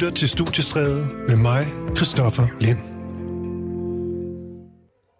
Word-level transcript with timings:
lytter 0.00 0.14
til 0.14 0.28
Studiestræde 0.28 1.08
med 1.28 1.36
mig, 1.36 1.66
Christoffer 1.96 2.46
Lind. 2.60 2.78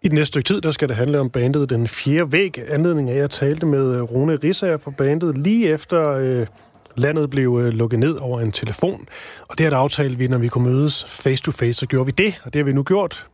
I 0.03 0.07
den 0.07 0.15
næste 0.15 0.25
stykke 0.25 0.47
tid, 0.47 0.61
der 0.61 0.71
skal 0.71 0.87
det 0.87 0.95
handle 0.95 1.19
om 1.19 1.29
bandet 1.29 1.69
Den 1.69 1.87
Fjerde 1.87 2.31
Væg. 2.31 2.59
Anledning 2.69 3.09
af, 3.09 3.13
at 3.13 3.19
jeg 3.19 3.29
talte 3.29 3.65
med 3.65 3.95
øh, 3.95 4.01
Rune 4.01 4.35
Rissager 4.35 4.77
fra 4.77 4.91
bandet 4.91 5.37
lige 5.37 5.69
efter 5.69 6.09
øh, 6.09 6.47
landet 6.95 7.29
blev 7.29 7.59
øh, 7.61 7.67
lukket 7.67 7.99
ned 7.99 8.15
over 8.21 8.41
en 8.41 8.51
telefon. 8.51 9.07
Og 9.49 9.57
det 9.57 9.65
er 9.65 9.69
der 9.69 9.77
aftale 9.77 10.17
vi, 10.17 10.27
når 10.27 10.37
vi 10.37 10.47
kunne 10.47 10.69
mødes 10.69 11.05
face 11.07 11.43
to 11.43 11.51
face, 11.51 11.73
så 11.73 11.85
gjorde 11.85 12.05
vi 12.05 12.11
det. 12.11 12.41
Og 12.43 12.53
det 12.53 12.59
har 12.59 12.65
vi 12.65 12.73
nu 12.73 12.83
gjort 12.83 13.27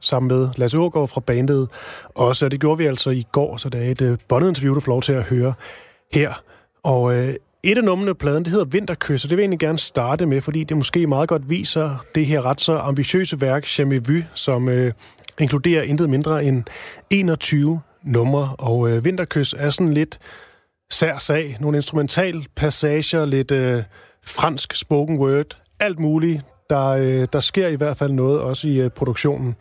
sammen 0.00 0.38
med 0.38 0.48
Lasse 0.56 0.78
Ågaard 0.78 1.08
fra 1.08 1.20
bandet 1.20 1.68
også. 2.14 2.44
Og 2.44 2.50
det 2.50 2.60
gjorde 2.60 2.78
vi 2.78 2.86
altså 2.86 3.10
i 3.10 3.26
går, 3.32 3.56
så 3.56 3.68
det 3.68 3.86
er 3.86 3.90
et 3.90 4.02
øh, 4.02 4.18
bondet 4.28 4.48
interview, 4.48 4.74
du 4.74 4.80
får 4.80 4.92
lov 4.92 5.02
til 5.02 5.12
at 5.12 5.22
høre 5.22 5.54
her. 6.12 6.42
Og 6.82 7.14
øh, 7.14 7.34
et 7.64 7.78
af 7.78 7.84
numrene 7.84 8.14
pladen, 8.14 8.44
det 8.44 8.52
hedder 8.52 8.64
Vinterkys, 8.64 9.24
og 9.24 9.30
det 9.30 9.36
vil 9.36 9.42
jeg 9.42 9.44
egentlig 9.44 9.58
gerne 9.58 9.78
starte 9.78 10.26
med, 10.26 10.40
fordi 10.40 10.64
det 10.64 10.76
måske 10.76 11.06
meget 11.06 11.28
godt 11.28 11.50
viser 11.50 12.04
det 12.14 12.26
her 12.26 12.46
ret 12.46 12.60
så 12.60 12.78
ambitiøse 12.78 13.40
værk, 13.40 13.78
Jamais 13.78 14.08
Vu, 14.08 14.14
som 14.34 14.68
øh, 14.68 14.92
inkluderer 15.40 15.82
intet 15.82 16.10
mindre 16.10 16.44
end 16.44 16.62
21 17.10 17.80
numre. 18.02 18.56
Og 18.58 18.90
øh, 18.90 19.04
Vinterkys 19.04 19.54
er 19.58 19.70
sådan 19.70 19.94
lidt 19.94 20.18
sær 20.90 21.18
sag, 21.18 21.56
nogle 21.60 21.78
instrumental 21.78 22.46
passager, 22.56 23.24
lidt 23.24 23.50
øh, 23.50 23.82
fransk 24.26 24.74
spoken 24.74 25.18
word, 25.18 25.58
alt 25.80 25.98
muligt. 25.98 26.42
Der, 26.70 26.88
øh, 26.88 27.28
der 27.32 27.40
sker 27.40 27.68
i 27.68 27.76
hvert 27.76 27.96
fald 27.96 28.12
noget 28.12 28.40
også 28.40 28.68
i 28.68 28.80
øh, 28.80 28.90
produktionen. 28.90 29.54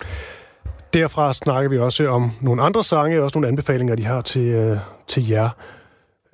Derfra 0.93 1.34
snakker 1.34 1.70
vi 1.70 1.77
også 1.77 2.07
om 2.07 2.31
nogle 2.41 2.62
andre 2.62 2.84
sange, 2.84 3.17
og 3.17 3.23
også 3.23 3.38
nogle 3.38 3.48
anbefalinger, 3.48 3.95
de 3.95 4.05
har 4.05 4.21
til, 4.21 4.48
øh, 4.48 4.77
til 5.07 5.27
jer 5.27 5.49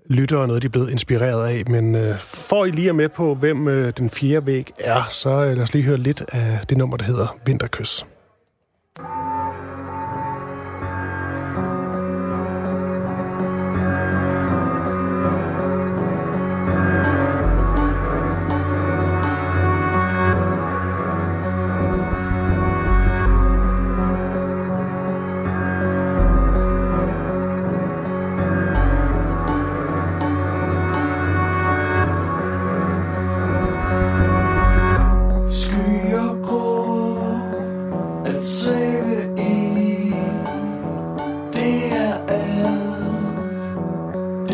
lyttere, 0.10 0.48
noget 0.48 0.62
de 0.62 0.66
er 0.66 0.70
blevet 0.70 0.90
inspireret 0.90 1.48
af. 1.48 1.64
Men 1.68 1.96
øh, 1.96 2.20
for 2.20 2.66
I 2.66 2.72
lige 2.72 2.90
er 2.90 2.94
med 2.94 3.10
på, 3.10 3.36
hvem 3.36 3.68
øh, 3.68 3.94
den 3.98 4.10
fjerde 4.10 4.48
væg 4.48 4.72
er, 4.80 5.04
så 5.10 5.30
øh, 5.30 5.54
lad 5.56 5.64
os 5.64 5.74
lige 5.74 5.86
høre 5.86 5.98
lidt 5.98 6.24
af 6.32 6.60
det 6.70 6.78
nummer, 6.78 6.98
der 6.98 7.06
hedder 7.06 7.38
Vinterkys. 7.46 8.06
Skyer 8.98 9.69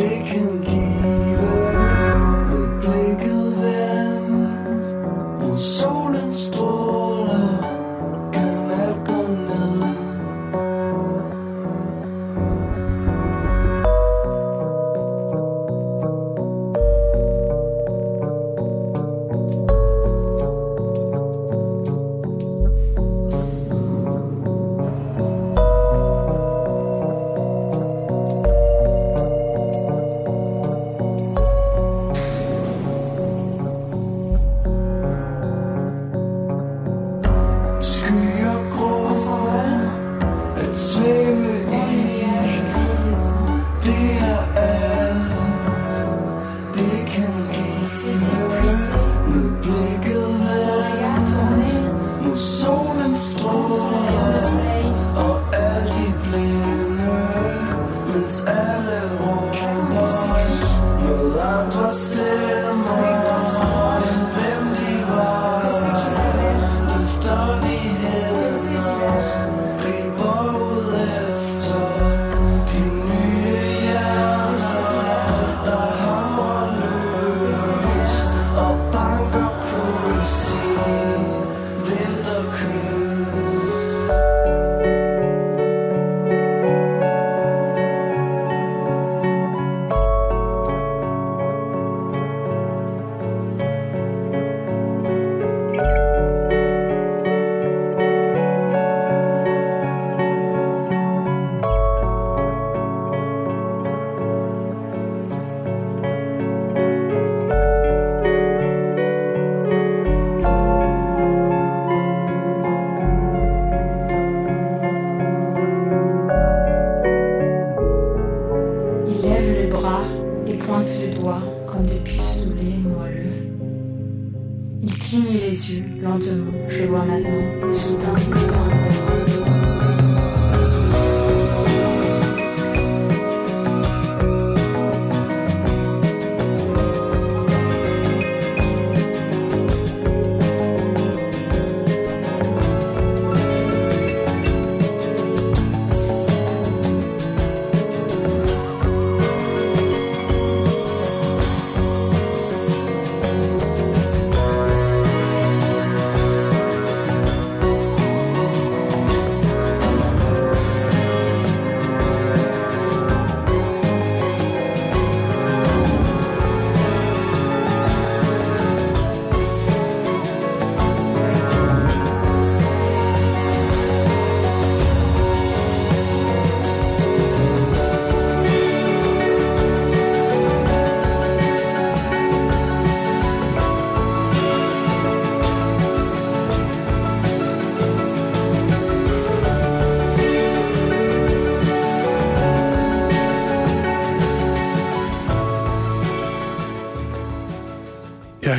Det 0.06 0.85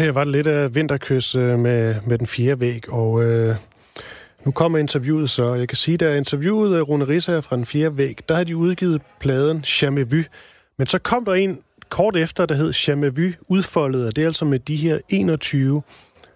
her 0.06 0.12
var 0.12 0.24
det 0.24 0.32
lidt 0.32 0.46
af 0.46 0.74
vinterkys 0.74 1.34
øh, 1.34 1.58
med, 1.58 1.94
med 2.06 2.18
den 2.18 2.26
fjerde 2.26 2.60
væg, 2.60 2.92
og 2.92 3.22
øh, 3.24 3.56
nu 4.44 4.50
kommer 4.50 4.78
interviewet 4.78 5.30
så. 5.30 5.54
Jeg 5.54 5.68
kan 5.68 5.76
sige, 5.76 5.96
da 5.96 6.16
interviewet 6.16 6.76
øh, 6.76 6.82
Rune 6.82 7.08
Risser 7.08 7.40
fra 7.40 7.56
den 7.56 7.66
fjerde 7.66 7.96
væg, 7.96 8.18
der 8.28 8.34
har 8.34 8.44
de 8.44 8.56
udgivet 8.56 9.02
pladen 9.20 9.64
Jamais 9.82 10.12
Vu. 10.12 10.22
Men 10.78 10.86
så 10.86 10.98
kom 10.98 11.24
der 11.24 11.32
en 11.32 11.58
kort 11.88 12.16
efter, 12.16 12.46
der 12.46 12.54
hed 12.54 12.72
Jamais 12.72 13.16
Vu 13.16 13.30
udfoldet, 13.48 14.06
og 14.06 14.16
det 14.16 14.22
er 14.22 14.26
altså 14.26 14.44
med 14.44 14.58
de 14.58 14.76
her 14.76 14.98
21 15.08 15.82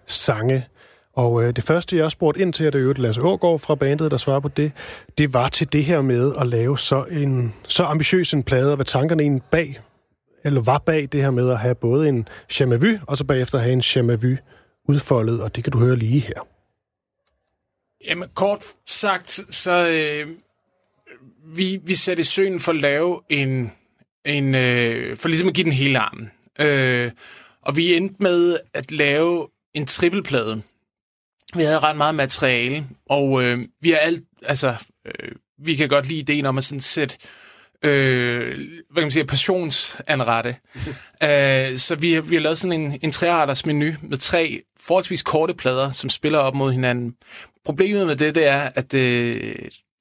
sange. 0.07 0.67
Og 1.15 1.43
øh, 1.43 1.55
det 1.55 1.63
første, 1.63 1.97
jeg 1.97 2.11
spurgte 2.11 2.41
ind 2.41 2.53
til, 2.53 2.67
og 2.67 2.73
det 2.73 2.79
er 2.79 2.83
jo 2.83 2.93
Lasse 2.97 3.21
Ågaard 3.21 3.59
fra 3.59 3.75
bandet, 3.75 4.11
der 4.11 4.17
svarer 4.17 4.39
på 4.39 4.47
det, 4.47 4.71
det 5.17 5.33
var 5.33 5.47
til 5.47 5.73
det 5.73 5.85
her 5.85 6.01
med 6.01 6.33
at 6.39 6.47
lave 6.47 6.77
så, 6.77 7.05
en, 7.11 7.53
så 7.67 7.83
ambitiøs 7.83 8.33
en 8.33 8.43
plade, 8.43 8.71
og 8.71 8.75
hvad 8.75 8.85
tankerne 8.85 9.23
egentlig 9.23 9.43
bag, 9.51 9.79
eller 10.43 10.61
var 10.61 10.77
bag 10.77 11.07
det 11.11 11.21
her 11.21 11.31
med 11.31 11.49
at 11.49 11.59
have 11.59 11.75
både 11.75 12.09
en 12.09 12.27
Jamais 12.59 12.99
og 13.07 13.17
så 13.17 13.23
bagefter 13.23 13.57
have 13.57 13.73
en 13.73 13.81
Jamais 13.81 14.39
udfoldet, 14.87 15.41
og 15.41 15.55
det 15.55 15.63
kan 15.63 15.73
du 15.73 15.79
høre 15.79 15.95
lige 15.95 16.19
her. 16.19 16.47
Jamen, 18.05 18.29
kort 18.33 18.65
sagt, 18.87 19.39
så 19.49 19.87
øh, 19.89 20.27
vi, 21.55 21.79
vi 21.83 21.95
satte 21.95 22.21
i 22.21 22.23
søen 22.23 22.59
for 22.59 22.71
at 22.71 22.77
lave 22.77 23.21
en, 23.29 23.71
en 24.25 24.55
øh, 24.55 25.17
for 25.17 25.27
ligesom 25.27 25.47
at 25.47 25.53
give 25.53 25.65
den 25.65 25.73
hele 25.73 25.99
armen. 25.99 26.31
Øh, 26.59 27.11
og 27.61 27.77
vi 27.77 27.93
endte 27.93 28.15
med 28.19 28.59
at 28.73 28.91
lave 28.91 29.47
en 29.73 29.85
trippelplade. 29.85 30.61
Vi 31.55 31.63
havde 31.63 31.79
ret 31.79 31.97
meget 31.97 32.15
materiale, 32.15 32.87
og 33.09 33.43
øh, 33.43 33.59
vi 33.81 33.89
har 33.89 33.97
alt, 33.97 34.23
altså, 34.43 34.75
øh, 35.05 35.31
vi 35.57 35.75
kan 35.75 35.89
godt 35.89 36.07
lide 36.07 36.19
ideen 36.19 36.45
om 36.45 36.57
at 36.57 36.63
sådan 36.63 36.79
sætte 36.79 37.17
øh, 37.21 37.40
hvad 37.89 38.95
kan 38.95 39.03
man 39.03 39.11
sige, 39.11 39.25
passionsanrette. 39.25 40.55
uh, 40.75 41.77
så 41.85 41.97
vi 41.99 42.13
har, 42.13 42.21
vi 42.21 42.35
har 42.35 42.41
lavet 42.41 42.57
sådan 42.57 42.81
en, 42.81 42.99
en 43.01 43.11
trearters 43.11 43.65
menu 43.65 43.91
med 44.01 44.17
tre 44.17 44.61
forholdsvis 44.79 45.21
korte 45.21 45.53
plader, 45.53 45.91
som 45.91 46.09
spiller 46.09 46.39
op 46.39 46.55
mod 46.55 46.71
hinanden. 46.71 47.15
Problemet 47.65 48.07
med 48.07 48.15
det, 48.15 48.35
det 48.35 48.47
er, 48.47 48.69
at 48.75 48.93
øh, 48.93 49.53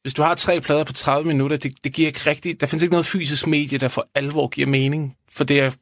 hvis 0.02 0.14
du 0.14 0.22
har 0.22 0.34
tre 0.34 0.60
plader 0.60 0.84
på 0.84 0.92
30 0.92 1.28
minutter, 1.28 1.56
det, 1.56 1.84
det 1.84 1.92
giver 1.92 2.08
ikke 2.08 2.30
rigtigt, 2.30 2.60
der 2.60 2.66
findes 2.66 2.82
ikke 2.82 2.92
noget 2.92 3.06
fysisk 3.06 3.46
medie, 3.46 3.78
der 3.78 3.88
for 3.88 4.08
alvor 4.14 4.48
giver 4.48 4.66
mening 4.66 5.16
for 5.30 5.44
det, 5.44 5.56
jeg 5.56 5.72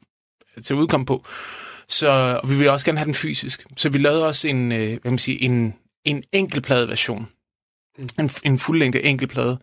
til 0.65 0.75
at 0.75 0.79
udkomme 0.79 1.07
på. 1.07 1.25
Så 1.89 2.41
og 2.43 2.51
vi 2.51 2.57
vil 2.57 2.69
også 2.69 2.87
gerne 2.87 2.99
have 2.99 3.07
den 3.07 3.15
fysisk. 3.15 3.67
Så 3.77 3.89
vi 3.89 3.99
lavede 3.99 4.27
også 4.27 4.49
en, 4.49 4.73
øh, 4.73 4.99
hvad 5.03 5.11
man 5.11 5.19
sige, 5.19 5.43
en, 5.43 5.75
en 6.05 6.25
enkeltplade-version. 6.33 7.29
Mm. 7.99 8.09
En, 8.19 8.31
en 8.45 8.59
fuldlængde 8.59 9.03
enkeltplade. 9.03 9.59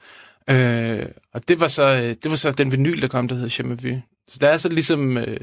Øh, 0.50 1.06
og 1.36 1.48
det 1.48 1.60
var, 1.60 1.68
så, 1.68 1.98
det 2.24 2.32
var 2.32 2.36
så 2.36 2.52
den 2.52 2.72
vinyl, 2.72 3.02
der 3.02 3.08
kom, 3.08 3.28
der 3.28 3.36
hedder 3.36 3.56
Jamais 3.60 3.84
Vu. 3.84 4.02
Så 4.28 4.38
der 4.42 4.50
er 4.50 4.58
så 4.58 4.70
ligesom 4.70 5.18
øh, 5.18 5.40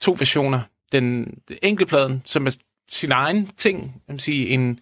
to 0.00 0.12
versioner. 0.18 0.60
Den, 0.92 1.24
den 1.48 1.58
enkeltpladen, 1.62 2.22
som 2.24 2.46
er 2.46 2.56
sin 2.90 3.12
egen 3.12 3.50
ting, 3.56 4.02
jeg 4.08 4.12
vil 4.12 4.20
sige, 4.20 4.48
en, 4.48 4.80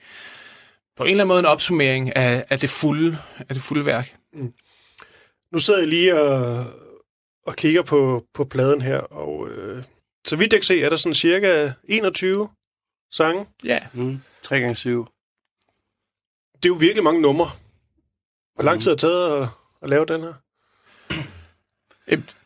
på 0.97 1.03
en 1.03 1.11
eller 1.11 1.25
anden 1.25 1.29
måde 1.29 1.39
en 1.39 1.47
opsummering 1.47 2.17
af, 2.17 2.45
af, 2.51 2.61
det, 2.61 2.71
fulde, 2.71 3.19
af 3.39 3.55
det 3.55 3.63
fulde 3.63 3.87
værk. 3.87 4.17
Mm. 4.33 4.53
Nu 5.53 5.59
sidder 5.59 5.81
jeg 5.81 5.89
lige 5.89 6.21
og, 6.21 6.65
og 7.47 7.57
kigger 7.57 7.83
på, 7.83 8.27
på 8.35 8.45
pladen 8.45 8.83
her, 8.83 8.99
og 8.99 9.49
øh, 9.49 9.85
så 10.27 10.37
vidt 10.37 10.53
jeg 10.53 10.61
kan 10.61 10.67
se, 10.67 10.83
er 10.83 10.89
der 10.89 10.97
sådan 10.97 11.15
cirka 11.15 11.73
21 11.85 12.49
sange. 13.13 13.47
Ja. 13.65 13.79
Mm. 13.93 14.21
3 14.43 14.61
gange 14.61 14.75
7 14.75 15.07
Det 16.55 16.65
er 16.65 16.69
jo 16.69 16.75
virkelig 16.75 17.05
mange 17.05 17.23
numre. 17.23 17.47
Hvor 18.55 18.65
lang 18.65 18.83
tid 18.83 18.91
har 18.91 18.95
det 18.95 19.01
taget 19.01 19.49
at, 19.83 19.91
lave 19.91 20.07
den 20.07 20.21
her? 20.21 20.33
Et, 22.07 22.37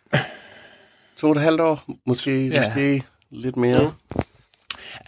To 1.16 1.26
og 1.26 1.32
et 1.36 1.42
halvt 1.42 1.60
år, 1.60 1.84
måske, 2.06 2.46
Ja. 2.48 2.68
måske 2.68 3.02
lidt 3.30 3.56
mere. 3.56 3.82
Mm. 3.82 4.20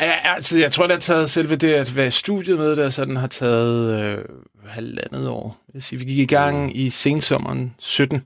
Ja, 0.00 0.34
altså, 0.34 0.58
jeg 0.58 0.72
tror, 0.72 0.86
det 0.86 0.94
har 0.94 1.00
taget 1.00 1.30
selve 1.30 1.56
det 1.56 1.74
at 1.74 1.96
være 1.96 2.10
studiet 2.10 2.58
med 2.58 2.76
det, 2.76 2.94
sådan 2.94 3.16
har 3.16 3.26
taget 3.26 4.00
øh, 4.02 4.24
halvandet 4.66 5.28
år. 5.28 5.60
Jeg 5.74 5.82
siger, 5.82 5.98
vi 5.98 6.04
gik 6.04 6.18
i 6.18 6.26
gang 6.34 6.76
i 6.76 6.90
sensommeren 6.90 7.74
17, 7.78 8.22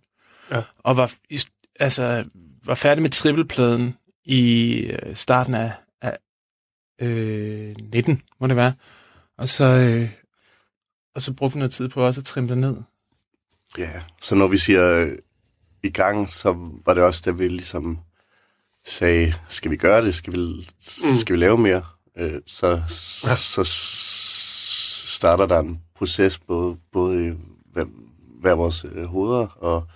Ja. 0.51 0.63
og 0.79 0.97
var, 0.97 1.13
i, 1.31 1.41
altså, 1.81 2.25
var 2.65 2.75
færdig 2.75 3.03
med 3.03 3.11
trippelpladen 3.11 3.97
i 4.25 4.73
øh, 4.81 5.17
starten 5.17 5.55
af, 5.55 5.73
af 6.03 6.19
øh, 7.01 7.77
19, 7.93 8.23
må 8.41 8.47
det 8.47 8.57
være. 8.57 8.73
Og 9.39 9.49
så, 9.49 9.65
øh, 9.65 10.09
og 11.15 11.23
så 11.23 11.33
brugte 11.33 11.55
vi 11.55 11.59
noget 11.59 11.73
tid 11.73 11.89
på 11.89 12.07
også 12.07 12.21
at 12.21 12.25
trimme 12.25 12.49
det 12.51 12.59
ned. 12.59 12.77
Ja, 13.79 14.03
så 14.23 14.35
når 14.35 14.47
vi 14.47 14.57
siger 14.57 14.93
øh, 14.93 15.19
i 15.83 15.91
gang, 15.91 16.33
så 16.33 16.53
var 16.85 16.95
det 16.95 17.03
også, 17.03 17.23
da 17.25 17.31
vi 17.31 17.49
ligesom 17.49 17.99
sagde, 18.85 19.35
skal 19.49 19.71
vi 19.71 19.77
gøre 19.77 20.05
det? 20.05 20.15
Skal 20.15 20.33
vi, 20.33 20.39
mm. 20.39 21.17
skal 21.21 21.33
vi 21.33 21.41
lave 21.41 21.59
mere? 21.59 21.85
Øh, 22.17 22.41
så, 22.47 22.67
ja. 23.25 23.37
så 23.37 23.65
starter 25.07 25.47
der 25.47 25.59
en 25.59 25.83
proces 25.95 26.39
både, 26.39 26.77
både 26.93 27.27
i 27.29 27.33
hver, 27.73 27.85
hver 28.41 28.55
vores 28.55 28.85
øh, 28.93 29.05
hoveder 29.05 29.47
og, 29.47 29.87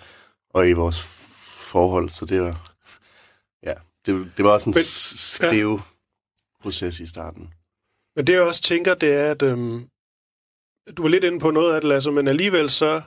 og 0.51 0.69
i 0.69 0.73
vores 0.73 1.03
forhold. 1.71 2.11
Så 2.11 2.27
det 2.27 2.43
var, 2.43 2.61
ja, 3.63 3.75
det, 4.07 4.33
det 4.37 4.45
var 4.45 4.51
også 4.51 4.71
en 4.71 4.75
Men- 4.77 4.83
s- 4.85 5.19
skriveproces 5.35 7.01
i 7.01 7.07
starten. 7.07 7.51
Men 8.17 8.27
det 8.27 8.33
jeg 8.33 8.43
også 8.43 8.63
tænker, 8.63 8.95
det 8.95 9.13
er, 9.13 9.31
at 9.31 9.43
øhm, 9.43 9.89
du 10.97 11.03
var 11.03 11.09
lidt 11.09 11.25
inde 11.25 11.41
på 11.41 11.51
noget 11.51 11.75
af 11.75 11.81
det, 11.81 11.89
Lasse, 11.89 12.11
men 12.13 12.29
alligevel 12.29 12.71
så, 12.71 13.03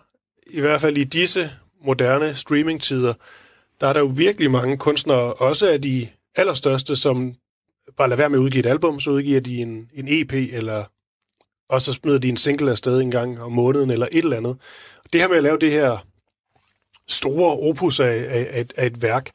i 0.49 0.59
hvert 0.59 0.81
fald 0.81 0.97
i 0.97 1.03
disse 1.03 1.51
moderne 1.85 2.35
streamingtider, 2.35 3.13
der 3.81 3.87
er 3.87 3.93
der 3.93 3.99
jo 3.99 4.05
virkelig 4.05 4.51
mange 4.51 4.77
kunstnere, 4.77 5.33
også 5.33 5.69
af 5.69 5.81
de 5.81 6.07
allerstørste, 6.35 6.95
som 6.95 7.35
bare 7.97 8.09
lader 8.09 8.17
være 8.17 8.29
med 8.29 8.39
at 8.39 8.41
udgive 8.41 8.59
et 8.59 8.69
album, 8.69 8.99
så 8.99 9.11
udgiver 9.11 9.39
de 9.39 9.57
en, 9.57 9.89
en 9.93 10.07
EP, 10.07 10.33
eller 10.33 10.83
og 11.69 11.81
så 11.81 11.93
smider 11.93 12.17
de 12.17 12.29
en 12.29 12.37
single 12.37 12.71
afsted 12.71 13.01
en 13.01 13.11
gang 13.11 13.41
om 13.41 13.51
måneden, 13.51 13.89
eller 13.89 14.07
et 14.11 14.23
eller 14.23 14.37
andet. 14.37 14.57
Det 15.13 15.21
her 15.21 15.27
med 15.27 15.37
at 15.37 15.43
lave 15.43 15.57
det 15.59 15.71
her 15.71 16.05
store 17.07 17.69
opus 17.69 17.99
af, 17.99 18.25
af, 18.29 18.47
af, 18.49 18.61
et, 18.61 18.73
af 18.77 18.85
et 18.85 19.01
værk, 19.01 19.31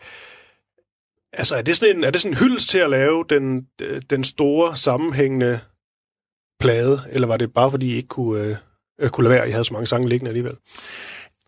altså 1.32 1.56
er 1.56 1.62
det 1.62 1.76
sådan 1.76 1.96
en, 1.96 2.04
er 2.04 2.10
det 2.10 2.20
sådan 2.20 2.32
en 2.32 2.38
hyldest 2.38 2.68
til 2.68 2.78
at 2.78 2.90
lave 2.90 3.24
den, 3.28 3.68
den 4.10 4.24
store, 4.24 4.76
sammenhængende 4.76 5.60
plade, 6.60 7.00
eller 7.10 7.26
var 7.26 7.36
det 7.36 7.52
bare 7.52 7.70
fordi 7.70 7.92
I 7.92 7.96
ikke 7.96 8.08
kunne, 8.08 8.42
øh, 8.42 8.56
kunne 9.08 9.28
lade 9.28 9.34
være, 9.34 9.48
I 9.48 9.50
havde 9.50 9.64
så 9.64 9.72
mange 9.72 9.86
sange 9.86 10.08
liggende 10.08 10.28
alligevel? 10.28 10.54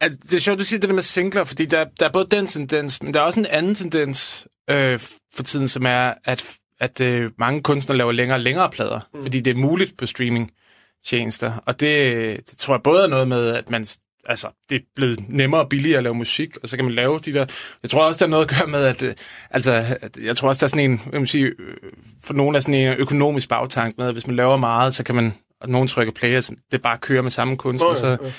Altså, 0.00 0.18
det 0.22 0.34
er 0.34 0.38
sjovt, 0.38 0.58
du 0.58 0.64
siger 0.64 0.80
det 0.80 0.88
der 0.88 0.94
med 0.94 1.02
singler, 1.02 1.44
fordi 1.44 1.64
der, 1.64 1.84
der 2.00 2.06
er 2.06 2.12
både 2.12 2.26
den 2.30 2.46
tendens, 2.46 3.02
men 3.02 3.14
der 3.14 3.20
er 3.20 3.24
også 3.24 3.40
en 3.40 3.46
anden 3.46 3.74
tendens 3.74 4.46
øh, 4.70 5.00
for 5.34 5.42
tiden, 5.42 5.68
som 5.68 5.86
er, 5.86 6.14
at, 6.24 6.44
at 6.80 7.00
øh, 7.00 7.30
mange 7.38 7.62
kunstnere 7.62 7.98
laver 7.98 8.12
længere 8.12 8.36
og 8.36 8.40
længere 8.40 8.70
plader, 8.70 9.00
mm. 9.14 9.22
fordi 9.22 9.40
det 9.40 9.50
er 9.50 9.60
muligt 9.60 9.96
på 9.98 10.06
streaming-tjenester. 10.06 11.52
Og 11.66 11.80
det, 11.80 12.50
det 12.50 12.58
tror 12.58 12.74
jeg 12.74 12.82
både 12.82 13.02
er 13.02 13.08
noget 13.08 13.28
med, 13.28 13.48
at 13.48 13.70
man 13.70 13.84
altså, 14.28 14.48
det 14.68 14.76
er 14.76 14.80
blevet 14.96 15.28
nemmere 15.28 15.60
og 15.60 15.68
billigere 15.68 15.96
at 15.96 16.02
lave 16.02 16.14
musik, 16.14 16.56
og 16.62 16.68
så 16.68 16.76
kan 16.76 16.84
man 16.84 16.94
lave 16.94 17.18
de 17.18 17.32
der... 17.32 17.46
Jeg 17.82 17.90
tror 17.90 18.02
også, 18.02 18.18
der 18.18 18.26
er 18.26 18.30
noget 18.30 18.50
at 18.50 18.58
gøre 18.58 18.68
med, 18.68 18.84
at... 18.84 19.02
øh, 19.02 19.14
Altså, 19.50 19.84
at 20.02 20.16
jeg 20.16 20.36
tror 20.36 20.48
også, 20.48 20.60
der 20.60 20.64
er 20.64 20.68
sådan 20.68 20.90
en... 20.90 21.00
Hvad 21.06 21.20
man 21.20 21.26
sige, 21.26 21.44
øh, 21.44 21.76
for 22.24 22.34
nogen 22.34 22.54
er 22.54 22.60
sådan 22.60 22.74
en 22.74 22.96
økonomisk 22.96 23.48
bagtank 23.48 23.98
med, 23.98 24.06
at 24.06 24.12
hvis 24.12 24.26
man 24.26 24.36
laver 24.36 24.56
meget, 24.56 24.94
så 24.94 25.04
kan 25.04 25.14
man... 25.14 25.34
Og 25.66 25.72
nogen 25.72 25.88
trykker 25.88 26.12
play, 26.12 26.36
og 26.36 26.44
sådan, 26.44 26.62
det 26.72 26.82
bare 26.82 26.98
kører 26.98 27.22
med 27.22 27.30
samme 27.30 27.56
kunstner, 27.56 27.88
Nå, 27.88 27.94
ja, 27.94 28.16
så... 28.16 28.32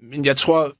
Men 0.00 0.24
jeg 0.24 0.36
tror, 0.36 0.72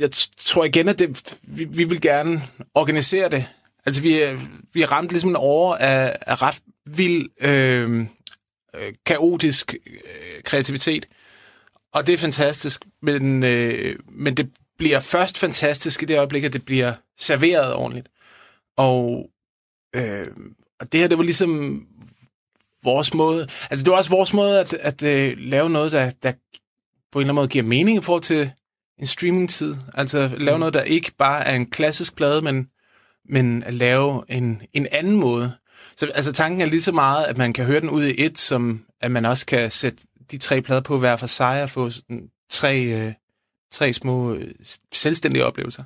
jeg 0.00 0.10
tror 0.38 0.64
igen, 0.64 0.88
at 0.88 0.98
det, 0.98 1.38
vi, 1.42 1.64
vi 1.64 1.84
vil 1.84 2.00
gerne 2.00 2.42
organisere 2.74 3.28
det. 3.28 3.46
Altså, 3.86 4.02
vi 4.02 4.22
er, 4.22 4.38
vi 4.72 4.82
er 4.82 4.92
ramt 4.92 5.10
ligesom 5.10 5.30
en 5.30 5.36
over 5.36 5.76
af, 5.76 6.16
af 6.20 6.42
ret 6.42 6.60
vild, 6.86 7.28
øh, 7.40 8.06
øh, 8.74 8.94
kaotisk 9.06 9.74
øh, 9.86 10.42
kreativitet. 10.44 11.08
Og 11.92 12.06
det 12.06 12.12
er 12.12 12.18
fantastisk, 12.18 12.84
men, 13.02 13.42
øh, 13.42 13.98
men 14.08 14.34
det 14.34 14.50
bliver 14.78 15.00
først 15.00 15.38
fantastisk 15.38 16.02
i 16.02 16.06
det 16.06 16.18
øjeblik, 16.18 16.44
at 16.44 16.52
det 16.52 16.64
bliver 16.64 16.92
serveret 17.18 17.74
ordentligt. 17.74 18.08
Og, 18.76 19.30
øh, 19.96 20.26
og 20.80 20.92
det 20.92 21.00
her, 21.00 21.08
det 21.08 21.18
var 21.18 21.24
ligesom 21.24 21.82
vores 22.84 23.14
måde... 23.14 23.48
Altså, 23.70 23.84
det 23.84 23.90
var 23.90 23.96
også 23.96 24.10
vores 24.10 24.32
måde 24.32 24.60
at, 24.60 24.74
at 24.74 25.02
øh, 25.02 25.38
lave 25.38 25.70
noget, 25.70 25.92
der, 25.92 26.10
der 26.22 26.32
på 27.12 27.18
en 27.18 27.22
eller 27.22 27.32
anden 27.32 27.34
måde 27.34 27.48
giver 27.48 27.64
mening 27.64 27.98
i 27.98 28.02
forhold 28.02 28.22
til 28.22 28.50
en 28.98 29.06
streamingtid. 29.06 29.76
Altså 29.94 30.30
lave 30.36 30.58
noget, 30.58 30.74
der 30.74 30.82
ikke 30.82 31.12
bare 31.18 31.44
er 31.44 31.54
en 31.54 31.70
klassisk 31.70 32.16
plade, 32.16 32.42
men, 32.42 32.68
men 33.28 33.62
at 33.62 33.74
lave 33.74 34.24
en, 34.28 34.62
en 34.72 34.86
anden 34.92 35.16
måde. 35.16 35.52
Så 35.96 36.10
altså, 36.14 36.32
tanken 36.32 36.60
er 36.60 36.66
lige 36.66 36.82
så 36.82 36.92
meget, 36.92 37.24
at 37.24 37.38
man 37.38 37.52
kan 37.52 37.64
høre 37.64 37.80
den 37.80 37.90
ud 37.90 38.04
i 38.04 38.24
et, 38.24 38.38
som 38.38 38.84
at 39.00 39.10
man 39.10 39.24
også 39.24 39.46
kan 39.46 39.70
sætte 39.70 39.98
de 40.30 40.38
tre 40.38 40.62
plader 40.62 40.80
på 40.80 40.98
hver 40.98 41.16
for 41.16 41.26
sig 41.26 41.62
og 41.62 41.70
få 41.70 41.90
sådan 41.90 42.30
tre, 42.50 42.84
øh, 42.84 43.12
tre 43.72 43.92
små 43.92 44.34
øh, 44.34 44.54
selvstændige 44.92 45.44
oplevelser. 45.44 45.84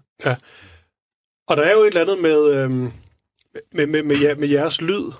Og 1.49 1.57
der 1.57 1.62
er 1.62 1.73
jo 1.73 1.81
et 1.81 1.87
eller 1.87 2.00
andet 2.00 2.19
med, 2.23 2.55
øhm, 2.55 2.93
med, 3.73 3.87
med, 3.87 4.02
med, 4.02 4.37
med 4.37 4.49
jeres 4.49 4.81
lyd, 4.81 5.12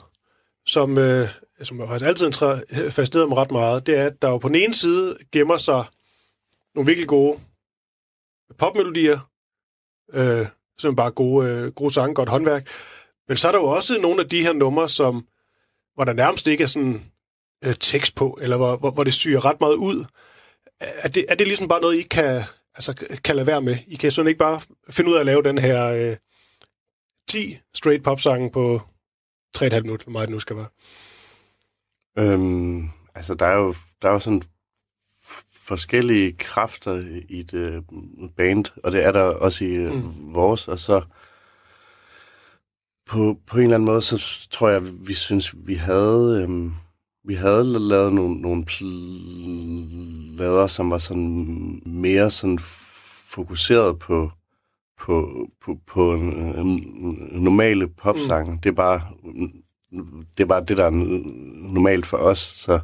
som, 0.67 0.99
øh, 0.99 1.29
som 1.63 1.81
jeg 1.81 1.89
faktisk 1.89 2.09
altid 2.09 2.33
har 2.33 2.91
fascineret 2.91 3.29
mig 3.29 3.39
ret 3.39 3.51
meget, 3.51 3.87
det 3.87 3.99
er, 3.99 4.07
at 4.07 4.23
der 4.23 4.29
jo 4.29 4.39
på 4.39 4.49
den 4.49 4.57
ene 4.57 4.75
side 4.75 5.17
gemmer 5.33 5.57
sig 5.57 5.85
nogle 6.75 6.87
virkelig 6.87 7.09
gode 7.09 7.41
popmelodier, 8.59 9.31
øh, 10.13 10.47
som 10.79 10.97
bare 10.97 11.11
gode, 11.11 11.51
øh, 11.51 11.73
gode 11.73 11.93
sange, 11.93 12.15
godt 12.15 12.29
håndværk, 12.29 12.69
Men 13.29 13.37
så 13.37 13.49
er 13.49 13.53
der 13.53 13.59
jo 13.59 13.67
også 13.67 13.99
nogle 14.01 14.21
af 14.23 14.29
de 14.29 14.43
her 14.43 14.53
numre, 14.53 14.89
som, 14.89 15.27
hvor 15.95 16.05
der 16.05 16.13
nærmest 16.13 16.47
ikke 16.47 16.65
er 16.65 16.69
sådan 16.69 17.11
øh, 17.65 17.75
tekst 17.81 18.15
på, 18.15 18.39
eller 18.41 18.57
hvor, 18.57 18.77
hvor, 18.77 18.91
hvor 18.91 19.05
det 19.05 19.15
syger 19.15 19.45
ret 19.45 19.61
meget 19.61 19.75
ud. 19.75 20.05
Er 20.81 21.09
det, 21.09 21.27
er 21.29 21.35
det 21.35 21.47
ligesom 21.47 21.69
bare 21.69 21.81
noget, 21.81 21.97
I 21.97 22.03
kan, 22.03 22.43
altså, 22.75 23.19
kan 23.25 23.37
lade 23.37 23.47
være 23.47 23.63
med? 23.63 23.77
I 23.87 23.97
kan 23.97 24.13
sådan 24.13 24.29
ikke 24.29 24.39
bare 24.39 24.61
finde 24.91 25.11
ud 25.11 25.17
af 25.17 25.21
at 25.21 25.27
lave 25.27 25.43
den 25.43 25.59
her 25.59 25.87
øh, 25.87 26.17
10 27.29 27.59
straight 27.75 28.05
pop-sange 28.05 28.51
på 28.51 28.81
3,5 29.59 29.81
minutter, 29.81 30.05
hvor 30.05 30.13
meget 30.13 30.29
det 30.29 30.33
nu 30.33 30.39
skal 30.39 30.57
være. 30.57 30.69
Øhm, 32.19 32.89
altså, 33.15 33.35
der 33.35 33.47
er 33.47 33.57
jo, 33.57 33.75
der 34.03 34.09
er 34.09 34.13
jo 34.13 34.19
sådan 34.19 34.43
forskellige 35.69 36.33
kræfter 36.33 36.95
i 37.29 37.41
et 37.41 37.55
øh, 37.55 37.83
band, 38.37 38.65
og 38.85 38.93
det 38.93 39.05
er 39.05 39.13
der 39.13 39.23
også 39.23 39.65
i 39.65 39.69
øh, 39.69 39.93
mm. 39.93 40.35
vores, 40.35 40.69
og 40.69 40.79
så 40.79 41.03
på, 43.09 43.39
på 43.47 43.57
en 43.57 43.63
eller 43.63 43.75
anden 43.75 43.87
måde, 43.87 44.03
så 44.03 44.49
tror 44.51 44.69
jeg, 44.69 45.09
vi 45.09 45.15
synes, 45.15 45.55
vi 45.67 45.75
havde, 45.75 46.43
øhm, 46.43 46.73
vi 47.25 47.35
havde 47.35 47.89
lavet 47.89 48.13
nogle, 48.13 48.41
nogle 48.41 48.65
plader, 50.37 50.67
som 50.67 50.91
var 50.91 50.99
sådan 50.99 51.83
mere 51.87 52.31
sådan 52.31 52.59
fokuseret 53.29 53.99
på, 53.99 54.31
på, 55.01 55.47
på, 55.65 55.79
på 55.87 56.15
en, 56.15 56.59
en 56.59 57.33
normale 57.33 57.89
popsang. 57.89 58.51
Mm. 58.51 58.59
Det 58.59 58.69
er 58.69 58.75
bare 58.75 59.01
det 60.37 60.41
er 60.41 60.45
bare 60.45 60.65
det, 60.65 60.77
der 60.77 60.85
er 60.87 60.91
normalt 61.75 62.07
for 62.07 62.17
os. 62.17 62.39
Så 62.39 62.81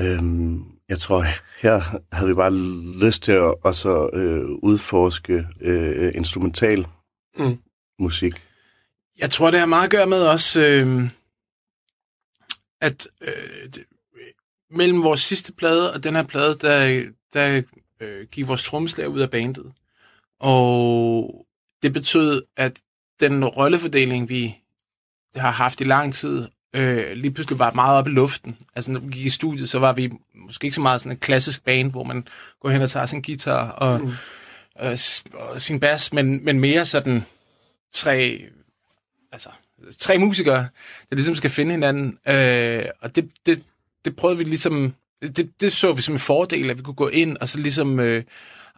øhm, 0.00 0.64
jeg 0.88 0.98
tror, 0.98 1.26
her 1.60 1.80
havde 2.12 2.28
vi 2.28 2.34
bare 2.34 2.54
lyst 3.00 3.22
til 3.22 3.32
at 3.32 3.54
også 3.62 4.10
øh, 4.12 4.44
udforske 4.62 5.46
øh, 5.60 6.12
instrumental 6.14 6.86
Mm. 7.38 7.58
musik. 7.98 8.42
Jeg 9.18 9.30
tror, 9.30 9.50
det 9.50 9.60
har 9.60 9.66
meget 9.66 9.84
at 9.84 9.90
gøre 9.90 10.06
med 10.06 10.22
også, 10.22 10.60
øh, 10.60 11.02
at 12.80 13.08
øh, 13.20 13.70
det, 13.74 13.84
mellem 14.70 15.02
vores 15.02 15.20
sidste 15.20 15.52
plade 15.52 15.92
og 15.92 16.04
den 16.04 16.14
her 16.14 16.22
plade, 16.22 16.58
der, 16.60 17.04
der 17.32 17.62
øh, 18.00 18.26
gik 18.26 18.48
vores 18.48 18.62
trommeslager 18.64 19.10
ud 19.10 19.20
af 19.20 19.30
bandet. 19.30 19.72
Og 20.40 21.46
det 21.82 21.92
betød, 21.92 22.42
at 22.56 22.82
den 23.20 23.44
rollefordeling, 23.44 24.28
vi 24.28 24.56
har 25.36 25.50
haft 25.50 25.80
i 25.80 25.84
lang 25.84 26.14
tid, 26.14 26.48
øh, 26.74 27.12
lige 27.12 27.30
pludselig 27.30 27.58
var 27.58 27.70
meget 27.72 27.98
op 27.98 28.06
i 28.06 28.10
luften. 28.10 28.56
Altså, 28.76 28.92
når 28.92 29.00
vi 29.00 29.12
gik 29.12 29.26
i 29.26 29.30
studiet, 29.30 29.68
så 29.68 29.78
var 29.78 29.92
vi 29.92 30.10
måske 30.34 30.64
ikke 30.64 30.74
så 30.74 30.80
meget 30.80 31.00
sådan 31.00 31.12
en 31.12 31.18
klassisk 31.18 31.64
band, 31.64 31.90
hvor 31.90 32.04
man 32.04 32.26
går 32.60 32.70
hen 32.70 32.82
og 32.82 32.90
tager 32.90 33.06
sin 33.06 33.22
guitar 33.22 33.70
og, 33.70 34.00
mm. 34.00 34.12
og, 34.74 34.96
og 35.32 35.60
sin 35.60 35.80
bas, 35.80 36.12
men, 36.12 36.44
men 36.44 36.60
mere 36.60 36.84
sådan 36.84 37.24
tre, 37.92 38.44
altså, 39.32 39.48
tre 39.98 40.18
musikere, 40.18 40.68
der 41.10 41.16
ligesom 41.16 41.34
skal 41.34 41.50
finde 41.50 41.70
hinanden. 41.70 42.18
Øh, 42.28 42.84
og 43.00 43.16
det, 43.16 43.30
det, 43.46 43.62
det 44.04 44.16
prøvede 44.16 44.38
vi 44.38 44.44
ligesom, 44.44 44.94
det, 45.22 45.60
det 45.60 45.72
så 45.72 45.92
vi 45.92 46.02
som 46.02 46.14
en 46.14 46.20
fordel, 46.20 46.70
at 46.70 46.78
vi 46.78 46.82
kunne 46.82 46.94
gå 46.94 47.08
ind 47.08 47.36
og 47.36 47.48
så 47.48 47.58
ligesom 47.58 48.00
øh, 48.00 48.24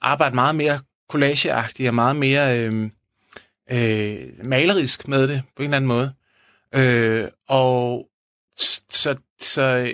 arbejde 0.02 0.34
meget 0.34 0.54
mere 0.54 0.80
collageagtigt 1.10 1.88
og 1.88 1.94
meget 1.94 2.16
mere 2.16 2.58
øh, 2.60 2.90
øh, 3.70 4.44
malerisk 4.44 5.08
med 5.08 5.28
det, 5.28 5.42
på 5.56 5.62
en 5.62 5.64
eller 5.64 5.76
anden 5.76 5.88
måde. 5.88 6.12
Øh, 6.76 7.28
og 7.48 8.08
så, 8.56 9.16
så, 9.38 9.92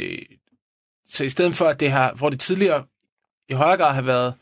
så 1.09 1.25
i 1.25 1.29
stedet 1.29 1.55
for, 1.55 1.69
at 1.69 1.81
det 1.81 1.91
har, 1.91 2.15
hvor 2.15 2.31
det 2.31 2.41
tidligere 2.41 2.85
i 3.49 3.53
højere 3.53 3.77
grad 3.77 3.95
har 3.95 4.03
været 4.03 4.35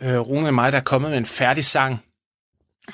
øh, 0.00 0.18
Rune 0.18 0.46
og 0.46 0.54
mig, 0.54 0.72
der 0.72 0.78
er 0.78 0.82
kommet 0.82 1.10
med 1.10 1.18
en 1.18 1.26
færdig 1.26 1.64
sang, 1.64 2.04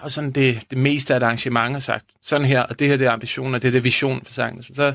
og 0.01 0.11
sådan 0.11 0.31
det, 0.31 0.71
det 0.71 0.79
meste 0.79 1.15
af 1.15 1.17
et 1.17 1.23
arrangement 1.23 1.73
har 1.73 1.81
sagt, 1.81 2.05
sådan 2.23 2.47
her, 2.47 2.63
og 2.63 2.79
det 2.79 2.89
her 2.89 2.97
det 2.97 3.07
er 3.07 3.11
ambitionen, 3.11 3.55
og 3.55 3.63
det 3.63 3.69
er 3.69 3.73
det 3.73 3.85
vision 3.85 4.25
for 4.25 4.33
sangen. 4.33 4.63
Så, 4.63 4.75
så 4.75 4.95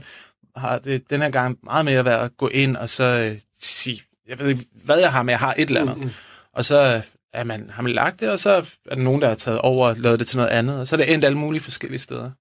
har 0.56 0.80
det 0.80 1.10
den 1.10 1.22
her 1.22 1.30
gang 1.30 1.60
meget 1.64 1.86
mere 1.86 2.06
været 2.06 2.26
at 2.26 2.38
gå 2.38 2.48
ind 2.48 2.78
og 2.78 2.90
så 2.90 3.04
øh, 3.04 3.40
sige, 3.60 4.02
jeg 4.28 4.40
ved 4.40 4.48
ikke, 4.48 4.66
hvad 4.72 5.00
jeg 5.00 5.12
har, 5.12 5.24
men 5.24 5.30
jeg 5.30 5.40
har 5.40 5.54
et 5.58 5.68
eller 5.68 5.82
andet. 5.82 5.98
Mm-hmm. 5.98 6.12
Og 6.54 6.66
så 6.66 7.02
er 7.34 7.44
man, 7.44 7.70
har 7.70 7.82
man 7.82 7.92
lagt 7.92 8.20
det, 8.20 8.30
og 8.30 8.40
så 8.40 8.50
er 8.52 8.96
der 8.96 8.96
nogen, 8.96 9.22
der 9.22 9.28
har 9.28 9.36
taget 9.36 9.60
over 9.60 9.88
og 9.88 9.96
lavet 9.98 10.20
det 10.20 10.28
til 10.28 10.38
noget 10.38 10.50
andet, 10.50 10.80
og 10.80 10.88
så 10.88 10.96
er 10.96 10.98
det 10.98 11.14
endt 11.14 11.26
alle 11.26 11.38
mulige 11.38 11.62
forskellige 11.62 12.00
steder. 12.00 12.32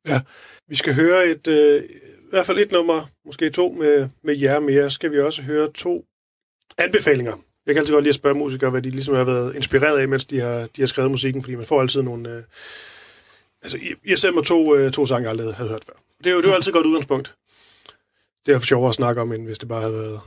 Vi 0.69 0.77
skal 0.77 0.95
høre 0.95 1.27
et, 1.27 1.47
øh, 1.47 1.83
i 1.83 2.31
hvert 2.31 2.47
fald 2.47 2.59
et 2.59 2.73
nummer, 2.73 3.11
måske 3.27 3.51
to 3.51 3.73
med, 3.79 4.09
med 4.25 4.39
jer 4.39 4.61
mere. 4.61 4.91
Skal 4.91 5.11
vi 5.11 5.21
også 5.21 5.43
høre 5.43 5.73
to 5.73 6.05
anbefalinger. 6.79 7.33
Jeg 7.67 7.75
kan 7.75 7.81
altid 7.81 7.95
godt 7.95 8.05
lide 8.05 8.11
at 8.11 8.15
spørge 8.15 8.39
musikere, 8.39 8.71
hvad 8.71 8.83
de 8.83 8.91
ligesom 8.91 9.15
har 9.15 9.25
været 9.25 9.57
inspireret 9.57 9.99
af, 9.99 10.09
mens 10.09 10.25
de 10.25 10.41
har, 10.41 10.69
de 10.77 10.83
har 10.83 10.87
skrevet 10.87 11.11
musikken, 11.11 11.43
fordi 11.43 11.55
man 11.55 11.67
får 11.67 11.81
altid 11.81 12.03
nogle... 12.03 12.31
Øh, 12.31 12.43
altså, 13.63 13.79
har 14.09 14.17
sendt 14.17 14.35
mig 14.35 14.45
to, 14.45 14.77
øh, 14.77 14.93
to 14.93 15.07
sange, 15.07 15.23
jeg 15.23 15.31
aldrig 15.31 15.55
havde 15.55 15.71
hørt 15.71 15.85
før. 15.85 15.93
Det 16.19 16.27
er 16.27 16.35
jo, 16.35 16.39
det 16.39 16.45
er 16.45 16.49
jo 16.49 16.55
altid 16.55 16.71
et 16.71 16.75
godt 16.75 16.87
udgangspunkt. 16.87 17.35
Det 18.47 18.55
er 18.55 18.59
for 18.59 18.67
sjovere 18.67 18.89
at 18.89 18.95
snakke 18.95 19.21
om, 19.21 19.33
end 19.33 19.47
hvis 19.47 19.59
det 19.59 19.69
bare 19.69 19.81
havde 19.81 19.95
været 19.95 20.21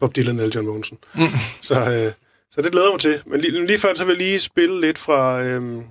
Bob 0.00 0.16
Dylan 0.16 0.38
eller 0.38 0.52
John 0.54 0.66
Mogensen. 0.66 0.98
Mm. 1.14 1.20
Så, 1.60 1.74
øh, 1.92 2.12
så 2.50 2.62
det 2.62 2.72
glæder 2.72 2.86
jeg 2.86 2.92
mig 2.92 3.00
til. 3.00 3.22
Men 3.26 3.40
lige, 3.40 3.66
lige 3.66 3.78
før, 3.78 3.94
så 3.94 4.04
vil 4.04 4.12
jeg 4.12 4.18
lige 4.18 4.40
spille 4.40 4.80
lidt 4.80 4.98
fra, 4.98 5.42
øh, 5.42 5.82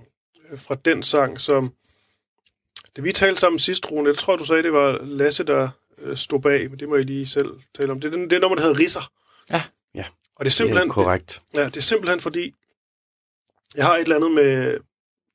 fra 0.58 0.76
den 0.76 1.04
sang, 1.04 1.42
som 1.42 1.74
det 2.96 3.04
vi 3.04 3.12
talte 3.12 3.40
sammen 3.40 3.60
sidst, 3.60 3.92
Rune, 3.92 4.10
jeg 4.10 4.18
tror, 4.18 4.36
du 4.36 4.46
sagde, 4.46 4.64
det 4.64 4.74
var 4.74 5.00
Lasse, 5.04 5.44
der 5.44 5.70
øh, 5.98 6.18
stod 6.18 6.40
bag, 6.42 6.70
men 6.70 6.80
det 6.80 6.90
må 6.90 6.96
I 6.96 7.04
lige 7.04 7.28
selv 7.28 7.50
tale 7.76 7.92
om. 7.92 8.00
Det 8.02 8.08
er 8.08 8.12
den, 8.12 8.30
det 8.30 8.34
er 8.36 8.40
nummer, 8.40 8.56
der 8.56 8.64
hedder 8.64 8.80
Risser. 8.80 9.12
Ja. 9.52 9.64
Ja. 9.96 10.06
Og 10.06 10.06
det 10.06 10.36
er 10.36 10.44
Det 10.44 10.46
er 10.46 10.50
simpelthen, 10.50 10.90
korrekt. 10.90 11.42
ja, 11.54 11.66
det 11.66 11.78
er 11.78 11.82
simpelthen 11.82 12.20
fordi, 12.20 12.56
jeg 13.76 13.86
har 13.86 13.96
et 13.96 14.02
eller 14.02 14.16
andet 14.16 14.32
med, 14.32 14.80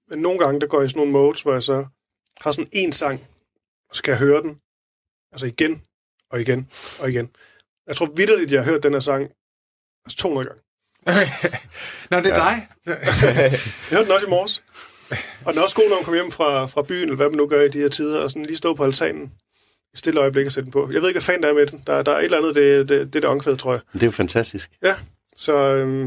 med 0.09 0.17
nogle 0.17 0.39
gange, 0.39 0.61
der 0.61 0.67
går 0.67 0.81
jeg 0.81 0.87
i 0.87 0.89
sådan 0.89 0.99
nogle 0.99 1.13
modes, 1.13 1.43
hvor 1.43 1.53
jeg 1.53 1.63
så 1.63 1.87
har 2.41 2.53
sådan 2.53 2.69
en 2.73 2.93
sang, 2.93 3.21
og 3.89 3.97
så 3.97 3.99
skal 3.99 4.13
jeg 4.13 4.19
høre 4.19 4.43
den, 4.43 4.61
altså 5.33 5.47
igen, 5.47 5.83
og 6.31 6.41
igen, 6.41 6.71
og 7.01 7.11
igen. 7.11 7.31
Jeg 7.87 7.97
tror 7.97 8.07
vidderligt, 8.07 8.53
jeg 8.53 8.65
har 8.65 8.71
hørt 8.71 8.83
den 8.83 8.93
her 8.93 9.01
sang 9.01 9.31
altså 10.05 10.19
200 10.19 10.47
gange. 10.49 10.63
Nå, 12.11 12.21
det 12.21 12.27
er 12.27 12.29
Ja. 12.29 12.35
dig. 12.35 12.69
Jeg 13.27 13.61
hørte 13.91 14.05
den 14.05 14.13
også 14.13 14.27
i 14.27 14.31
morges. 14.31 14.63
Og 15.45 15.53
den 15.53 15.59
er 15.59 15.63
også 15.63 15.77
god, 15.77 15.89
når 15.89 15.97
man 15.97 16.05
kommer 16.05 16.21
hjem 16.23 16.33
fra, 16.33 16.67
fra 16.67 16.83
byen, 16.83 17.03
eller 17.03 17.17
hvad 17.17 17.29
man 17.29 17.37
nu 17.37 17.47
gør 17.47 17.61
i 17.63 17.69
de 17.69 17.79
her 17.79 17.89
tider, 17.89 18.21
og 18.21 18.31
sådan 18.31 18.47
lige 18.47 18.57
stå 18.57 18.75
på 18.75 18.85
altanen 18.85 19.33
i 19.95 19.97
stille 19.97 20.21
øjeblik 20.21 20.47
og 20.47 20.53
sætte 20.53 20.65
den 20.65 20.73
på. 20.73 20.91
Jeg 20.93 21.01
ved 21.01 21.09
ikke, 21.09 21.19
hvad 21.19 21.23
fanden 21.25 21.43
der 21.43 21.49
er 21.49 21.55
med 21.55 21.67
den. 21.67 21.83
Der, 21.87 22.03
der 22.03 22.13
er 22.13 22.19
et 22.19 22.25
eller 22.25 22.39
andet, 22.39 22.55
det, 22.55 22.89
det, 22.89 23.13
det 23.13 23.23
der 23.23 23.29
omkvæd, 23.29 23.57
tror 23.57 23.73
jeg. 23.73 23.81
Det 23.93 24.03
er 24.03 24.07
jo 24.07 24.11
fantastisk. 24.11 24.71
Ja, 24.83 24.95
så 25.37 25.53
øhm, 25.57 26.05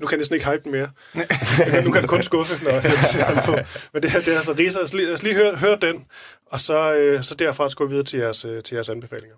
nu 0.00 0.06
kan 0.06 0.10
jeg 0.10 0.16
næsten 0.18 0.34
ikke 0.34 0.50
hype 0.50 0.60
den 0.64 0.72
mere. 0.72 0.90
nu 1.84 1.92
kan 1.92 2.00
den 2.02 2.08
kun 2.08 2.22
skuffe, 2.22 2.64
når 2.64 2.70
jeg 2.70 2.82
sætter 3.12 3.34
den 3.34 3.42
på. 3.44 3.56
Men 3.92 4.02
det 4.02 4.10
her, 4.10 4.20
det 4.20 4.28
er 4.32 4.36
altså 4.36 4.52
riser. 4.52 4.78
Lad 4.78 4.84
os 4.84 4.92
lige, 4.94 5.06
lad 5.06 5.14
os 5.14 5.22
lige 5.22 5.34
høre, 5.34 5.54
høre 5.56 5.78
den, 5.82 6.04
og 6.46 6.60
så, 6.60 6.94
øh, 6.94 7.22
så 7.22 7.34
derfra 7.34 7.70
skal 7.70 7.86
vi 7.86 7.90
videre 7.90 8.04
til 8.04 8.18
jeres, 8.18 8.44
øh, 8.44 8.62
til 8.62 8.74
jeres 8.74 8.88
anbefalinger. 8.88 9.36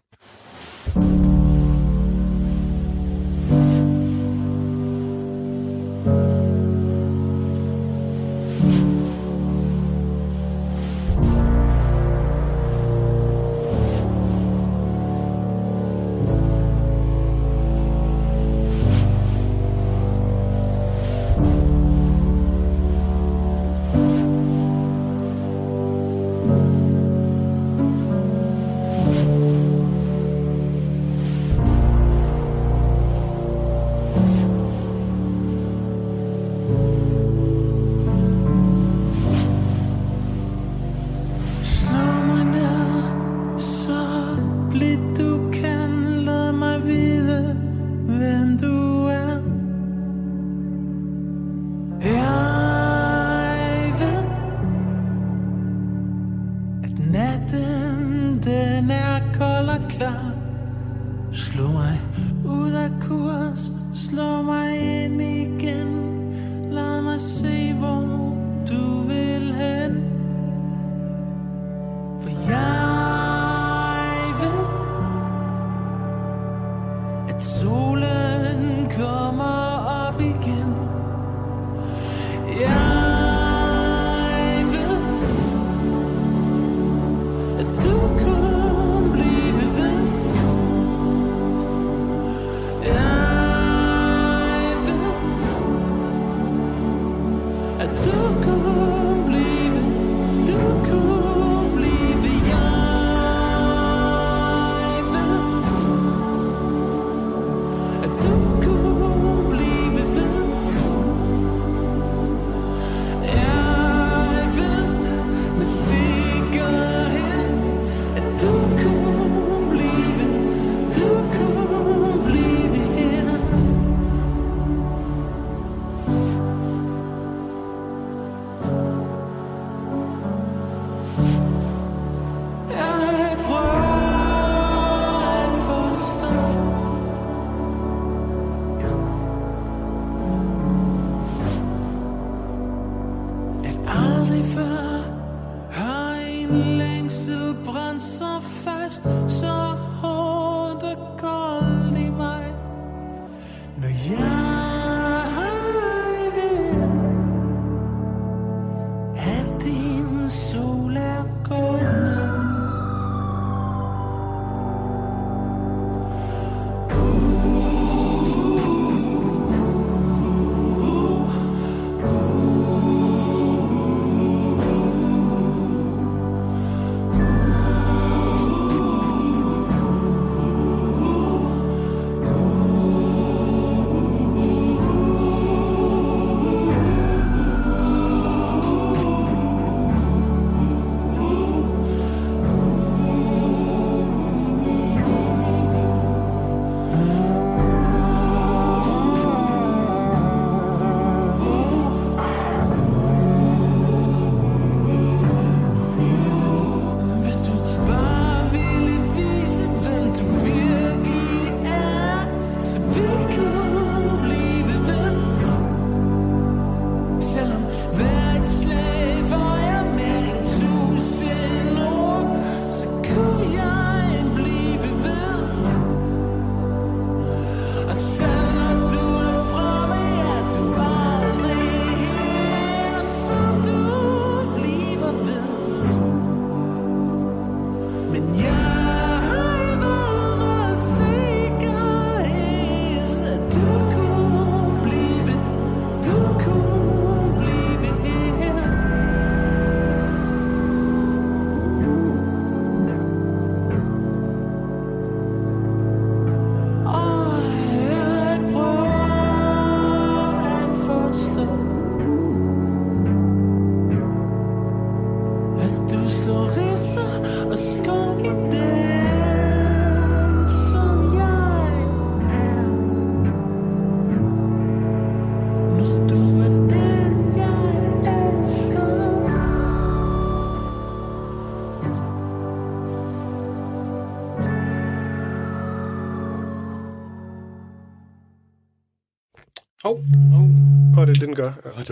Gør. 291.37 291.53
Ja. 291.65 291.83
Det 291.83 291.89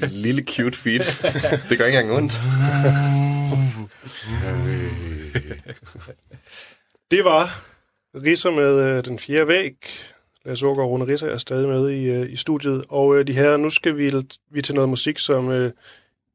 var 0.00 0.06
en 0.06 0.12
lille 0.12 0.44
cute 0.44 0.78
feed. 0.78 1.00
Det 1.68 1.78
gør 1.78 1.86
ikke 1.86 1.98
engang 1.98 2.16
ondt. 2.16 2.40
Det 7.10 7.24
var 7.24 7.64
Risser 8.14 8.50
med 8.50 8.84
øh, 8.84 9.04
den 9.04 9.18
fjerde 9.18 9.48
væg. 9.48 9.74
Lars 10.44 10.62
Ågaard 10.62 10.86
og 10.86 10.90
Rune 10.90 11.04
Risser 11.04 11.28
er 11.28 11.38
stadig 11.38 11.68
med 11.68 11.90
i, 11.90 12.04
øh, 12.04 12.32
i 12.32 12.36
studiet. 12.36 12.84
Og 12.88 13.18
øh, 13.18 13.26
de 13.26 13.32
her, 13.32 13.56
nu 13.56 13.70
skal 13.70 13.96
vi, 13.96 14.12
vi 14.50 14.62
til 14.62 14.74
noget 14.74 14.88
musik, 14.88 15.18
som 15.18 15.50
øh, 15.50 15.72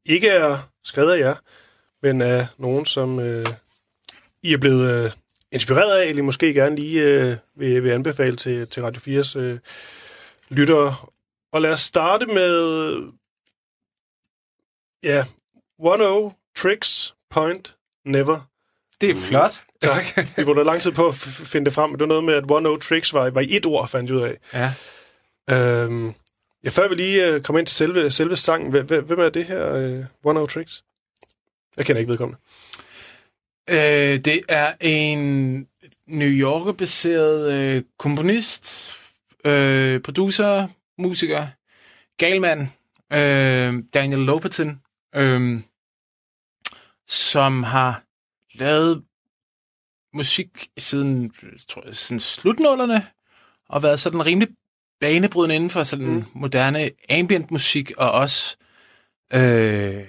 ikke 0.06 0.28
er 0.28 0.70
skrevet 0.84 1.12
af 1.12 1.18
jer, 1.18 1.34
men 2.02 2.22
af 2.22 2.46
nogen, 2.58 2.86
som 2.86 3.20
øh, 3.20 3.46
I 4.42 4.52
er 4.52 4.58
blevet 4.58 5.04
øh, 5.04 5.10
inspireret 5.52 5.98
af, 5.98 6.06
eller 6.06 6.22
måske 6.22 6.54
gerne 6.54 6.76
lige 6.76 7.02
øh, 7.02 7.36
vil, 7.56 7.84
vil 7.84 7.90
anbefale 7.90 8.36
til, 8.36 8.68
til 8.68 8.82
Radio 8.82 9.20
4's 9.20 9.38
øh, 9.38 9.58
lyttere. 10.48 10.96
Og 11.54 11.62
lad 11.62 11.72
os 11.72 11.80
starte 11.80 12.26
med 12.26 12.96
ja, 15.02 15.24
One 15.78 16.08
O 16.08 16.32
Tricks 16.56 17.14
Point 17.30 17.76
Never. 18.04 18.50
Det 19.00 19.10
er 19.10 19.14
flot. 19.14 19.60
Tak. 19.80 20.04
Vi 20.36 20.44
brugte 20.44 20.64
lang 20.64 20.82
tid 20.82 20.92
på 20.92 21.08
at 21.08 21.14
finde 21.14 21.64
det 21.64 21.72
frem, 21.74 21.90
men 21.90 21.98
det 21.98 22.00
var 22.00 22.06
noget 22.06 22.24
med, 22.24 22.34
at 22.34 22.50
One 22.50 22.68
O 22.68 22.76
Tricks 22.76 23.14
var, 23.14 23.30
var 23.30 23.40
i 23.40 23.56
et 23.56 23.66
ord, 23.66 23.88
fandt 23.88 24.10
jeg 24.10 24.18
ud 24.18 24.22
af. 24.22 24.38
Ja. 24.52 24.74
Øhm, 25.54 26.14
ja, 26.64 26.68
før 26.68 26.88
vi 26.88 26.94
lige 26.94 27.26
øh, 27.26 27.42
kommer 27.42 27.58
ind 27.58 27.66
til 27.66 27.76
selve, 27.76 28.10
selve 28.10 28.36
sangen, 28.36 28.70
hvem, 28.70 29.20
er 29.20 29.28
det 29.28 29.44
her 29.44 29.74
øh, 29.74 30.04
One 30.24 30.40
O 30.40 30.46
Tricks? 30.46 30.84
Jeg 31.76 31.86
kender 31.86 32.00
ikke 32.00 32.10
vedkommende. 32.10 32.40
Øh, 33.70 34.20
det 34.24 34.40
er 34.48 34.74
en 34.80 35.68
New 36.06 36.28
Yorker-baseret 36.28 37.52
øh, 37.52 37.82
komponist, 37.98 38.94
øh, 39.44 40.00
producer, 40.00 40.68
musiker, 40.98 41.46
galmand, 42.16 42.60
øh, 43.12 43.82
Daniel 43.94 44.20
Lopatin, 44.20 44.80
øh, 45.14 45.60
som 47.08 47.62
har 47.62 48.02
lavet 48.54 49.04
musik 50.14 50.68
siden 50.78 51.32
tror 51.68 51.86
jeg, 51.86 51.96
sådan 51.96 52.20
slutnullerne, 52.20 53.06
og 53.68 53.82
været 53.82 54.00
sådan 54.00 54.26
rimelig 54.26 54.48
banebrydende 55.00 55.54
inden 55.54 55.70
for 55.70 55.82
sådan 55.82 56.06
mm. 56.06 56.24
moderne 56.34 56.90
ambient 57.10 57.50
musik, 57.50 57.92
og 57.96 58.12
også 58.12 58.56
øh, 59.32 60.04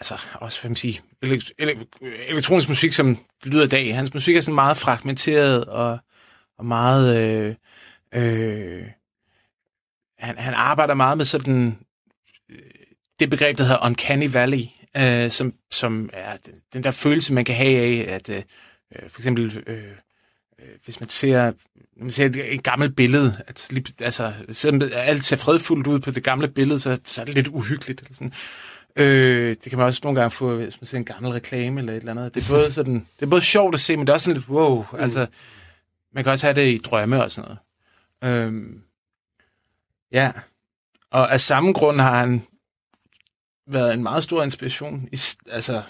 altså 0.00 0.18
også, 0.34 0.60
hvad 0.60 0.68
man 0.68 0.76
sige, 0.76 1.00
elekt- 1.24 1.52
ele- 1.62 1.86
elektronisk 2.28 2.68
musik, 2.68 2.92
som 2.92 3.18
lyder 3.44 3.64
i 3.64 3.68
dag. 3.68 3.94
Hans 3.94 4.14
musik 4.14 4.36
er 4.36 4.40
sådan 4.40 4.54
meget 4.54 4.76
fragmenteret 4.76 5.64
og, 5.64 5.98
og 6.58 6.66
meget... 6.66 7.16
Øh, 7.16 7.54
øh, 8.14 8.86
han, 10.20 10.38
han 10.38 10.54
arbejder 10.54 10.94
meget 10.94 11.16
med 11.16 11.24
sådan 11.24 11.78
øh, 12.50 12.58
det 13.20 13.30
begreb, 13.30 13.58
der 13.58 13.64
hedder 13.64 13.86
Uncanny 13.86 14.30
Valley, 14.32 14.62
øh, 14.96 15.30
som, 15.30 15.54
som 15.70 16.10
er 16.12 16.36
den, 16.72 16.84
der 16.84 16.90
følelse, 16.90 17.32
man 17.32 17.44
kan 17.44 17.54
have 17.54 17.78
af, 17.78 18.14
at 18.14 18.28
øh, 18.28 18.42
øh, 18.96 19.10
for 19.10 19.20
eksempel, 19.20 19.62
øh, 19.66 19.76
øh, 20.58 20.64
hvis 20.84 21.00
man 21.00 21.08
ser, 21.08 21.52
man 21.96 22.10
ser 22.10 22.26
et, 22.26 22.54
et 22.54 22.62
gammelt 22.62 22.96
billede, 22.96 23.36
at 23.46 23.70
altså, 23.98 24.32
selvom 24.48 24.90
alt 24.92 25.24
ser 25.24 25.36
fredfuldt 25.36 25.86
ud 25.86 25.98
på 25.98 26.10
det 26.10 26.24
gamle 26.24 26.48
billede, 26.48 26.80
så, 26.80 26.98
så 27.04 27.20
er 27.20 27.24
det 27.24 27.34
lidt 27.34 27.48
uhyggeligt. 27.48 28.00
Eller 28.00 28.14
sådan. 28.14 28.32
Øh, 28.96 29.48
det 29.48 29.70
kan 29.70 29.78
man 29.78 29.86
også 29.86 30.00
nogle 30.02 30.20
gange 30.20 30.30
få, 30.30 30.56
hvis 30.56 30.80
man 30.80 30.86
ser 30.86 30.96
en 30.98 31.04
gammel 31.04 31.32
reklame 31.32 31.80
eller 31.80 31.92
et 31.92 31.96
eller 31.96 32.12
andet. 32.12 32.34
Det 32.34 32.44
er 32.44 32.48
både, 32.48 32.72
sådan, 32.72 32.94
det 32.94 33.26
er 33.26 33.30
både 33.30 33.42
sjovt 33.42 33.74
at 33.74 33.80
se, 33.80 33.96
men 33.96 34.06
det 34.06 34.12
er 34.12 34.14
også 34.14 34.24
sådan 34.24 34.36
lidt, 34.36 34.48
wow, 34.48 34.84
mm. 34.92 34.98
altså, 34.98 35.26
man 36.14 36.24
kan 36.24 36.32
også 36.32 36.46
have 36.46 36.54
det 36.54 36.74
i 36.74 36.78
drømme 36.78 37.22
og 37.22 37.30
sådan 37.30 37.48
noget. 37.48 37.58
Øhm, 38.46 38.82
ja, 40.12 40.32
og 41.10 41.32
af 41.32 41.40
samme 41.40 41.72
grund 41.72 42.00
har 42.00 42.18
han 42.18 42.42
været 43.66 43.94
en 43.94 44.02
meget 44.02 44.24
stor 44.24 44.42
inspiration, 44.42 45.08
is, 45.12 45.38
altså, 45.46 45.82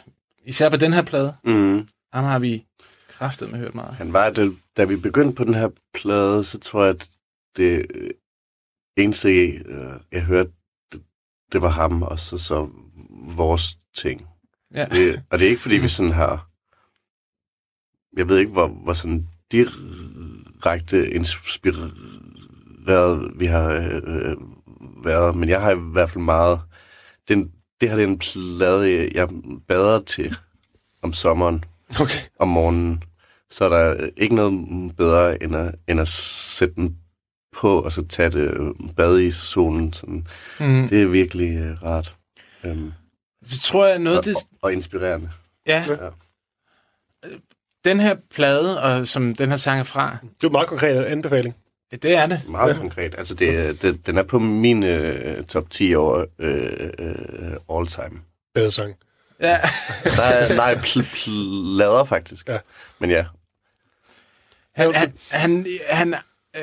især 0.47 0.71
på 0.71 0.77
den 0.77 0.93
her 0.93 1.03
plade. 1.03 1.37
Mm. 1.45 1.89
Ham 2.13 2.25
har 2.25 2.39
vi 2.39 2.67
kraftet 3.09 3.51
med 3.51 3.59
hørt 3.59 3.75
meget. 3.75 3.95
Han 3.95 4.13
var 4.13 4.31
det, 4.31 4.59
da 4.77 4.85
vi 4.85 4.97
begyndte 4.97 5.35
på 5.35 5.45
den 5.45 5.55
her 5.55 5.69
plade, 5.95 6.45
så 6.45 6.59
tror 6.59 6.85
jeg, 6.85 6.95
at 6.95 7.11
det 7.57 7.87
øh, 7.95 8.11
eneste, 8.97 9.29
øh, 9.47 9.93
jeg 10.13 10.25
hørte, 10.25 10.51
det, 10.93 11.03
det 11.53 11.63
var 11.63 11.69
ham, 11.69 12.03
og 12.03 12.19
så, 12.19 12.39
så 12.39 12.69
vores 13.37 13.79
ting. 13.95 14.27
Ja. 14.75 14.85
Det, 14.85 15.23
og 15.31 15.39
det 15.39 15.47
er 15.47 15.51
ikke, 15.51 15.63
fordi 15.63 15.77
vi 15.77 15.89
sådan 15.89 16.13
har... 16.13 16.47
Jeg 18.17 18.29
ved 18.29 18.39
ikke, 18.39 18.53
hvor, 18.53 18.69
hvor 18.69 18.93
sådan 18.93 19.29
direkte 19.53 21.11
inspireret 21.11 21.95
vi 23.39 23.47
har 23.47 23.69
øh, 23.73 24.37
været, 25.05 25.37
men 25.37 25.49
jeg 25.49 25.61
har 25.61 25.71
i 25.71 25.79
hvert 25.93 26.11
fald 26.11 26.25
meget... 26.25 26.61
Den, 27.29 27.53
det 27.81 27.89
her 27.89 27.97
det 27.97 28.03
er 28.05 28.09
en 28.09 28.19
plade, 28.19 29.11
jeg 29.15 29.23
er 29.23 29.59
bedre 29.69 30.03
til 30.05 30.37
om 31.03 31.13
sommeren, 31.13 31.65
Okay. 32.01 32.19
om 32.39 32.49
morgenen, 32.49 33.03
så 33.51 33.65
er 33.65 33.69
der 33.69 34.09
ikke 34.17 34.35
noget 34.35 34.97
bedre, 34.97 35.43
end 35.43 35.57
at, 35.57 35.75
end 35.89 36.01
at 36.01 36.09
sætte 36.09 36.75
den 36.75 36.97
på, 37.57 37.81
og 37.83 37.93
så 37.93 38.07
tage 38.07 38.31
det 38.31 38.41
øh, 38.41 38.95
bad 38.97 39.19
i 39.19 39.31
solen. 39.31 39.93
Sådan. 39.93 40.27
Mm. 40.61 40.89
Det 40.89 41.03
er 41.03 41.07
virkelig 41.07 41.57
øh, 41.59 41.83
rart. 41.83 42.15
Øhm, 42.65 42.93
Så 43.45 43.61
tror 43.63 43.87
jeg 43.87 43.99
noget, 43.99 44.19
og, 44.19 44.25
det... 44.25 44.37
og, 44.37 44.43
og 44.63 44.73
inspirerende. 44.73 45.31
Ja, 45.67 45.85
Ja. 45.89 46.09
den 47.85 48.01
her 48.01 48.17
plade, 48.31 48.83
og 48.83 49.07
som 49.07 49.35
den 49.35 49.49
her 49.49 49.57
sang 49.57 49.79
er 49.81 49.85
fra, 49.85 50.17
Det 50.23 50.43
er 50.45 50.47
en 50.49 50.53
meget 50.53 50.69
konkret 50.69 51.05
anbefaling. 51.05 51.55
Ja, 51.93 51.97
det 51.97 52.15
er 52.15 52.27
det. 52.27 52.43
Meget 52.49 52.77
konkret. 52.77 53.15
Altså, 53.19 53.35
det, 53.35 53.83
det, 53.83 54.07
den 54.07 54.19
er 54.19 54.23
på 54.23 54.39
min 54.39 54.83
øh, 54.83 55.45
top 55.45 55.71
10 55.71 55.95
over 55.95 56.25
øh, 56.39 56.91
øh, 56.99 57.77
all 57.77 57.87
time. 57.87 58.21
Badesang. 58.55 58.95
Ja. 59.41 59.61
Der 60.17 60.23
er, 60.23 60.57
nej, 60.57 60.75
pl- 60.75 61.15
plader 61.15 62.05
faktisk. 62.05 62.49
Ja. 62.49 62.59
Men 62.99 63.11
ja, 63.11 63.25
Han, 64.75 64.95
han, 64.95 65.13
han, 65.31 65.67
han, 65.89 66.15
øh, 66.57 66.63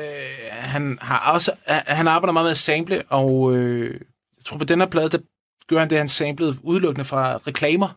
han 0.50 0.98
har 1.00 1.32
også 1.32 1.52
han 1.66 2.08
arbejder 2.08 2.32
meget 2.32 2.44
med 2.44 2.50
at 2.50 2.56
sample, 2.56 3.02
og 3.08 3.56
øh, 3.56 3.90
jeg 4.36 4.44
tror 4.44 4.58
på 4.58 4.64
den 4.64 4.80
her 4.80 4.86
plade, 4.86 5.08
der 5.08 5.18
gør 5.68 5.78
han 5.78 5.90
det, 5.90 5.98
han 5.98 6.08
samplede 6.08 6.56
udelukkende 6.62 7.04
fra 7.04 7.36
reklamer. 7.36 7.88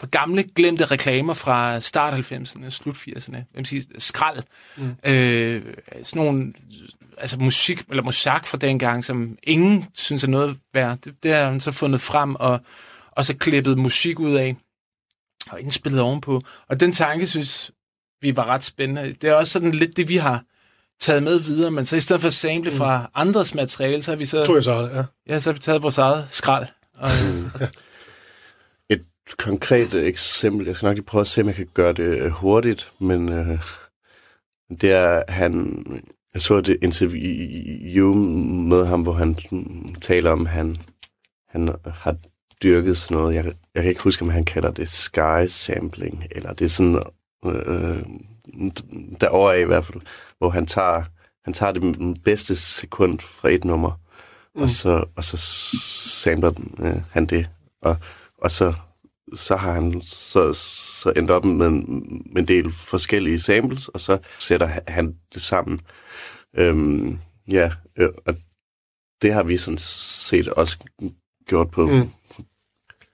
Fra 0.00 0.06
gamle, 0.10 0.42
glemte 0.42 0.84
reklamer 0.84 1.34
fra 1.34 1.80
start 1.80 2.14
90'erne, 2.14 2.70
slut 2.70 2.96
80'erne. 2.96 3.36
Jeg 3.36 3.44
vil 3.54 3.66
sige, 3.66 3.84
skrald. 3.98 4.42
Mm. 4.76 4.96
Øh, 5.04 5.62
sådan 6.02 6.24
nogle 6.24 6.52
altså 7.18 7.36
musik, 7.38 7.84
eller 7.90 8.02
musak 8.02 8.46
fra 8.46 8.58
dengang, 8.58 9.04
som 9.04 9.38
ingen 9.42 9.86
synes 9.94 10.24
er 10.24 10.28
noget 10.28 10.56
værd. 10.74 10.98
Det, 10.98 11.22
det 11.22 11.34
har 11.34 11.50
han 11.50 11.60
så 11.60 11.72
fundet 11.72 12.00
frem, 12.00 12.34
og, 12.34 12.60
og 13.10 13.24
så 13.24 13.36
klippet 13.36 13.78
musik 13.78 14.18
ud 14.18 14.34
af, 14.34 14.56
og 15.50 15.60
indspillet 15.60 16.00
ovenpå. 16.00 16.42
Og 16.68 16.80
den 16.80 16.92
tanke, 16.92 17.26
synes 17.26 17.70
vi 18.20 18.36
var 18.36 18.44
ret 18.44 18.62
spændende. 18.62 19.14
Det 19.14 19.30
er 19.30 19.34
også 19.34 19.52
sådan 19.52 19.70
lidt 19.70 19.96
det, 19.96 20.08
vi 20.08 20.16
har 20.16 20.42
taget 21.00 21.22
med 21.22 21.40
videre, 21.40 21.70
men 21.70 21.84
så 21.84 21.96
i 21.96 22.00
stedet 22.00 22.20
for 22.20 22.26
at 22.26 22.34
sample 22.34 22.70
mm. 22.70 22.76
fra 22.76 23.10
andres 23.14 23.54
materiale, 23.54 24.02
så 24.02 24.10
har 24.10 24.16
vi 24.16 24.24
så, 24.24 24.44
Tror 24.44 24.56
jeg 24.56 24.64
så, 24.64 24.90
ja. 24.94 25.32
ja, 25.34 25.40
så 25.40 25.50
har 25.50 25.54
vi 25.54 25.60
taget 25.60 25.82
vores 25.82 25.98
eget 25.98 26.26
skrald. 26.30 26.66
Og, 26.94 27.10
et 27.10 27.70
konkret 29.38 29.94
eksempel. 29.94 30.66
Jeg 30.66 30.76
skal 30.76 30.86
nok 30.86 30.96
lige 30.96 31.04
prøve 31.04 31.20
at 31.20 31.26
se, 31.26 31.40
om 31.40 31.46
jeg 31.46 31.54
kan 31.54 31.68
gøre 31.74 31.92
det 31.92 32.18
øh, 32.18 32.30
hurtigt, 32.30 32.92
men 32.98 33.28
øh, 33.32 33.58
det 34.80 34.92
er, 34.92 35.22
han... 35.28 35.84
Jeg 36.34 36.42
så 36.42 36.54
et 36.56 36.78
interview 36.82 38.14
med 38.68 38.86
ham, 38.86 39.02
hvor 39.02 39.12
han 39.12 39.36
taler 40.00 40.30
om, 40.30 40.46
han, 40.46 40.76
han 41.48 41.74
har 41.84 42.16
dyrket 42.62 42.96
sådan 42.96 43.16
noget. 43.16 43.34
Jeg, 43.34 43.44
jeg 43.74 43.82
kan 43.82 43.88
ikke 43.88 44.02
huske, 44.02 44.22
om 44.22 44.28
han 44.28 44.44
kalder 44.44 44.70
det 44.70 44.88
sky 44.88 45.46
sampling, 45.46 46.24
eller 46.30 46.52
det 46.52 46.64
er 46.64 46.68
sådan 46.68 47.02
øh, 47.44 48.02
derovre 49.20 49.60
i 49.60 49.64
hvert 49.64 49.84
fald, 49.84 50.02
hvor 50.38 50.50
han 50.50 50.66
tager, 50.66 51.04
han 51.44 51.52
tager 51.52 51.72
det 51.72 52.22
bedste 52.22 52.56
sekund 52.56 53.18
fra 53.18 53.50
et 53.50 53.64
nummer, 53.64 54.00
mm. 54.54 54.62
og, 54.62 54.70
så, 54.70 55.04
og 55.16 55.24
så 55.24 55.36
sampler 56.22 56.50
den, 56.50 56.74
øh, 56.86 57.00
han 57.10 57.26
det, 57.26 57.48
og, 57.82 57.96
og 58.38 58.50
så, 58.50 58.74
så 59.34 59.56
har 59.56 59.72
han 59.72 60.02
så, 60.02 60.52
så 60.52 61.12
endt 61.16 61.30
op 61.30 61.44
med 61.44 61.66
en, 61.66 62.22
med 62.32 62.42
en 62.42 62.48
del 62.48 62.70
forskellige 62.72 63.40
samples, 63.40 63.88
og 63.88 64.00
så 64.00 64.18
sætter 64.38 64.80
han 64.88 65.14
det 65.34 65.42
sammen. 65.42 65.80
Øhm, 66.56 67.18
ja, 67.48 67.70
øh, 67.98 68.08
og 68.26 68.36
det 69.22 69.32
har 69.32 69.42
vi 69.42 69.56
sådan 69.56 69.78
set 69.78 70.48
også 70.48 70.78
gjort 71.48 71.70
på, 71.70 71.86
Mm. 71.86 71.92
mm. 71.92 72.10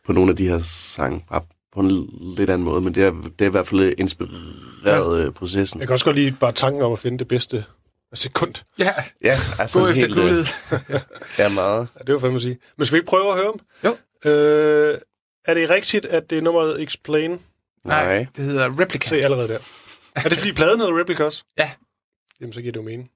på 0.06 0.12
nogle 0.12 0.30
af 0.30 0.36
de 0.36 0.48
her 0.48 0.58
sange, 0.58 1.24
bare 1.30 1.42
på 1.72 1.80
en 1.80 2.08
lidt 2.36 2.50
anden 2.50 2.64
måde, 2.64 2.80
men 2.80 2.94
det 2.94 3.04
er, 3.04 3.10
det 3.10 3.40
er 3.40 3.46
i 3.46 3.50
hvert 3.50 3.66
fald 3.66 3.94
inspireret 3.98 5.24
ja. 5.24 5.30
processen. 5.30 5.80
Jeg 5.80 5.88
kan 5.88 5.92
også 5.92 6.04
godt 6.04 6.16
lide 6.16 6.36
bare 6.40 6.52
tanken 6.52 6.82
om 6.82 6.92
at 6.92 6.98
finde 6.98 7.18
det 7.18 7.28
bedste 7.28 7.64
sekund. 8.14 8.54
ja, 8.78 8.92
Ja, 9.24 9.36
altså 9.58 9.80
gå 9.80 9.86
efter 9.86 10.00
helt, 10.06 10.18
øh, 10.18 10.24
guldet. 10.24 10.54
Ja, 11.38 11.48
meget. 11.48 11.88
Ja, 11.98 12.04
det 12.04 12.14
var 12.14 12.20
fandme 12.20 12.36
at 12.36 12.42
sige. 12.42 12.58
Men 12.78 12.86
skal 12.86 12.94
vi 12.94 12.98
ikke 12.98 13.08
prøve 13.08 13.28
at 13.32 13.36
høre 13.36 13.52
dem? 13.52 13.60
Jo. 14.24 14.30
Øh, 14.30 14.98
er 15.44 15.54
det 15.54 15.70
rigtigt, 15.70 16.06
at 16.06 16.30
det 16.30 16.38
er 16.38 16.42
nummeret 16.42 16.82
Explain? 16.82 17.40
Nej. 17.84 18.26
det 18.36 18.44
hedder 18.44 18.80
Replica. 18.80 19.08
Se 19.08 19.16
allerede 19.16 19.48
der. 19.48 19.58
Er 20.14 20.28
det 20.28 20.38
fordi 20.38 20.52
pladen 20.52 20.80
hedder 20.80 21.00
Replica 21.00 21.24
også? 21.24 21.44
Ja. 21.58 21.70
Jamen, 22.40 22.52
så 22.52 22.60
giver 22.60 22.72
det 22.72 22.80
jo 22.80 22.84
mening. 22.84 23.10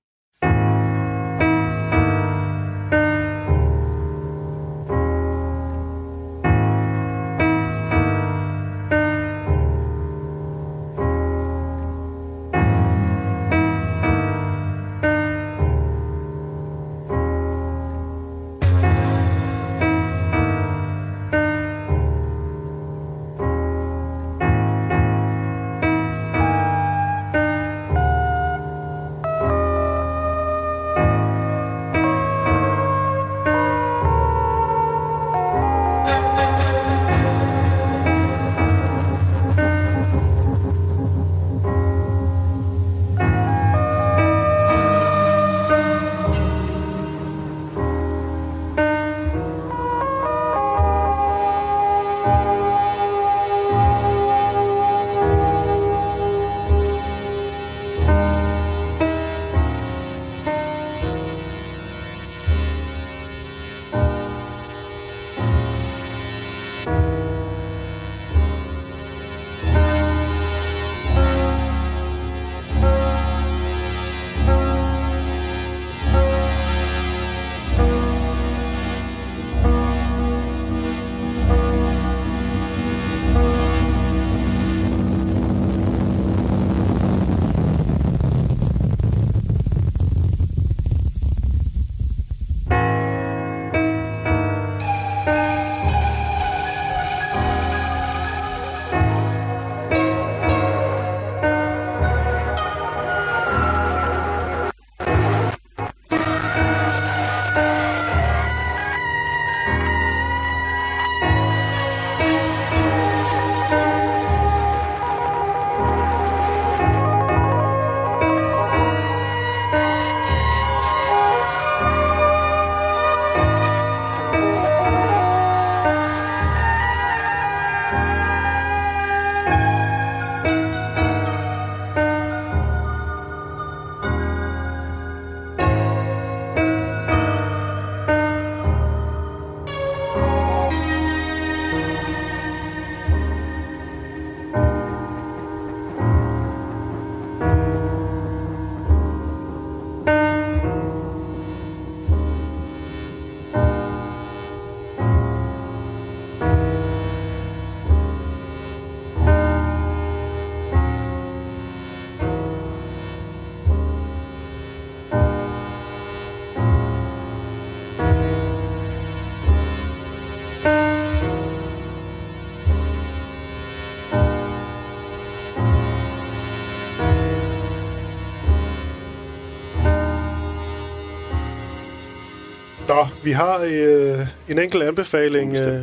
Nå, 182.96 183.06
vi 183.24 183.32
har 183.32 183.59
øh, 183.59 184.26
en 184.48 184.59
enkelt 184.59 184.82
anbefaling 184.82 185.56
øh, 185.56 185.82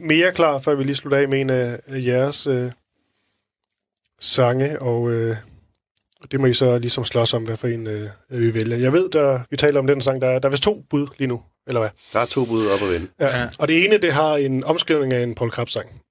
mere 0.00 0.32
klar, 0.32 0.58
før 0.58 0.74
vi 0.74 0.84
lige 0.84 0.96
slutter 0.96 1.18
af 1.18 1.28
med 1.28 1.40
en 1.40 1.50
af, 1.50 1.78
af 1.86 2.04
jeres 2.04 2.46
øh, 2.46 2.72
sange, 4.20 4.82
og 4.82 5.10
øh, 5.10 5.36
det 6.30 6.40
må 6.40 6.46
I 6.46 6.54
så 6.54 6.78
ligesom 6.78 7.04
slås 7.04 7.34
om, 7.34 7.42
hvad 7.42 7.56
for 7.56 7.68
en 7.68 7.86
øh, 7.86 8.08
vi 8.28 8.54
vælger. 8.54 8.76
Jeg 8.76 8.92
ved, 8.92 9.10
der, 9.10 9.40
vi 9.50 9.56
taler 9.56 9.80
om 9.80 9.86
den 9.86 10.00
sang, 10.00 10.20
der 10.20 10.28
er, 10.28 10.38
der 10.38 10.48
er 10.48 10.50
vist 10.50 10.62
to 10.62 10.84
bud 10.90 11.06
lige 11.18 11.28
nu, 11.28 11.42
eller 11.66 11.80
hvad? 11.80 11.90
Der 12.12 12.20
er 12.20 12.26
to 12.26 12.44
bud 12.44 12.66
op 12.66 12.82
at 12.82 12.92
vende. 12.92 13.08
Ja. 13.20 13.26
Ja. 13.26 13.38
ja. 13.40 13.48
Og 13.58 13.68
det 13.68 13.84
ene, 13.84 13.98
det 13.98 14.12
har 14.12 14.34
en 14.34 14.64
omskrivning 14.64 15.12
af 15.12 15.22
en 15.22 15.34
Paul 15.34 15.50
Krabs-sang. 15.50 16.02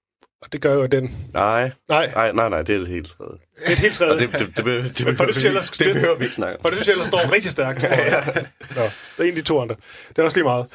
Og 0.41 0.51
det 0.51 0.61
gør 0.61 0.73
jo, 0.73 0.85
den... 0.85 1.29
Nej, 1.33 1.71
Nej, 1.89 2.11
nej, 2.13 2.31
nej, 2.31 2.49
nej, 2.49 2.61
det 2.61 2.75
er 2.75 2.79
det 2.79 2.87
helt 2.87 3.07
tredje. 3.07 3.31
det 3.31 3.67
er 3.67 3.71
et 3.71 3.77
helt 3.77 3.93
tredje. 3.93 4.13
Og 4.13 4.19
det, 4.19 4.31
det, 4.31 4.39
det, 4.39 4.65
det, 4.65 4.97
det, 5.07 5.17
For 5.17 5.25
det 5.25 5.43
jeg 5.43 5.53
det, 5.53 5.79
det 5.79 5.93
behøver 5.93 6.17
vi 6.17 6.23
ikke 6.23 6.35
snakke 6.35 6.59
om. 6.59 6.65
Og 6.65 6.71
det 6.71 6.83
synes 6.83 6.97
jeg 6.97 7.07
står 7.07 7.31
rigtig 7.31 7.51
stærkt. 7.51 7.81
Nå, 8.77 8.81
det 8.81 8.91
er 9.17 9.23
en 9.23 9.29
af 9.29 9.35
de 9.35 9.41
to 9.41 9.61
andre. 9.61 9.75
Det 10.09 10.17
er 10.19 10.23
også 10.23 10.37
lige 10.37 10.43
meget. 10.43 10.67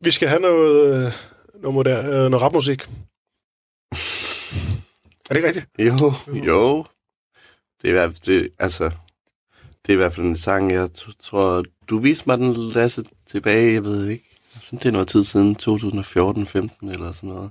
Vi 0.00 0.10
skal 0.10 0.28
have 0.28 0.40
noget, 0.40 1.06
øh, 1.06 1.12
noget, 1.62 1.74
moder, 1.74 1.98
øh, 2.00 2.30
noget 2.30 2.42
rapmusik. 2.42 2.82
Er 5.30 5.34
det 5.34 5.36
ikke 5.36 5.46
rigtigt? 5.48 5.66
Jo, 5.78 6.14
jo. 6.46 6.86
Det 7.82 7.90
er, 7.90 8.20
det, 8.26 8.50
altså, 8.58 8.84
det 9.86 9.88
er 9.88 9.92
i 9.92 9.96
hvert 9.96 10.12
fald 10.12 10.26
en 10.26 10.36
sang, 10.36 10.72
jeg 10.72 10.88
tror, 11.20 11.64
du 11.88 11.98
viste 11.98 12.24
mig 12.26 12.38
den, 12.38 12.56
Lasse, 12.56 13.04
tilbage, 13.26 13.72
jeg 13.72 13.84
ved 13.84 14.06
ikke. 14.08 14.24
Jeg 14.54 14.62
synes, 14.62 14.82
det 14.82 14.88
er 14.88 14.92
noget 14.92 15.08
tid 15.08 15.24
siden, 15.24 15.56
2014-15 15.60 15.68
eller 16.92 17.12
sådan 17.12 17.28
noget. 17.28 17.50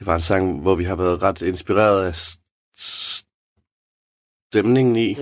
Det 0.00 0.06
var 0.06 0.14
en 0.14 0.20
sang, 0.20 0.60
hvor 0.60 0.74
vi 0.74 0.84
har 0.84 0.94
været 0.94 1.22
ret 1.22 1.42
inspireret 1.42 2.04
af 2.04 2.14
stemningen 4.48 4.96
i. 4.96 5.16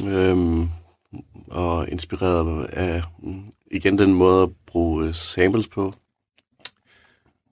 Mm. 0.00 0.08
Øhm, 0.08 0.68
og 1.50 1.88
inspireret 1.88 2.64
af, 2.64 3.02
igen, 3.70 3.98
den 3.98 4.14
måde 4.14 4.42
at 4.42 4.48
bruge 4.66 5.08
øh, 5.08 5.14
samples 5.14 5.68
på. 5.68 5.94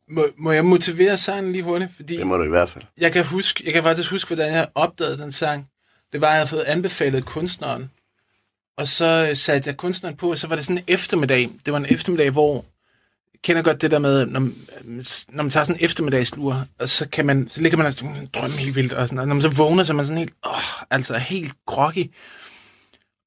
Må, 0.08 0.26
må 0.36 0.52
jeg 0.52 0.64
motivere 0.64 1.16
sangen 1.16 1.52
lige 1.52 1.62
hurtigt? 1.62 1.90
Fordi 1.96 2.16
Det 2.16 2.26
må 2.26 2.36
du 2.36 2.44
i 2.44 2.48
hvert 2.48 2.68
fald. 2.68 2.84
jeg 2.98 3.12
kan, 3.12 3.24
huske, 3.24 3.62
jeg 3.64 3.72
kan 3.72 3.82
faktisk 3.82 4.10
huske, 4.10 4.28
hvordan 4.28 4.52
jeg 4.54 4.68
opdagede 4.74 5.18
den 5.18 5.32
sang. 5.32 5.66
Det 6.12 6.20
var, 6.20 6.26
at 6.26 6.30
jeg 6.30 6.38
havde 6.38 6.48
fået 6.48 6.62
anbefalet 6.62 7.24
kunstneren. 7.24 7.90
Og 8.76 8.88
så 8.88 9.26
øh, 9.28 9.36
satte 9.36 9.68
jeg 9.68 9.76
kunstneren 9.76 10.16
på, 10.16 10.30
og 10.30 10.38
så 10.38 10.46
var 10.46 10.56
det 10.56 10.64
sådan 10.64 10.78
en 10.78 10.84
eftermiddag. 10.86 11.50
Det 11.64 11.72
var 11.72 11.78
en 11.78 11.86
eftermiddag, 11.88 12.30
hvor 12.30 12.64
kender 13.44 13.62
godt 13.62 13.80
det 13.80 13.90
der 13.90 13.98
med, 13.98 14.26
når, 14.26 14.40
man- 14.40 14.56
når 15.28 15.42
man 15.42 15.50
tager 15.50 15.64
sådan 15.64 15.80
en 15.80 15.84
eftermiddagslur, 15.84 16.66
og 16.78 16.88
så, 16.88 17.08
kan 17.08 17.26
man, 17.26 17.48
så 17.48 17.60
ligger 17.60 17.78
man 17.78 17.86
og 17.86 17.94
drømmer 18.34 18.56
helt 18.56 18.76
vildt, 18.76 18.92
og, 18.92 19.08
sådan, 19.08 19.18
og 19.18 19.28
når 19.28 19.34
man 19.34 19.42
så 19.42 19.50
vågner, 19.50 19.82
så 19.84 19.92
er 19.92 19.96
man 19.96 20.04
sådan 20.04 20.18
helt, 20.18 20.32
åh, 20.46 20.82
altså 20.90 21.16
helt 21.18 21.52
groggy. 21.66 22.10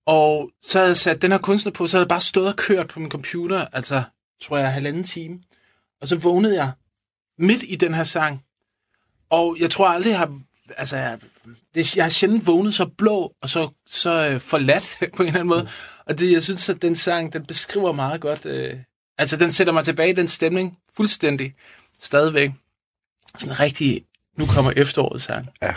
Og 0.05 0.49
så 0.63 0.77
havde 0.79 0.89
jeg 0.89 0.97
sat 0.97 1.21
den 1.21 1.31
her 1.31 1.37
kunstner 1.37 1.71
på, 1.71 1.87
så 1.87 1.97
havde 1.97 2.03
jeg 2.03 2.09
bare 2.09 2.21
stået 2.21 2.47
og 2.47 2.55
kørt 2.55 2.87
på 2.87 2.99
min 2.99 3.11
computer, 3.11 3.65
altså, 3.73 4.03
tror 4.43 4.57
jeg, 4.57 4.73
halvanden 4.73 5.03
time. 5.03 5.39
Og 6.01 6.07
så 6.07 6.15
vågnede 6.15 6.55
jeg 6.55 6.71
midt 7.37 7.63
i 7.67 7.75
den 7.75 7.93
her 7.93 8.03
sang. 8.03 8.43
Og 9.29 9.57
jeg 9.59 9.69
tror 9.69 9.87
aldrig, 9.87 10.09
jeg 10.09 10.19
har... 10.19 10.39
Altså, 10.77 10.97
jeg, 10.97 11.19
det, 11.75 11.95
jeg 11.95 12.05
har 12.05 12.09
sjældent 12.09 12.47
vågnet 12.47 12.73
så 12.75 12.85
blå 12.97 13.33
og 13.41 13.49
så, 13.49 13.69
så 13.87 14.29
øh, 14.29 14.39
forladt 14.39 14.97
på 15.17 15.23
en 15.23 15.27
eller 15.27 15.39
anden 15.39 15.49
måde. 15.49 15.69
Og 16.05 16.19
det, 16.19 16.31
jeg 16.31 16.43
synes, 16.43 16.69
at 16.69 16.81
den 16.81 16.95
sang, 16.95 17.33
den 17.33 17.45
beskriver 17.45 17.91
meget 17.91 18.21
godt... 18.21 18.45
Øh, 18.45 18.77
altså, 19.17 19.37
den 19.37 19.51
sætter 19.51 19.73
mig 19.73 19.85
tilbage 19.85 20.09
i 20.09 20.13
den 20.13 20.27
stemning 20.27 20.77
fuldstændig. 20.95 21.55
Stadigvæk. 21.99 22.49
Sådan 23.37 23.51
en 23.51 23.59
rigtig... 23.59 24.05
Nu 24.37 24.45
kommer 24.45 24.71
efteråret 24.75 25.21
sang. 25.21 25.49
Ja. 25.61 25.73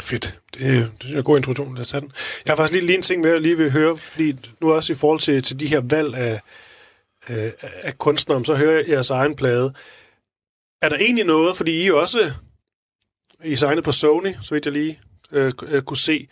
Fedt. 0.00 0.40
Det, 0.54 0.60
det 0.60 0.92
synes 1.00 1.10
jeg 1.10 1.14
er 1.14 1.18
en 1.18 1.24
god 1.24 1.36
introduktion. 1.36 1.74
Lad 1.74 1.82
os 1.82 1.88
tage 1.88 2.00
den. 2.00 2.12
Jeg 2.44 2.52
har 2.52 2.56
faktisk 2.56 2.72
lige, 2.72 2.86
lige 2.86 2.96
en 2.96 3.02
ting, 3.02 3.24
jeg 3.24 3.40
lige 3.40 3.56
vil 3.56 3.72
høre, 3.72 3.96
fordi 3.96 4.36
nu 4.60 4.72
også 4.72 4.92
i 4.92 4.96
forhold 4.96 5.20
til, 5.20 5.42
til 5.42 5.60
de 5.60 5.66
her 5.66 5.80
valg 5.80 6.14
af, 6.14 6.40
øh, 7.28 7.52
af 7.60 7.98
kunstnere, 7.98 8.44
så 8.44 8.54
hører 8.54 8.76
jeg 8.76 8.88
jeres 8.88 9.10
egen 9.10 9.36
plade. 9.36 9.74
Er 10.82 10.88
der 10.88 10.96
egentlig 10.96 11.24
noget, 11.24 11.56
fordi 11.56 11.72
I 11.72 11.86
er 11.86 11.92
også 11.92 12.32
I 13.44 13.52
er 13.52 13.56
signet 13.56 13.84
på 13.84 13.92
Sony, 13.92 14.34
så 14.42 14.54
vidt 14.54 14.66
jeg 14.66 14.72
lige 14.72 15.00
øh, 15.32 15.52
øh, 15.62 15.82
kunne 15.82 15.96
se, 15.96 16.28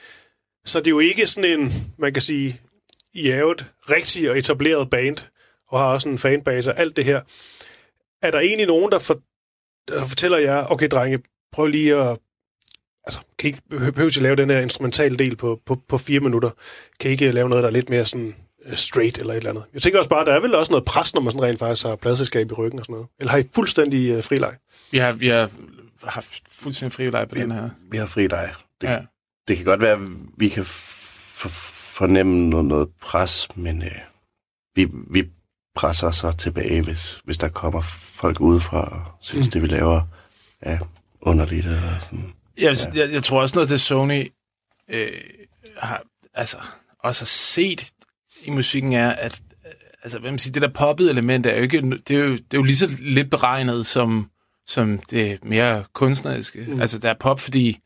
så 0.64 0.78
det 0.78 0.86
er 0.86 0.90
jo 0.90 0.98
ikke 0.98 1.26
sådan 1.26 1.60
en, 1.60 1.72
man 1.98 2.12
kan 2.12 2.22
sige, 2.22 2.60
I 3.14 3.28
er 3.28 3.38
jo 3.38 3.50
et 3.50 3.66
rigtigt 3.90 4.30
og 4.30 4.38
etableret 4.38 4.90
band, 4.90 5.16
og 5.68 5.78
har 5.78 5.86
også 5.86 6.08
en 6.08 6.18
fanbase 6.18 6.72
og 6.72 6.78
alt 6.80 6.96
det 6.96 7.04
her. 7.04 7.20
Er 8.22 8.30
der 8.30 8.40
egentlig 8.40 8.66
nogen, 8.66 8.92
der, 8.92 8.98
for, 8.98 9.20
der 9.88 10.06
fortæller 10.06 10.38
jer, 10.38 10.66
okay 10.66 10.88
drenge, 10.88 11.18
prøv 11.52 11.66
lige 11.66 11.96
at 11.96 12.18
altså, 13.04 13.20
kan 13.38 13.46
I 13.50 13.52
ikke 13.52 13.62
behøve 13.70 14.06
at 14.06 14.16
lave 14.16 14.36
den 14.36 14.50
her 14.50 14.60
instrumentale 14.60 15.16
del 15.16 15.36
på, 15.36 15.60
på, 15.66 15.76
på 15.88 15.98
fire 15.98 16.20
minutter? 16.20 16.50
Kan 17.00 17.10
I 17.10 17.12
ikke 17.12 17.32
lave 17.32 17.48
noget, 17.48 17.62
der 17.62 17.68
er 17.68 17.72
lidt 17.72 17.90
mere 17.90 18.04
sådan 18.04 18.34
uh, 18.66 18.72
straight 18.74 19.18
eller 19.18 19.32
et 19.32 19.36
eller 19.36 19.50
andet? 19.50 19.64
Jeg 19.74 19.82
tænker 19.82 19.98
også 19.98 20.10
bare, 20.10 20.24
der 20.24 20.32
er 20.32 20.40
vel 20.40 20.54
også 20.54 20.72
noget 20.72 20.84
pres, 20.84 21.14
når 21.14 21.20
man 21.22 21.32
sådan 21.32 21.42
rent 21.48 21.58
faktisk 21.58 21.86
har 21.86 21.96
pladselskab 21.96 22.50
i 22.50 22.54
ryggen 22.54 22.78
og 22.78 22.84
sådan 22.84 22.92
noget. 22.94 23.08
Eller 23.20 23.30
har 23.30 23.38
I 23.38 23.44
fuldstændig 23.54 24.16
uh, 24.16 24.22
frileg? 24.24 24.56
Vi 24.90 24.98
har, 24.98 25.12
vi 25.12 25.28
har 25.28 25.50
haft 26.04 26.42
fuldstændig 26.48 26.92
fri 26.92 27.06
leg 27.06 27.28
på 27.28 27.34
den 27.34 27.50
her. 27.50 27.70
Vi 27.90 27.96
har 27.98 28.06
fri 28.06 28.26
dig. 28.26 28.54
Det, 28.80 28.88
Ja. 28.88 29.00
det 29.48 29.56
kan 29.56 29.66
godt 29.66 29.80
være, 29.80 29.92
at 29.92 30.00
vi 30.36 30.48
kan 30.48 30.62
f- 30.62 31.44
f- 31.44 31.92
fornemme 31.96 32.48
noget, 32.48 32.66
noget 32.66 32.88
pres, 33.00 33.48
men 33.56 33.82
øh, 33.82 33.90
vi, 34.74 34.88
vi 35.10 35.28
presser 35.76 36.10
så 36.10 36.32
tilbage, 36.32 36.82
hvis, 36.82 37.20
hvis 37.24 37.38
der 37.38 37.48
kommer 37.48 37.80
folk 37.80 38.40
udefra 38.40 38.80
og 38.80 39.02
synes, 39.20 39.48
det 39.48 39.62
vi 39.62 39.66
laver 39.66 40.00
er 40.60 40.78
underligt. 41.20 41.66
Eller 41.66 41.98
sådan. 42.00 42.32
Jeg, 42.58 42.76
ja. 42.94 43.00
jeg, 43.00 43.12
jeg 43.12 43.22
tror 43.22 43.40
også 43.40 43.54
noget, 43.54 43.70
det 43.70 43.80
Sony 43.80 44.32
øh, 44.90 45.10
har, 45.78 46.02
altså, 46.34 46.56
også 46.98 47.20
har 47.22 47.26
set 47.26 47.90
i 48.44 48.50
musikken, 48.50 48.92
er, 48.92 49.10
at 49.10 49.40
øh, 49.66 49.72
altså, 50.02 50.18
hvad 50.18 50.30
man 50.30 50.38
siger, 50.38 50.52
det 50.52 50.62
der 50.62 50.68
poppede 50.68 51.10
element 51.10 51.46
er 51.46 51.56
jo 51.56 51.62
ikke, 51.62 51.80
det 52.08 52.10
er 52.16 52.20
jo, 52.20 52.32
det 52.32 52.54
er 52.54 52.58
jo 52.58 52.62
lige 52.62 52.76
så 52.76 52.96
lidt 53.00 53.30
beregnet 53.30 53.86
som, 53.86 54.30
som 54.66 54.98
det 55.10 55.44
mere 55.44 55.84
kunstneriske. 55.92 56.66
Mm. 56.68 56.80
Altså, 56.80 56.98
der 56.98 57.10
er 57.10 57.14
pop, 57.20 57.40
fordi 57.40 57.78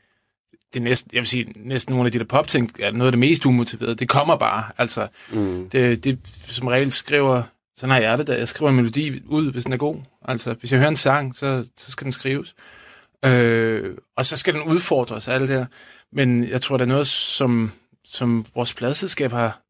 det 0.75 0.81
er 0.81 0.85
næsten, 0.85 1.11
jeg 1.13 1.21
vil 1.21 1.29
sige, 1.29 1.53
næsten 1.57 1.93
nogle 1.93 2.07
af 2.07 2.13
de 2.13 2.19
der 2.19 2.25
popting 2.25 2.73
er 2.81 2.91
noget 2.91 3.07
af 3.07 3.13
det 3.13 3.19
mest 3.19 3.47
umotiverede. 3.47 3.95
Det 3.95 4.09
kommer 4.09 4.37
bare. 4.37 4.65
Altså, 4.79 5.09
Mm. 5.33 5.71
det, 5.71 6.05
det 6.05 6.19
som 6.47 6.67
regel 6.69 6.91
skriver, 6.93 7.43
sådan 7.77 7.91
har 7.91 7.99
jeg 8.01 8.19
det 8.19 8.27
da, 8.27 8.39
jeg 8.39 8.49
skriver 8.49 8.71
en 8.71 8.77
melodi 8.77 9.23
ud, 9.27 9.53
hvis 9.53 9.65
den 9.65 9.73
er 9.73 9.77
god. 9.77 9.97
Altså, 10.23 10.55
hvis 10.55 10.73
jeg 10.73 10.79
hører 10.79 10.89
en 10.91 10.97
sang, 10.97 11.35
så, 11.37 11.71
så 11.77 11.91
skal 11.91 12.05
den 12.05 12.13
skrives. 12.13 12.55
Øh, 13.25 13.97
og 14.17 14.27
så 14.27 14.37
skal 14.37 14.55
den 14.55 14.63
udfordres 14.63 15.29
og 15.29 15.35
alt 15.35 15.49
det 15.49 15.59
der. 15.59 15.67
Men 16.13 16.49
jeg 16.49 16.63
tror, 16.63 16.77
der 16.77 16.85
er 16.85 16.89
noget, 16.89 17.07
som, 17.07 17.73
som 18.05 18.45
vores 18.55 18.75
pladselskab 18.75 19.31
har 19.31 19.61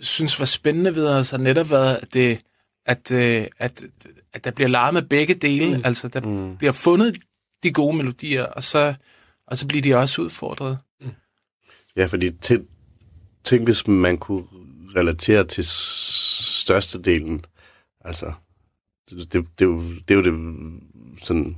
synes 0.00 0.38
var 0.38 0.44
spændende 0.44 0.94
ved 0.94 1.08
os, 1.08 1.30
har 1.30 1.38
netop 1.38 1.70
været, 1.70 1.96
at, 1.96 2.14
det, 2.14 2.40
at, 2.86 3.10
øh, 3.10 3.46
at, 3.58 3.82
at 4.32 4.44
der 4.44 4.50
bliver 4.50 4.90
med 4.92 5.02
begge 5.02 5.34
dele. 5.34 5.76
Mm. 5.76 5.82
Altså, 5.84 6.08
der 6.08 6.20
Mm. 6.20 6.56
bliver 6.56 6.72
fundet 6.72 7.16
de 7.62 7.72
gode 7.72 7.96
melodier, 7.96 8.44
og 8.44 8.62
så, 8.62 8.94
og 9.46 9.56
så 9.56 9.66
bliver 9.66 9.82
de 9.82 9.94
også 9.94 10.22
udfordret. 10.22 10.78
Ja, 11.96 12.06
fordi 12.06 12.30
tæ- 12.46 13.40
tænk, 13.44 13.64
hvis 13.64 13.86
man 13.86 14.18
kunne 14.18 14.44
relatere 14.96 15.44
til 15.44 15.64
størstedelen. 16.66 17.44
Altså, 18.00 18.32
det, 19.10 19.32
det, 19.32 19.46
det, 19.58 19.64
er 19.64 19.68
jo, 19.68 19.82
det 20.08 20.10
er 20.10 20.14
jo 20.14 20.22
det, 20.22 20.34
sådan, 21.22 21.56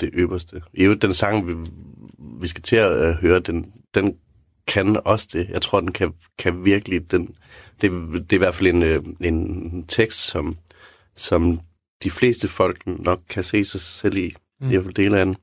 det 0.00 0.10
øverste. 0.12 0.62
I 0.74 0.82
øvrigt, 0.82 1.02
den 1.02 1.14
sang, 1.14 1.46
vi, 1.46 1.70
vi 2.40 2.48
skal 2.48 2.62
til 2.62 2.76
at 2.76 3.08
uh, 3.08 3.14
høre, 3.14 3.40
den, 3.40 3.72
den 3.94 4.16
kan 4.66 5.00
også 5.04 5.28
det. 5.32 5.48
Jeg 5.48 5.62
tror, 5.62 5.80
den 5.80 5.92
kan, 5.92 6.12
kan 6.38 6.64
virkelig... 6.64 7.10
Den, 7.10 7.34
det, 7.80 7.90
det 8.12 8.32
er 8.32 8.36
i 8.36 8.38
hvert 8.38 8.54
fald 8.54 8.68
en, 8.68 8.82
øh, 8.82 9.04
en 9.20 9.84
tekst, 9.86 10.18
som, 10.18 10.56
som 11.16 11.60
de 12.02 12.10
fleste 12.10 12.48
folk 12.48 12.86
nok 12.86 13.20
kan 13.28 13.44
se 13.44 13.64
sig 13.64 13.80
selv 13.80 14.16
i. 14.16 14.34
Mm. 14.60 14.66
I 14.66 14.70
hvert 14.70 14.84
fald 14.84 14.94
dele 14.94 15.18
af 15.18 15.26
den. 15.26 15.36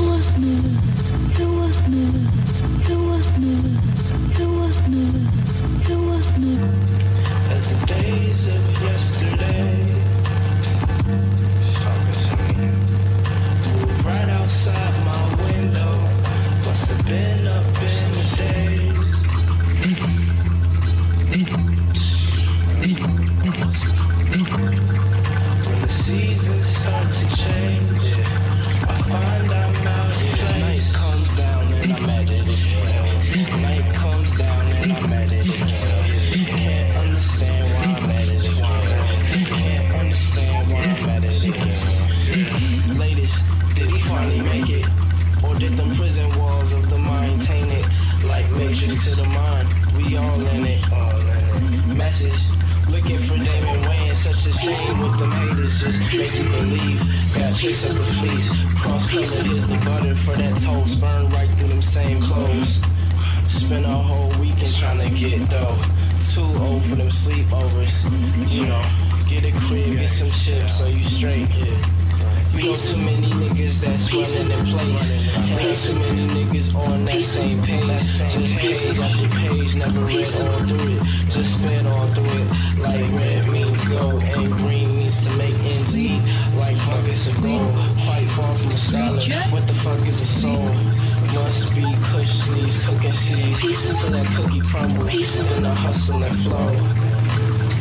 niggas 74.35 74.49
that's 74.49 74.73
running 74.73 74.99
in 74.99 75.07
place. 75.07 75.37
And 75.37 75.57
not 75.57 75.77
too 75.77 75.95
many 75.99 76.27
niggas 76.35 76.75
on 76.75 77.05
that 77.05 77.23
same 77.23 77.63
page. 77.63 77.83
Just 77.83 78.55
page 78.57 78.99
after 78.99 79.29
page, 79.37 79.75
never 79.77 80.01
read 80.01 80.27
all 80.37 80.61
through 80.67 80.97
it. 80.97 81.03
Just 81.31 81.59
spit 81.59 81.87
all 81.87 82.07
through 82.09 82.25
it. 82.25 82.49
Like 82.79 83.13
red 83.13 83.49
means 83.49 83.85
go 83.89 84.19
and 84.19 84.53
green 84.53 84.89
means 84.97 85.23
to 85.25 85.31
make 85.37 85.55
ends 85.75 85.95
meet. 85.95 86.23
Like 86.57 86.77
buckets 86.87 87.27
of 87.29 87.43
gold, 87.43 87.75
quite 88.05 88.29
far 88.37 88.55
from 88.55 88.69
a 88.69 88.79
scholar. 88.79 89.23
What 89.53 89.67
the 89.67 89.75
fuck 89.75 90.07
is 90.07 90.21
a 90.21 90.27
soul? 90.41 91.07
Must 91.37 91.75
be 91.75 91.83
kush 92.01 92.33
sleeves, 92.33 92.83
cooking 92.85 93.13
seeds 93.13 93.85
until 93.85 94.11
that 94.11 94.27
cookie 94.35 94.61
crumbles, 94.61 95.35
then 95.35 95.63
the 95.63 95.75
hustle 95.75 96.23
and 96.23 96.37
flow 96.39 97.07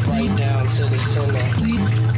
Right 0.07 0.37
down 0.37 0.67
to 0.67 0.85
the 0.85 0.99
center 0.99 1.43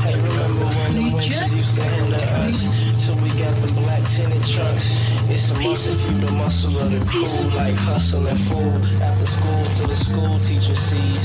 Hey, 0.02 0.16
remember 0.16 0.66
when 0.66 0.94
the 0.94 1.16
winters 1.16 1.56
used 1.56 1.76
to 1.76 1.84
hinder 1.84 2.16
us 2.16 2.87
Till 3.08 3.15
we 3.24 3.30
got 3.39 3.56
the 3.63 3.72
black 3.80 4.04
tinted 4.12 4.43
trucks. 4.43 4.91
It's 5.32 5.50
a 5.52 5.56
if 5.63 6.12
you 6.12 6.17
the 6.28 6.32
muscle 6.34 6.78
of 6.78 6.91
the 6.91 7.00
crew 7.08 7.24
Like 7.56 7.76
hustle 7.76 8.28
and 8.28 8.38
fool. 8.52 8.76
After 9.02 9.26
school 9.26 9.63
till 9.78 9.88
the 9.88 9.96
school 9.96 10.38
teacher 10.39 10.76
sees. 10.76 11.24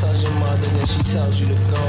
Tells 0.00 0.20
your 0.24 0.32
mother, 0.42 0.68
then 0.74 0.86
she 0.86 0.98
tells 1.14 1.40
you 1.40 1.46
to 1.46 1.58
go. 1.70 1.84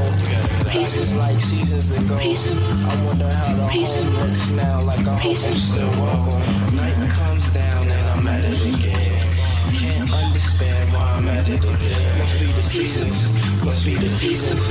Is 0.78 1.16
like 1.16 1.42
seasons 1.42 1.90
ago. 1.98 2.14
I 2.14 3.06
wonder 3.08 3.28
how 3.28 3.56
the 3.56 3.66
home 3.66 4.14
looks 4.22 4.50
now 4.52 4.82
Like 4.82 5.08
I 5.08 5.18
hope 5.18 5.38
I'm 5.50 5.58
still 5.66 5.90
welcome. 5.98 6.76
Night 6.76 7.10
comes 7.10 7.52
down 7.52 7.90
and 7.90 8.10
I'm 8.14 8.28
at 8.28 8.44
it 8.44 8.76
again. 8.76 9.28
Can't 9.74 10.14
understand 10.14 10.94
why 10.94 11.18
I'm 11.18 11.28
at 11.28 11.50
it 11.50 11.64
again. 11.64 12.20
Must 12.20 12.40
be 12.40 12.46
the 12.52 12.62
seasons, 12.62 13.64
must 13.66 13.84
be 13.84 13.96
the 13.96 14.10
seasons. 14.10 14.62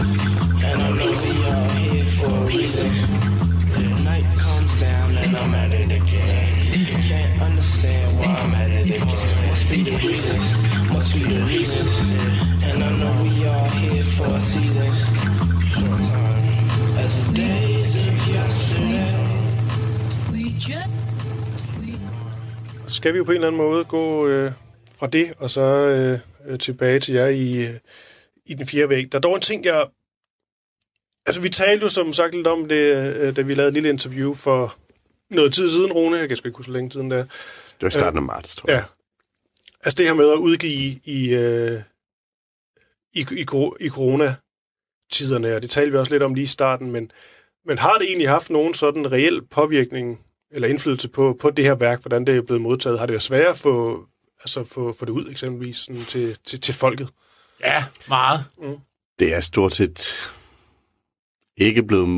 And 0.63 0.83
I 0.83 0.91
know 0.97 1.15
reasons 11.67 11.93
And 12.69 12.79
I 12.83 12.91
know 13.01 13.15
we 13.25 13.33
all 13.53 13.71
here 13.71 14.05
for 14.17 14.39
seasons 14.51 14.99
As 17.05 17.15
the 17.25 17.35
days 17.43 17.91
of 17.97 18.29
yesterday 18.29 19.27
Så 22.89 22.95
skal 22.95 23.13
vi 23.13 23.19
jo 23.19 23.25
på 23.25 23.31
en 23.31 23.35
eller 23.35 23.47
anden 23.47 23.63
måde 23.63 23.85
gå 23.85 24.27
øh, 24.27 24.53
fra 24.99 25.07
det, 25.07 25.35
og 25.39 25.51
så 25.51 25.61
øh, 25.61 26.19
øh, 26.53 26.59
tilbage 26.59 27.01
til 27.01 27.15
jer 27.15 27.27
i, 27.27 27.67
øh, 27.67 27.75
i 28.47 28.55
den 28.55 28.67
fjerde 28.67 28.89
væg. 28.89 29.13
Der 29.13 29.19
er 29.19 29.23
dog 29.23 29.35
en 29.35 29.41
ting, 29.41 29.65
jeg... 29.65 29.87
Altså, 31.27 31.41
vi 31.41 31.49
talte 31.49 31.83
jo 31.83 31.89
som 31.89 32.13
sagt 32.13 32.35
lidt 32.35 32.47
om 32.47 32.69
det, 32.69 33.15
øh, 33.17 33.37
da 33.37 33.43
vi 33.43 33.55
lavede 33.55 33.69
et 33.69 33.75
lille 33.75 33.89
interview 33.89 34.35
for 34.35 34.75
noget 35.31 35.55
tid 35.55 35.69
siden, 35.69 35.93
Rune. 35.93 36.17
Jeg 36.17 36.29
kan 36.29 36.37
sgu 36.37 36.49
ikke 36.49 36.57
huske, 36.57 36.69
så 36.69 36.73
længe 36.73 36.91
tiden 36.91 37.11
der. 37.11 37.17
Det 37.17 37.83
var 37.83 37.89
i 37.89 37.91
starten 37.91 38.19
af 38.19 38.23
marts, 38.23 38.57
tror 38.57 38.71
jeg. 38.71 38.79
Ja. 38.79 38.96
Altså 39.87 39.97
det 39.97 40.07
her 40.07 40.15
med 40.15 40.33
at 40.33 40.39
udgive 40.39 41.01
i, 41.05 41.35
øh, 41.35 41.83
i, 43.13 43.27
i, 43.31 43.41
i 43.81 43.89
coronatiderne, 43.89 45.57
og 45.57 45.63
det 45.63 45.71
talte 45.71 45.93
vi 45.93 45.99
også 45.99 46.13
lidt 46.13 46.23
om 46.23 46.35
lige 46.35 46.43
i 46.43 46.47
starten, 46.47 46.91
men, 46.91 47.11
men 47.65 47.79
har 47.79 47.99
det 47.99 48.07
egentlig 48.07 48.29
haft 48.29 48.51
nogen 48.51 48.75
sådan 48.75 49.13
reel 49.13 49.47
påvirkning 49.47 50.21
eller 50.51 50.69
indflydelse 50.69 51.09
på, 51.09 51.37
på 51.41 51.51
det 51.51 51.65
her 51.65 51.75
værk, 51.75 52.01
hvordan 52.01 52.27
det 52.27 52.37
er 52.37 52.43
blevet 52.43 52.63
modtaget? 52.63 52.99
Har 52.99 53.07
det 53.07 53.13
været 53.13 53.23
sværere 53.23 53.49
at 53.49 53.59
få, 53.59 54.07
altså 54.41 54.65
få, 54.65 54.93
få 54.93 55.05
det 55.05 55.13
ud 55.13 55.31
eksempelvis 55.31 55.77
sådan 55.77 56.03
til, 56.03 56.39
til, 56.45 56.61
til 56.61 56.75
folket? 56.75 57.09
Ja, 57.61 57.85
meget. 58.09 58.41
Det 59.19 59.35
er 59.35 59.41
stort 59.41 59.73
set 59.73 60.31
ikke 61.57 61.83
blevet 61.83 62.09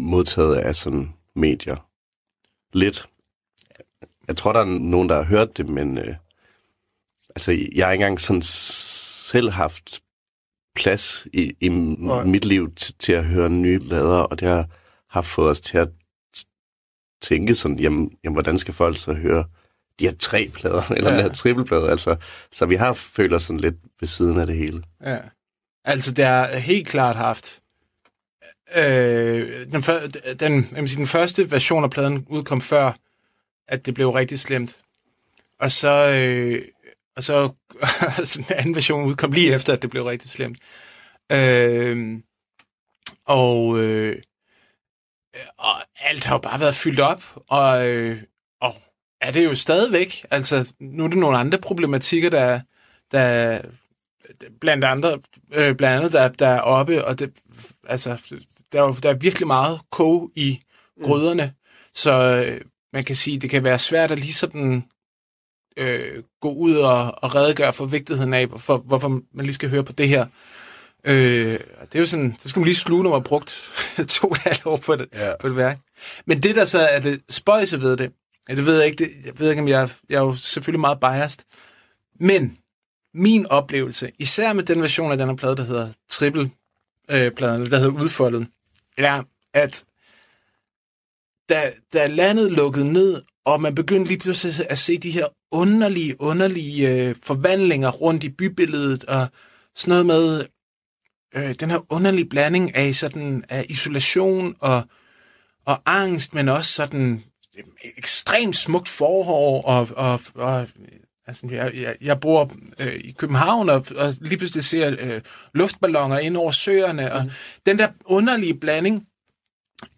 modtaget 0.00 0.56
af 0.56 0.74
sådan 0.74 1.12
medier. 1.34 1.76
Lidt. 2.72 3.08
Jeg 4.28 4.36
tror, 4.36 4.52
der 4.52 4.60
er 4.60 4.64
nogen, 4.64 5.08
der 5.08 5.14
har 5.16 5.24
hørt 5.24 5.56
det, 5.56 5.68
men 5.68 5.98
øh, 5.98 6.14
altså, 7.36 7.68
jeg 7.74 7.86
har 7.86 7.92
ikke 7.92 8.02
engang 8.02 8.20
sådan 8.20 8.42
selv 8.42 9.50
haft 9.50 10.00
plads 10.74 11.26
i, 11.32 11.52
i 11.60 11.68
Nej. 11.68 12.24
mit 12.24 12.44
liv 12.44 12.74
til, 12.74 12.94
til 12.98 13.12
at 13.12 13.24
høre 13.24 13.50
nye 13.50 13.78
lader, 13.78 14.18
og 14.18 14.40
det 14.40 14.48
har, 14.48 14.66
har 15.10 15.22
fået 15.22 15.50
os 15.50 15.60
til 15.60 15.78
at 15.78 15.88
tænke 17.22 17.54
sådan, 17.54 17.78
jamen, 17.78 18.10
jamen, 18.24 18.34
hvordan 18.34 18.58
skal 18.58 18.74
folk 18.74 18.98
så 18.98 19.12
høre 19.12 19.44
de 20.00 20.06
her 20.06 20.14
tre 20.18 20.50
plader, 20.54 20.90
eller 20.96 21.10
Ja. 21.10 21.16
den 21.16 21.24
her 21.24 21.32
trippelplade, 21.32 21.90
altså, 21.90 22.16
så 22.52 22.66
vi 22.66 22.74
har 22.74 22.92
følt 22.92 23.32
os 23.32 23.42
sådan 23.42 23.60
lidt 23.60 23.76
ved 24.00 24.08
siden 24.08 24.40
af 24.40 24.46
det 24.46 24.56
hele. 24.56 24.82
Ja. 25.04 25.18
Altså, 25.84 26.12
det 26.12 26.24
er 26.24 26.56
helt 26.56 26.88
klart 26.88 27.16
haft. 27.16 27.60
Øh, 28.76 29.66
den, 29.72 29.82
før, 29.82 30.06
den, 30.40 30.68
jeg 30.76 30.88
sige, 30.88 30.98
den 30.98 31.06
første 31.06 31.50
version 31.50 31.84
af 31.84 31.90
pladen 31.90 32.26
udkom 32.28 32.60
før, 32.60 32.92
at 33.68 33.86
det 33.86 33.94
blev 33.94 34.10
rigtig 34.10 34.38
slemt. 34.38 34.80
Og 35.60 35.72
så, 35.72 35.88
øh, 36.08 36.68
og 37.16 37.24
så, 37.24 37.50
så 38.24 38.44
den 38.48 38.56
anden 38.56 38.74
version 38.74 39.04
udkom 39.04 39.32
lige 39.32 39.54
efter, 39.54 39.72
at 39.72 39.82
det 39.82 39.90
blev 39.90 40.04
rigtig 40.04 40.30
slemt. 40.30 40.58
Øh, 41.32 42.18
og, 43.26 43.78
øh, 43.78 44.22
og 45.58 45.82
alt 46.00 46.24
har 46.24 46.34
jo 46.34 46.38
bare 46.38 46.60
været 46.60 46.74
fyldt 46.74 47.00
op, 47.00 47.22
og, 47.48 47.88
øh, 47.88 48.22
og 48.60 48.74
er 49.20 49.30
det 49.30 49.44
jo 49.44 49.54
stadigvæk. 49.54 50.26
Altså, 50.30 50.74
nu 50.80 51.04
er 51.04 51.08
det 51.08 51.18
nogle 51.18 51.38
andre 51.38 51.58
problematikker, 51.58 52.30
der, 52.30 52.60
der 53.12 53.60
blandt 54.60 54.84
andre, 54.84 55.20
øh, 55.52 55.76
blandt 55.76 55.84
andet, 55.84 56.12
der, 56.12 56.28
der 56.28 56.48
er 56.48 56.60
oppe, 56.60 57.04
og 57.04 57.18
det, 57.18 57.32
altså, 57.86 58.38
der 58.72 58.82
er, 58.82 58.92
der 59.02 59.10
er 59.10 59.14
virkelig 59.14 59.46
meget 59.46 59.80
kog 59.90 60.30
i 60.34 60.60
grøderne, 61.02 61.54
så 61.94 62.44
øh, 62.46 62.60
man 62.92 63.04
kan 63.04 63.16
sige, 63.16 63.38
det 63.38 63.50
kan 63.50 63.64
være 63.64 63.78
svært 63.78 64.10
at 64.10 64.20
lige 64.20 64.34
sådan 64.34 64.84
øh, 65.76 66.22
gå 66.40 66.52
ud 66.52 66.74
og, 66.76 67.14
og 67.16 67.34
redegøre 67.34 67.72
for 67.72 67.84
vigtigheden 67.84 68.34
af, 68.34 68.48
for, 68.56 68.76
hvorfor 68.76 69.08
man 69.08 69.46
lige 69.46 69.54
skal 69.54 69.70
høre 69.70 69.84
på 69.84 69.92
det 69.92 70.08
her. 70.08 70.26
Øh, 71.04 71.58
det 71.80 71.94
er 71.94 71.98
jo 71.98 72.06
sådan, 72.06 72.34
så 72.38 72.48
skal 72.48 72.60
man 72.60 72.64
lige 72.64 72.76
sluge, 72.76 73.02
når 73.02 73.10
man 73.10 73.20
har 73.20 73.24
brugt 73.24 73.72
to 74.08 74.28
og 74.28 74.32
et 74.32 74.38
halvt 74.38 74.66
år 74.66 74.76
på 74.76 74.96
det, 74.96 75.08
ja. 75.14 75.36
på 75.40 75.48
det 75.48 75.56
værk. 75.56 75.78
Men 76.26 76.42
det, 76.42 76.56
der 76.56 76.64
så 76.64 76.78
er 76.78 77.00
det 77.00 77.20
spøjse 77.28 77.80
ved 77.80 77.96
det, 77.96 78.12
ja, 78.48 78.54
det 78.54 78.66
ved 78.66 78.76
jeg 78.76 78.86
ikke, 78.86 79.04
det, 79.04 79.10
jeg 79.24 79.38
ved 79.38 79.50
ikke, 79.50 79.62
om 79.62 79.68
jeg, 79.68 79.88
jeg 80.08 80.16
er 80.16 80.20
jo 80.20 80.36
selvfølgelig 80.36 80.80
meget 80.80 81.00
biased, 81.00 81.40
men 82.20 82.58
min 83.14 83.46
oplevelse, 83.46 84.12
især 84.18 84.52
med 84.52 84.62
den 84.62 84.80
version 84.80 85.12
af 85.12 85.18
den 85.18 85.28
her 85.28 85.36
plade, 85.36 85.56
der 85.56 85.64
hedder 85.64 85.88
triple 86.10 86.50
øh, 87.10 87.32
pladen, 87.32 87.70
der 87.70 87.78
hedder 87.78 88.02
udfoldet, 88.02 88.46
er, 88.96 89.22
at 89.54 89.84
da, 91.48 91.72
da 91.92 92.06
landet 92.06 92.52
lukkede 92.52 92.92
ned, 92.92 93.22
og 93.46 93.62
man 93.62 93.74
begyndte 93.74 94.08
lige 94.08 94.18
pludselig 94.18 94.66
at 94.70 94.78
se 94.78 94.98
de 94.98 95.10
her 95.10 95.26
underlige, 95.52 96.20
underlige 96.20 96.90
øh, 96.90 97.14
forvandlinger 97.22 97.90
rundt 97.90 98.24
i 98.24 98.28
bybilledet, 98.28 99.04
og 99.04 99.28
sådan 99.74 99.90
noget 99.90 100.06
med 100.06 100.46
øh, 101.34 101.54
den 101.54 101.70
her 101.70 101.92
underlige 101.92 102.28
blanding 102.28 102.76
af 102.76 102.94
sådan 102.94 103.44
af 103.48 103.66
isolation 103.68 104.54
og, 104.60 104.82
og 105.66 105.82
angst, 105.86 106.34
men 106.34 106.48
også 106.48 106.72
sådan 106.72 107.24
ekstremt 107.96 108.56
smukt 108.56 108.88
forår, 108.88 109.62
og, 109.62 109.88
og, 109.96 110.20
og 110.34 110.66
altså, 111.26 111.46
jeg, 111.50 111.74
jeg, 111.74 111.96
jeg 112.00 112.20
bor 112.20 112.52
øh, 112.78 112.94
i 112.94 113.12
København, 113.12 113.68
og, 113.68 113.86
og 113.96 114.14
lige 114.20 114.38
pludselig 114.38 114.64
ser 114.64 114.96
øh, 114.98 115.20
luftballoner 115.54 116.18
ind 116.18 116.36
over 116.36 116.50
søerne, 116.50 117.12
og 117.12 117.30
den 117.66 117.78
der 117.78 117.88
underlige 118.04 118.54
blanding 118.54 119.06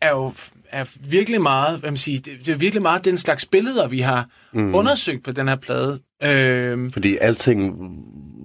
er 0.01 0.11
jo 0.11 0.33
er 0.71 0.85
virkelig 1.01 1.43
meget, 1.43 1.81
hvad 1.81 1.91
man 1.91 1.97
siger, 1.97 2.21
det, 2.21 2.47
det 2.47 2.53
er 2.53 2.57
virkelig 2.59 2.83
meget 2.83 3.05
den 3.05 3.17
slags 3.17 3.47
billeder, 3.47 3.89
vi 3.89 3.99
har 3.99 4.29
mm. 4.53 4.75
undersøgt 4.75 5.25
på 5.25 5.33
den 5.33 5.49
her 5.49 5.57
plade. 5.57 5.99
Øh, 6.23 6.93
Fordi 6.93 7.17
alting, 7.21 7.75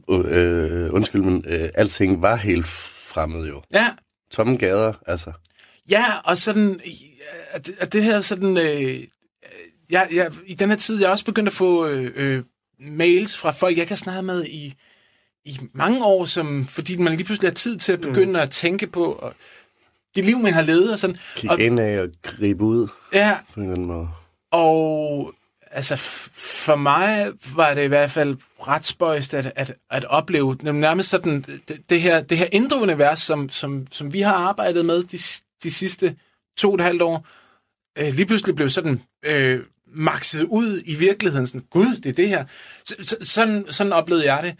øh, 0.09 0.93
undskyld, 0.93 1.22
men 1.22 1.45
øh, 1.47 1.69
alting 1.76 2.22
var 2.22 2.36
helt 2.36 2.67
fremmed 2.67 3.47
jo. 3.47 3.61
ja, 3.74 3.89
Tomme 4.32 4.57
gader, 4.57 4.93
altså. 5.07 5.32
Ja, 5.89 6.05
og 6.24 6.38
sådan, 6.38 6.80
at, 7.51 7.72
at 7.80 7.93
det 7.93 8.03
her 8.03 8.22
sådan, 8.22 8.57
øh, 8.57 9.03
jeg, 9.89 10.07
jeg, 10.13 10.32
i 10.45 10.53
den 10.53 10.69
her 10.69 10.76
tid, 10.76 10.99
jeg 10.99 11.07
er 11.07 11.11
også 11.11 11.26
begyndt 11.26 11.47
at 11.47 11.53
få 11.53 11.88
øh, 11.88 12.11
øh, 12.15 12.43
mails 12.80 13.38
fra 13.38 13.51
folk, 13.51 13.78
jeg 13.78 13.88
kan 13.88 13.97
snakke 13.97 14.22
med 14.22 14.45
i, 14.45 14.74
i 15.45 15.59
mange 15.74 16.05
år, 16.05 16.26
som, 16.26 16.67
fordi 16.67 16.97
man 16.97 17.13
lige 17.13 17.26
pludselig 17.26 17.49
har 17.49 17.55
tid 17.55 17.78
til 17.78 17.91
at 17.91 18.01
begynde 18.01 18.30
mm. 18.30 18.36
at 18.36 18.49
tænke 18.49 18.88
på 18.88 19.11
og 19.11 19.34
det 20.16 20.26
liv, 20.26 20.39
man 20.39 20.53
har 20.53 20.62
levet. 20.62 20.91
Og 20.91 20.99
sådan. 20.99 21.18
Kig 21.36 21.51
og, 21.51 21.59
ind 21.59 21.80
af 21.80 22.01
og 22.01 22.09
gribe 22.24 22.64
ud 22.64 22.88
ja, 23.14 23.38
på 23.53 23.59
en 23.59 23.66
eller 23.66 23.76
anden 23.76 23.88
måde. 23.88 24.09
og 24.51 25.34
altså 25.72 25.95
for 26.36 26.76
mig 26.76 27.32
var 27.55 27.74
det 27.74 27.84
i 27.84 27.88
hvert 27.88 28.12
fald 28.12 28.38
ret 28.68 28.86
spøjst 28.86 29.34
at, 29.34 29.51
at, 29.55 29.74
at 29.89 30.05
opleve 30.05 30.55
nærmest 30.64 31.09
sådan 31.09 31.45
det, 31.68 31.89
det 31.89 32.01
her, 32.01 32.22
det 32.22 32.38
her 32.38 32.47
indre 32.51 32.82
univers, 32.82 33.20
som, 33.20 33.49
som, 33.49 33.88
som 33.91 34.14
vi 34.14 34.22
har 34.22 34.34
arbejdet 34.34 34.86
med 34.86 35.03
de, 35.03 35.18
de 35.64 35.72
sidste 35.72 36.16
to 36.57 36.70
og 36.70 36.76
et 36.76 36.82
halvt 36.82 37.01
år, 37.01 37.28
øh, 37.97 38.14
lige 38.14 38.26
pludselig 38.26 38.55
blev 38.55 38.70
sådan 38.70 39.01
øh, 39.26 39.59
makset 39.93 40.43
ud 40.43 40.82
i 40.86 40.95
virkeligheden. 40.95 41.47
Sådan, 41.47 41.68
Gud, 41.70 41.95
det 41.95 42.09
er 42.09 42.14
det 42.14 42.30
her. 42.30 42.45
Så, 42.86 42.95
så, 43.01 43.18
sådan, 43.22 43.66
sådan 43.68 43.93
oplevede 43.93 44.34
jeg 44.34 44.43
det. 44.43 44.55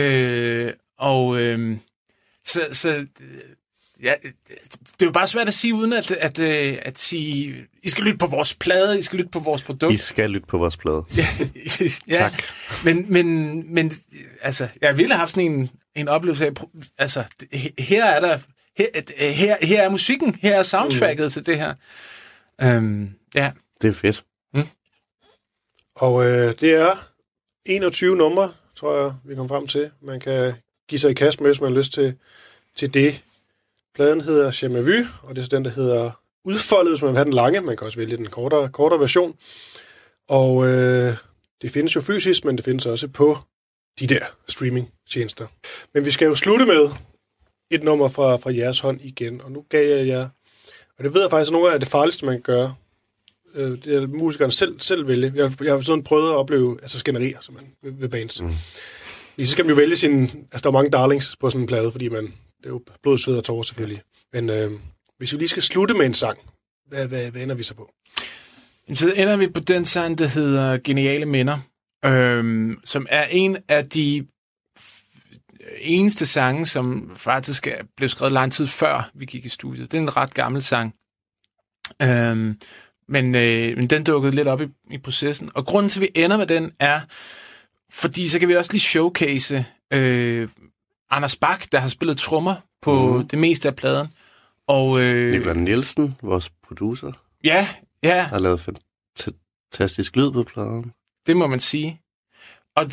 Øh, 0.00 0.72
og 0.98 1.40
øh, 1.40 1.76
så, 2.44 2.66
så 2.72 3.06
ja, 4.02 4.14
det 4.22 5.02
er 5.02 5.06
jo 5.06 5.10
bare 5.12 5.26
svært 5.26 5.48
at 5.48 5.54
sige, 5.54 5.74
uden 5.74 5.92
at, 5.92 6.10
at, 6.10 6.38
at, 6.38 6.78
at 6.78 6.98
sige, 6.98 7.66
I 7.82 7.88
skal 7.88 8.04
lytte 8.04 8.18
på 8.18 8.26
vores 8.26 8.54
plade, 8.54 8.98
I 8.98 9.02
skal 9.02 9.16
lytte 9.16 9.30
på 9.30 9.38
vores 9.38 9.62
produkt. 9.62 9.94
I 9.94 9.96
skal 9.96 10.30
lytte 10.30 10.46
på 10.46 10.58
vores 10.58 10.76
plade. 10.76 11.04
ja, 12.08 12.18
tak. 12.18 12.42
Men, 12.84 13.12
men, 13.12 13.74
men 13.74 13.92
altså, 14.42 14.68
jeg 14.80 14.96
ville 14.96 15.12
have 15.12 15.18
haft 15.18 15.30
sådan 15.30 15.52
en, 15.52 15.70
en 15.94 16.08
oplevelse 16.08 16.46
af, 16.46 16.52
altså, 16.98 17.20
he- 17.54 17.74
her 17.78 18.04
er 18.04 18.20
der, 18.20 18.38
her, 18.78 18.86
her, 19.32 19.56
her 19.62 19.82
er 19.82 19.88
musikken, 19.88 20.34
her 20.42 20.56
er 20.58 20.62
soundtracket 20.62 21.24
mm. 21.26 21.30
til 21.30 21.46
det 21.46 21.58
her. 21.58 21.74
Um, 22.78 23.10
ja. 23.34 23.52
Det 23.82 23.88
er 23.88 23.92
fedt. 23.92 24.24
Og 25.96 26.26
øh, 26.26 26.54
det 26.60 26.72
er 26.74 27.08
21 27.64 28.16
numre, 28.16 28.52
tror 28.76 29.02
jeg, 29.02 29.12
vi 29.24 29.34
kom 29.34 29.48
frem 29.48 29.66
til. 29.66 29.90
Man 30.02 30.20
kan 30.20 30.54
give 30.88 30.98
sig 30.98 31.10
i 31.10 31.14
kast 31.14 31.40
med, 31.40 31.48
hvis 31.48 31.60
man 31.60 31.72
har 31.72 31.78
lyst 31.78 31.92
til, 31.92 32.14
til 32.76 32.94
det. 32.94 33.24
Pladen 33.96 34.20
hedder 34.20 34.58
Jamais 34.62 34.86
Vu, 34.86 35.04
og 35.22 35.36
det 35.36 35.44
er 35.44 35.48
den, 35.48 35.64
der 35.64 35.70
hedder 35.70 36.10
Udfoldet, 36.44 36.92
hvis 36.92 37.02
man 37.02 37.08
vil 37.08 37.16
have 37.16 37.24
den 37.24 37.32
lange. 37.32 37.60
Man 37.60 37.76
kan 37.76 37.86
også 37.86 37.98
vælge 37.98 38.16
den 38.16 38.26
kortere, 38.26 38.68
kortere 38.68 39.00
version. 39.00 39.36
Og 40.28 40.66
øh, 40.66 41.14
det 41.62 41.70
findes 41.70 41.96
jo 41.96 42.00
fysisk, 42.00 42.44
men 42.44 42.56
det 42.56 42.64
findes 42.64 42.86
også 42.86 43.08
på 43.08 43.38
de 44.00 44.06
der 44.06 44.20
streaming-tjenester. 44.48 45.46
Men 45.94 46.04
vi 46.04 46.10
skal 46.10 46.26
jo 46.26 46.34
slutte 46.34 46.66
med 46.66 46.88
et 47.70 47.82
nummer 47.82 48.08
fra, 48.08 48.36
fra 48.36 48.54
jeres 48.54 48.80
hånd 48.80 49.00
igen, 49.02 49.40
og 49.40 49.52
nu 49.52 49.64
gav 49.68 49.96
jeg 49.98 50.06
jer, 50.06 50.28
og 50.98 51.04
det 51.04 51.14
ved 51.14 51.20
jeg 51.20 51.30
faktisk, 51.30 51.50
at 51.50 51.52
nogle 51.52 51.72
af 51.72 51.80
det 51.80 51.88
farligste, 51.88 52.26
man 52.26 52.34
kan 52.34 52.42
gøre, 52.42 52.74
øh, 53.54 53.70
det 53.84 53.94
er 53.94 54.06
musikeren 54.06 54.50
selv, 54.50 54.80
selv 54.80 55.06
vælge. 55.08 55.32
Jeg, 55.34 55.52
jeg 55.64 55.72
har 55.72 55.80
sådan 55.80 56.04
prøvet 56.04 56.30
at 56.30 56.36
opleve 56.36 56.78
altså 56.82 56.98
skænderier 56.98 57.38
som 57.40 57.54
man, 57.54 57.64
ved, 57.82 58.00
ved 58.00 58.08
bands. 58.08 58.42
Mm. 58.42 58.50
Så 59.38 59.52
skal 59.52 59.64
man 59.64 59.70
jo 59.70 59.76
vælge 59.76 59.96
sin... 59.96 60.22
Altså, 60.22 60.62
der 60.62 60.68
er 60.68 60.72
mange 60.72 60.90
darlings 60.90 61.36
på 61.36 61.50
sådan 61.50 61.60
en 61.60 61.66
plade, 61.66 61.92
fordi 61.92 62.08
man... 62.08 62.34
Det 62.66 62.72
er 62.72 62.74
jo 62.74 62.82
blod, 63.02 63.18
sved 63.18 63.36
og 63.36 63.44
tårer 63.44 63.62
selvfølgelig. 63.62 64.02
Men 64.32 64.50
øh, 64.50 64.70
hvis 65.18 65.32
vi 65.32 65.38
lige 65.38 65.48
skal 65.48 65.62
slutte 65.62 65.94
med 65.94 66.06
en 66.06 66.14
sang, 66.14 66.38
hvad, 66.88 67.08
hvad, 67.08 67.30
hvad 67.30 67.42
ender 67.42 67.54
vi 67.54 67.62
så 67.62 67.74
på? 67.74 67.92
Så 68.94 69.12
ender 69.12 69.36
vi 69.36 69.46
på 69.46 69.60
den 69.60 69.84
sang, 69.84 70.18
der 70.18 70.26
hedder 70.26 70.78
Geniale 70.78 71.26
Minder, 71.26 71.58
øhm, 72.04 72.80
som 72.84 73.06
er 73.10 73.24
en 73.24 73.56
af 73.68 73.88
de 73.88 74.26
eneste 75.80 76.26
sange, 76.26 76.66
som 76.66 77.12
faktisk 77.16 77.68
blev 77.96 78.08
skrevet 78.08 78.32
lang 78.32 78.52
tid 78.52 78.66
før 78.66 79.10
vi 79.14 79.24
gik 79.24 79.44
i 79.44 79.48
studiet. 79.48 79.92
Det 79.92 79.98
er 79.98 80.02
en 80.02 80.16
ret 80.16 80.34
gammel 80.34 80.62
sang. 80.62 80.94
Øhm, 82.02 82.60
men, 83.08 83.34
øh, 83.34 83.76
men 83.76 83.90
den 83.90 84.04
dukkede 84.04 84.34
lidt 84.34 84.48
op 84.48 84.60
i, 84.62 84.66
i 84.90 84.98
processen. 84.98 85.50
Og 85.54 85.66
grunden 85.66 85.90
til, 85.90 86.00
at 86.00 86.02
vi 86.02 86.20
ender 86.20 86.36
med 86.36 86.46
den, 86.46 86.72
er, 86.80 87.00
fordi 87.92 88.28
så 88.28 88.38
kan 88.38 88.48
vi 88.48 88.56
også 88.56 88.72
lige 88.72 88.80
showcase 88.80 89.64
øh, 89.92 90.48
Anders 91.10 91.36
Bak, 91.36 91.72
der 91.72 91.78
har 91.78 91.88
spillet 91.88 92.18
trommer 92.18 92.54
på 92.82 93.16
mm. 93.16 93.28
det 93.28 93.38
meste 93.38 93.68
af 93.68 93.76
pladen. 93.76 94.08
Og, 94.66 95.00
øh, 95.00 95.32
Nikolaj 95.32 95.54
Nielsen, 95.54 96.16
vores 96.22 96.50
producer, 96.66 97.12
ja, 97.44 97.68
ja, 98.02 98.22
har 98.22 98.38
lavet 98.38 98.60
fantastisk 98.60 100.16
lyd 100.16 100.30
på 100.30 100.42
pladen. 100.42 100.92
det 101.26 101.36
må 101.36 101.46
man 101.46 101.60
sige. 101.60 102.00
Og, 102.76 102.86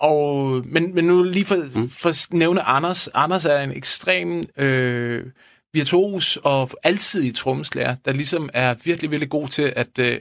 og, 0.00 0.50
men, 0.66 0.94
men 0.94 1.04
nu 1.04 1.22
lige 1.22 1.44
for, 1.44 1.56
mm. 1.74 1.88
for 1.88 2.08
at 2.08 2.26
nævne 2.30 2.62
Anders. 2.62 3.08
Anders 3.14 3.44
er 3.44 3.60
en 3.60 3.76
ekstrem 3.76 4.42
øh, 4.56 5.26
virtuos 5.72 6.38
og 6.42 6.70
altid 6.82 7.32
trommeslager, 7.32 7.96
der 8.04 8.12
ligesom 8.12 8.50
er 8.52 8.74
virkelig, 8.84 9.10
virkelig 9.10 9.30
god 9.30 9.48
til 9.48 9.72
at... 9.76 9.98
Øh, 9.98 10.20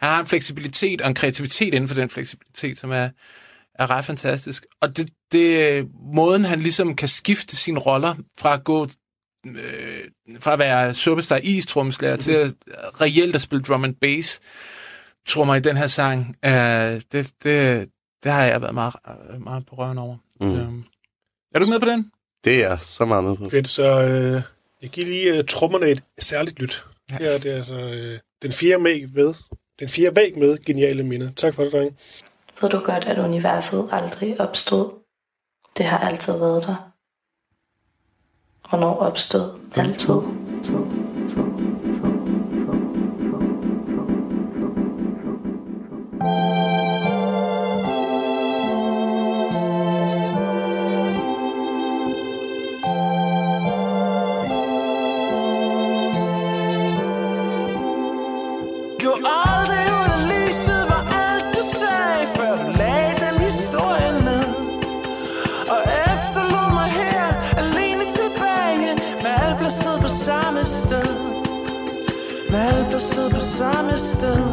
han 0.00 0.08
har 0.08 0.20
en 0.20 0.26
fleksibilitet 0.26 1.00
og 1.00 1.08
en 1.08 1.14
kreativitet 1.14 1.74
inden 1.74 1.88
for 1.88 1.94
den 1.94 2.10
fleksibilitet, 2.10 2.78
som 2.78 2.90
er, 2.90 3.08
er 3.80 3.90
ret 3.90 4.04
fantastisk. 4.04 4.66
Og 4.80 4.96
det, 4.96 5.10
det 5.32 5.86
måden, 6.14 6.44
han 6.44 6.60
ligesom 6.60 6.96
kan 6.96 7.08
skifte 7.08 7.56
sine 7.56 7.78
roller 7.78 8.14
fra 8.38 8.54
at 8.54 8.64
gå 8.64 8.88
øh, 9.46 10.04
fra 10.40 10.52
at 10.52 10.58
være 10.58 10.94
superstar 10.94 11.36
is 11.42 11.66
trommeslager 11.66 12.16
til 12.16 12.32
at 12.32 12.54
reelt 13.00 13.34
at 13.34 13.40
spille 13.40 13.62
drum 13.62 13.84
and 13.84 13.94
bass 13.94 14.40
trommer 15.28 15.54
i 15.54 15.60
den 15.60 15.76
her 15.76 15.86
sang, 15.86 16.36
øh, 16.44 16.52
det, 17.12 17.32
det, 17.42 17.88
det 18.22 18.32
har 18.32 18.44
jeg 18.44 18.60
været 18.60 18.74
meget, 18.74 18.94
meget 19.38 19.66
på 19.66 19.74
røven 19.74 19.98
over. 19.98 20.16
Mm. 20.40 20.52
Så, 20.52 20.90
er 21.54 21.58
du 21.58 21.66
med 21.66 21.80
på 21.80 21.86
den? 21.86 22.10
Det 22.44 22.54
er 22.54 22.68
jeg 22.68 22.78
så 22.80 23.04
meget 23.04 23.24
med 23.24 23.36
på. 23.36 23.50
Fedt, 23.50 23.68
så 23.68 24.02
øh, 24.02 24.42
jeg 24.82 24.90
giver 24.90 25.06
lige 25.06 25.38
uh, 25.38 25.44
trommerne 25.48 25.86
et 25.86 26.02
særligt 26.18 26.60
lyt. 26.60 26.84
Ja. 27.10 27.16
Her 27.18 27.30
er 27.30 27.38
det 27.38 27.50
altså 27.50 27.74
øh, 27.74 28.18
den 28.42 28.52
fjerde 28.52 28.84
væg 28.84 29.14
ved. 29.14 29.34
Den 29.80 29.88
fjerde 29.88 30.16
væg 30.16 30.38
med 30.38 30.58
geniale 30.64 31.02
minder. 31.02 31.30
Tak 31.36 31.54
for 31.54 31.64
det, 31.64 31.72
dreng. 31.72 31.96
Ved 32.60 32.70
du 32.70 32.78
godt, 32.78 33.06
at 33.06 33.18
universet 33.18 33.88
aldrig 33.92 34.40
opstod? 34.40 34.90
Det 35.76 35.86
har 35.86 35.98
altid 35.98 36.38
været 36.38 36.66
der. 36.66 36.90
Hvornår 38.68 38.96
opstod? 38.96 39.60
Altid. 39.76 40.14
Gå 40.14 40.99
placeret 73.60 74.38
på 74.44 74.49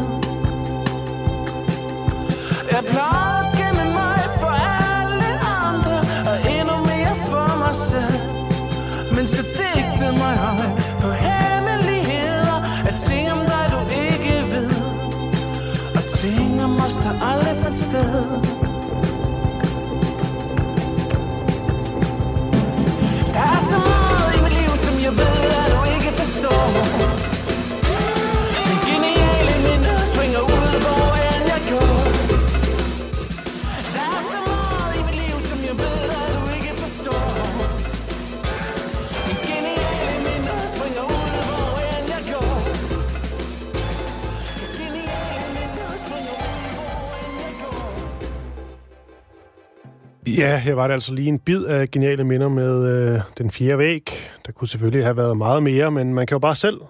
Ja, 50.38 50.58
her 50.58 50.74
var 50.74 50.88
det 50.88 50.94
altså 50.94 51.14
lige 51.14 51.28
en 51.28 51.40
bid 51.40 51.66
af 51.66 51.88
geniale 51.92 52.24
minder 52.24 52.50
med 52.50 52.90
øh, 52.90 53.22
den 53.38 53.52
fjerde 53.52 53.78
væg. 53.78 54.12
Der 54.46 54.52
kunne 54.52 54.68
selvfølgelig 54.68 55.04
have 55.04 55.18
været 55.18 55.38
meget 55.38 55.64
mere, 55.64 55.92
men 55.92 56.14
man 56.14 56.28
kan 56.28 56.36
jo 56.36 56.40
bare 56.40 56.56
selv 56.56 56.82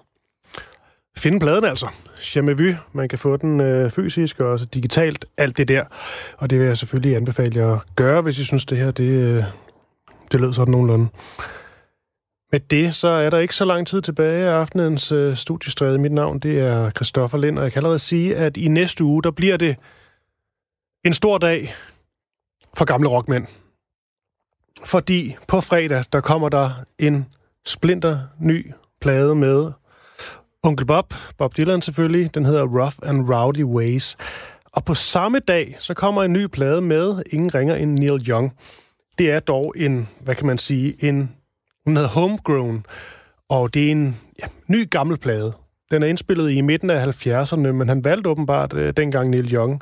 finde 1.16 1.40
pladen 1.40 1.64
altså. 1.64 1.88
Jamais 2.36 2.58
vu. 2.58 2.72
Man 2.92 3.08
kan 3.08 3.18
få 3.18 3.36
den 3.36 3.60
øh, 3.60 3.90
fysisk 3.90 4.40
og 4.40 4.50
også 4.50 4.64
digitalt. 4.66 5.24
Alt 5.36 5.58
det 5.58 5.68
der. 5.68 5.84
Og 6.38 6.50
det 6.50 6.58
vil 6.58 6.66
jeg 6.66 6.78
selvfølgelig 6.78 7.16
anbefale 7.16 7.60
jer 7.60 7.74
at 7.74 7.82
gøre, 7.96 8.22
hvis 8.22 8.38
I 8.38 8.44
synes, 8.44 8.64
det 8.64 8.78
her 8.78 8.90
det, 8.90 9.04
øh, 9.04 9.44
det 10.32 10.40
lød 10.40 10.52
sådan 10.52 10.72
nogenlunde. 10.72 11.08
Med 12.52 12.60
det, 12.60 12.94
så 12.94 13.08
er 13.08 13.30
der 13.30 13.38
ikke 13.38 13.54
så 13.54 13.64
lang 13.64 13.86
tid 13.86 14.02
tilbage 14.02 14.46
af 14.46 14.52
aftenens 14.52 15.12
øh, 15.12 15.36
studiestræde. 15.36 15.98
Mit 15.98 16.12
navn, 16.12 16.38
det 16.38 16.60
er 16.60 16.90
Christoffer 16.90 17.38
Lind, 17.38 17.58
og 17.58 17.64
jeg 17.64 17.72
kan 17.72 17.80
allerede 17.80 17.98
sige, 17.98 18.36
at 18.36 18.56
i 18.56 18.68
næste 18.68 19.04
uge, 19.04 19.22
der 19.22 19.30
bliver 19.30 19.56
det 19.56 19.76
en 21.04 21.14
stor 21.14 21.38
dag 21.38 21.74
for 22.74 22.84
gamle 22.84 23.08
rockmænd. 23.08 23.46
Fordi 24.84 25.36
på 25.48 25.60
fredag, 25.60 26.04
der 26.12 26.20
kommer 26.20 26.48
der 26.48 26.70
en 26.98 27.26
splinter 27.66 28.18
ny 28.40 28.72
plade 29.00 29.34
med 29.34 29.72
Onkel 30.62 30.86
Bob, 30.86 31.14
Bob 31.38 31.56
Dylan 31.56 31.82
selvfølgelig. 31.82 32.34
Den 32.34 32.44
hedder 32.44 32.62
Rough 32.62 32.96
and 33.02 33.34
Rowdy 33.34 33.64
Ways. 33.64 34.16
Og 34.72 34.84
på 34.84 34.94
samme 34.94 35.38
dag, 35.38 35.76
så 35.78 35.94
kommer 35.94 36.22
en 36.22 36.32
ny 36.32 36.46
plade 36.46 36.80
med 36.80 37.22
ingen 37.32 37.54
ringer 37.54 37.74
end 37.74 37.98
Neil 37.98 38.28
Young. 38.30 38.52
Det 39.18 39.30
er 39.30 39.40
dog 39.40 39.74
en, 39.76 40.08
hvad 40.20 40.34
kan 40.34 40.46
man 40.46 40.58
sige, 40.58 41.04
en, 41.08 41.32
hun 41.84 41.96
hedder 41.96 42.10
Homegrown, 42.10 42.86
og 43.48 43.74
det 43.74 43.86
er 43.86 43.90
en 43.90 44.20
ja, 44.42 44.46
ny 44.66 44.90
gammel 44.90 45.18
plade. 45.18 45.52
Den 45.90 46.02
er 46.02 46.06
indspillet 46.06 46.50
i 46.50 46.60
midten 46.60 46.90
af 46.90 47.26
70'erne, 47.26 47.56
men 47.56 47.88
han 47.88 48.04
valgte 48.04 48.30
åbenbart 48.30 48.74
øh, 48.74 48.92
dengang 48.96 49.30
Neil 49.30 49.54
Young 49.54 49.80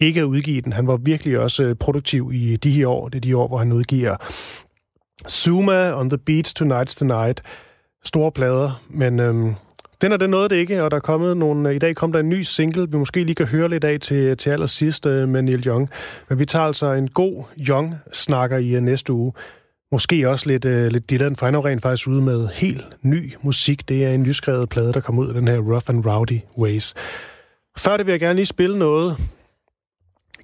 ikke 0.00 0.20
at 0.20 0.24
udgive 0.24 0.60
den. 0.60 0.72
Han 0.72 0.86
var 0.86 0.96
virkelig 0.96 1.38
også 1.38 1.62
øh, 1.62 1.74
produktiv 1.74 2.30
i 2.34 2.56
de 2.56 2.70
her 2.70 2.86
år. 2.86 3.08
Det 3.08 3.16
er 3.16 3.20
de 3.20 3.36
år, 3.36 3.48
hvor 3.48 3.58
han 3.58 3.72
udgiver 3.72 4.16
Zuma 5.28 6.00
on 6.00 6.10
the 6.10 6.18
Beach 6.18 6.54
Tonight's 6.62 6.98
Tonight. 6.98 7.42
Store 8.04 8.32
plader, 8.32 8.82
men 8.90 9.20
øhm, 9.20 9.54
den 10.00 10.12
er 10.12 10.16
det 10.16 10.30
noget 10.30 10.50
det 10.50 10.56
ikke, 10.56 10.82
og 10.82 10.90
der 10.90 10.96
er 10.96 11.00
kommet 11.00 11.36
nogle, 11.36 11.68
øh, 11.68 11.74
i 11.74 11.78
dag 11.78 11.94
kom 11.94 12.12
der 12.12 12.20
en 12.20 12.28
ny 12.28 12.42
single, 12.42 12.88
vi 12.90 12.96
måske 12.96 13.24
lige 13.24 13.34
kan 13.34 13.46
høre 13.46 13.68
lidt 13.68 13.84
af 13.84 14.00
til, 14.00 14.36
til 14.36 14.50
allersidst 14.50 15.06
øh, 15.06 15.28
med 15.28 15.42
Neil 15.42 15.66
Young. 15.66 15.90
Men 16.28 16.38
vi 16.38 16.44
tager 16.44 16.64
altså 16.64 16.92
en 16.92 17.08
god 17.08 17.44
Young-snakker 17.68 18.58
i 18.58 18.80
næste 18.80 19.12
uge. 19.12 19.32
Måske 19.92 20.28
også 20.28 20.46
lidt, 20.46 20.64
øh, 20.64 20.86
lidt 20.86 21.10
Dylan, 21.10 21.36
for 21.36 21.46
han 21.46 21.54
er 21.54 21.64
rent 21.64 21.82
faktisk 21.82 22.08
ude 22.08 22.22
med 22.22 22.48
helt 22.48 22.86
ny 23.02 23.34
musik. 23.42 23.88
Det 23.88 24.04
er 24.04 24.10
en 24.10 24.22
nyskrevet 24.22 24.68
plade, 24.68 24.92
der 24.92 25.00
kommer 25.00 25.22
ud 25.22 25.28
af 25.28 25.34
den 25.34 25.48
her 25.48 25.58
Rough 25.58 25.84
and 25.88 26.06
Rowdy 26.06 26.40
Ways. 26.58 26.94
Før 27.78 27.96
det 27.96 28.06
vil 28.06 28.12
jeg 28.12 28.20
gerne 28.20 28.34
lige 28.34 28.46
spille 28.46 28.78
noget 28.78 29.16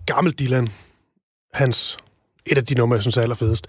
gammel 0.07 0.32
Dylan. 0.32 0.68
Hans, 1.55 1.98
et 2.46 2.59
af 2.59 2.64
de 2.64 2.74
numre, 2.74 2.94
jeg 2.94 3.02
synes 3.02 3.16
er 3.16 3.22
allerfedest. 3.22 3.66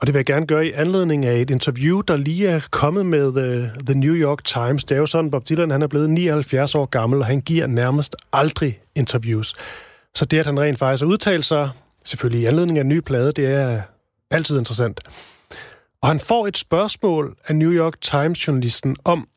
Og 0.00 0.06
det 0.06 0.14
vil 0.14 0.18
jeg 0.18 0.26
gerne 0.26 0.46
gøre 0.46 0.66
i 0.66 0.72
anledning 0.72 1.26
af 1.26 1.40
et 1.40 1.50
interview, 1.50 2.00
der 2.00 2.16
lige 2.16 2.48
er 2.48 2.66
kommet 2.70 3.06
med 3.06 3.26
uh, 3.26 3.84
The 3.86 3.94
New 3.94 4.14
York 4.14 4.44
Times. 4.44 4.84
Det 4.84 4.94
er 4.94 4.98
jo 4.98 5.06
sådan, 5.06 5.30
Bob 5.30 5.48
Dylan 5.48 5.70
han 5.70 5.82
er 5.82 5.86
blevet 5.86 6.10
79 6.10 6.74
år 6.74 6.86
gammel, 6.86 7.18
og 7.18 7.26
han 7.26 7.40
giver 7.40 7.66
nærmest 7.66 8.16
aldrig 8.32 8.80
interviews. 8.94 9.54
Så 10.14 10.24
det, 10.24 10.38
at 10.38 10.46
han 10.46 10.60
rent 10.60 10.78
faktisk 10.78 11.02
har 11.02 11.08
udtalt 11.08 11.44
sig, 11.44 11.70
selvfølgelig 12.04 12.42
i 12.42 12.46
anledning 12.46 12.78
af 12.78 12.82
en 12.82 12.88
ny 12.88 13.00
plade, 13.00 13.32
det 13.32 13.46
er 13.46 13.82
altid 14.30 14.58
interessant. 14.58 15.00
Og 16.02 16.08
han 16.08 16.20
får 16.20 16.46
et 16.46 16.56
spørgsmål 16.56 17.36
af 17.46 17.56
New 17.56 17.72
York 17.72 18.00
Times-journalisten 18.00 18.96
om, 19.04 19.28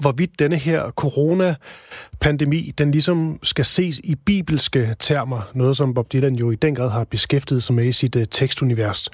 hvorvidt 0.00 0.38
denne 0.38 0.56
her 0.56 0.90
coronapandemi, 0.90 2.72
den 2.78 2.90
ligesom 2.90 3.38
skal 3.42 3.64
ses 3.64 3.98
i 3.98 4.14
bibelske 4.14 4.96
termer, 4.98 5.50
noget 5.54 5.76
som 5.76 5.94
Bob 5.94 6.12
Dylan 6.12 6.34
jo 6.34 6.50
i 6.50 6.56
den 6.56 6.74
grad 6.74 6.90
har 6.90 7.04
beskæftiget 7.04 7.62
sig 7.62 7.74
med 7.74 7.86
i 7.86 7.92
sit 7.92 8.16
uh, 8.16 8.22
tekstunivers. 8.30 9.08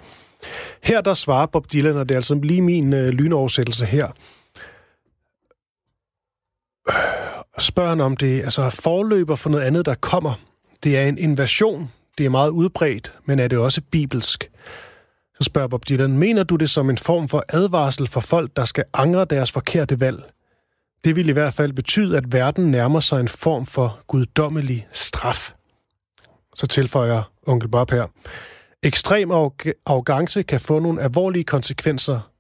Her 0.82 1.00
der 1.00 1.14
svarer 1.14 1.46
Bob 1.46 1.72
Dylan, 1.72 1.96
og 1.96 2.08
det 2.08 2.14
er 2.14 2.18
altså 2.18 2.34
lige 2.34 2.62
min 2.62 2.92
uh, 2.92 2.98
lynoversættelse 2.98 3.86
her, 3.86 4.08
spørger 7.58 7.88
han 7.88 8.00
om 8.00 8.16
det, 8.16 8.42
altså 8.42 8.70
forløber 8.70 9.36
for 9.36 9.50
noget 9.50 9.64
andet, 9.64 9.86
der 9.86 9.94
kommer. 9.94 10.34
Det 10.84 10.98
er 10.98 11.06
en 11.06 11.18
invasion, 11.18 11.90
det 12.18 12.26
er 12.26 12.30
meget 12.30 12.50
udbredt, 12.50 13.14
men 13.24 13.38
er 13.38 13.48
det 13.48 13.58
også 13.58 13.80
bibelsk? 13.90 14.50
Så 15.34 15.44
spørger 15.44 15.68
Bob 15.68 15.88
Dylan, 15.88 16.18
mener 16.18 16.42
du 16.42 16.56
det 16.56 16.70
som 16.70 16.90
en 16.90 16.98
form 16.98 17.28
for 17.28 17.44
advarsel 17.48 18.06
for 18.06 18.20
folk, 18.20 18.56
der 18.56 18.64
skal 18.64 18.84
angre 18.92 19.24
deres 19.24 19.52
forkerte 19.52 20.00
valg? 20.00 20.22
Det 21.05 21.16
vil 21.16 21.28
i 21.28 21.32
hvert 21.32 21.55
fald 21.55 21.72
betyde, 21.72 22.16
at 22.16 22.32
verden 22.32 22.70
nærmer 22.70 23.01
sig 23.01 23.20
en 23.20 23.28
form 23.28 23.66
for 23.66 24.01
guddommelig 24.07 24.88
straf. 24.92 25.53
Så 26.57 26.66
tilføjer 26.66 27.32
onkel 27.46 27.68
Bob 27.68 27.90
her. 27.90 28.07
Ekstrem 28.82 29.30
arrogance 29.30 30.42
kan 30.42 30.61
få 30.61 30.78
nogle 30.78 31.03
alvorlige 31.03 31.44
konsekvenser. 31.44 32.30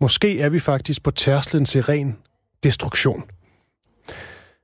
Måske 0.00 0.40
er 0.40 0.48
vi 0.48 0.60
faktisk 0.60 1.02
på 1.02 1.10
tærsklen 1.10 1.64
til 1.64 1.82
ren 1.82 2.16
destruktion. 2.62 3.24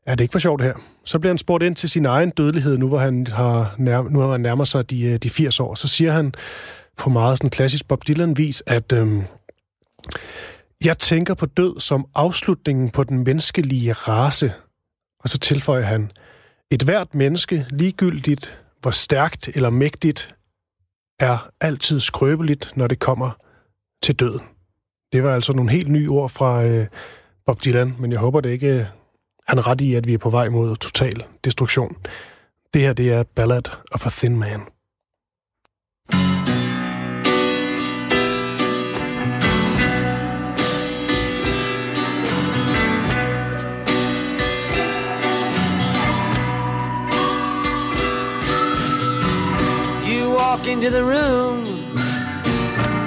Er 0.07 0.15
det 0.15 0.25
ikke 0.25 0.33
for 0.33 0.39
sjovt 0.39 0.63
her? 0.63 0.75
Så 1.05 1.19
bliver 1.19 1.31
han 1.33 1.39
spurgt 1.39 1.65
ind 1.65 1.77
til 1.77 1.91
sin 1.91 2.07
egen 2.07 2.31
dødelighed, 2.31 2.79
nu 2.79 2.89
hvor 2.89 2.99
han 2.99 3.27
har 3.27 3.75
nær, 3.79 4.03
nu 4.03 4.21
har 4.21 4.31
han 4.31 4.41
nærmer 4.41 4.65
sig 4.65 4.91
de, 4.91 5.03
øh, 5.03 5.19
de 5.19 5.31
80 5.31 5.61
år. 5.61 5.75
Så 5.75 5.89
siger 5.89 6.13
han 6.13 6.35
på 6.97 7.11
meget 7.11 7.39
sådan 7.39 7.51
klassisk 7.51 7.89
Bob 7.89 8.07
Dylan-vis, 8.07 8.63
at 8.67 8.93
øhm, 8.93 9.23
jeg 10.87 10.99
tænker 10.99 11.35
på 11.35 11.47
død 11.47 11.81
som 11.81 12.07
afslutningen 12.15 12.91
på 12.91 13.05
den 13.05 13.25
menneskelige 13.25 13.93
race. 13.93 14.55
Og 15.19 15.29
så 15.29 15.39
tilføjer 15.39 15.83
han, 15.83 16.11
et 16.71 16.83
hvert 16.83 17.15
menneske, 17.15 17.67
ligegyldigt 17.71 18.65
hvor 18.81 18.91
stærkt 18.91 19.49
eller 19.49 19.71
mægtigt, 19.71 20.37
er 21.21 21.51
altid 21.61 22.01
skrøbeligt, 22.01 22.73
når 22.77 22.87
det 22.87 22.99
kommer 22.99 23.31
til 24.03 24.21
døden. 24.21 24.41
Det 25.13 25.23
var 25.23 25.35
altså 25.35 25.53
nogle 25.53 25.71
helt 25.71 25.91
nye 25.91 26.09
ord 26.09 26.31
fra 26.31 26.65
øh, 26.65 26.87
Bob 27.47 27.65
Dylan, 27.65 27.95
men 27.99 28.13
jeg 28.13 28.21
håber 28.21 28.41
det 28.41 28.51
ikke, 28.51 28.69
øh, 28.69 28.87
han 29.49 29.59
er 29.59 29.67
ret 29.67 29.81
i, 29.81 29.95
at 29.95 30.07
vi 30.07 30.15
er 30.15 30.19
på 30.19 30.31
vej 30.31 30.49
mod 30.49 30.77
total 30.77 31.25
destruktion. 31.45 31.97
Det 32.75 32.83
her, 32.83 32.93
det 32.93 33.13
er 33.13 33.23
Ballad 33.23 33.63
of 33.93 34.07
a 34.07 34.11
Thin 34.11 34.37
Man. 34.39 34.61
Walk 50.57 50.69
into 50.69 50.89
the 50.89 51.03
room 51.03 51.65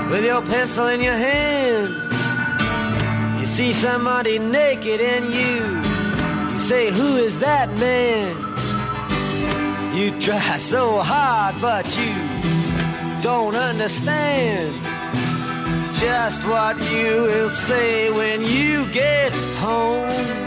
with 0.10 0.26
your 0.26 0.41
pencil 0.41 0.88
in 0.88 1.02
your 1.02 1.20
hand. 1.30 1.88
You 3.39 3.48
see 3.48 3.72
somebody 3.72 4.38
naked 4.38 5.00
and 5.00 5.26
you 5.38 5.56
you 6.52 6.58
say, 6.58 6.91
Who 6.91 7.16
is 7.16 7.39
that 7.39 7.70
man? 7.80 8.36
You 9.95 10.20
try 10.20 10.58
so 10.58 11.00
hard, 11.00 11.56
but 11.62 11.86
you 11.98 12.14
don't 13.22 13.56
understand 13.56 14.84
just 15.95 16.43
what 16.45 16.76
you 16.91 17.22
will 17.30 17.50
say 17.50 18.12
when 18.12 18.43
you 18.43 18.91
get 18.91 19.34
home. 19.64 20.47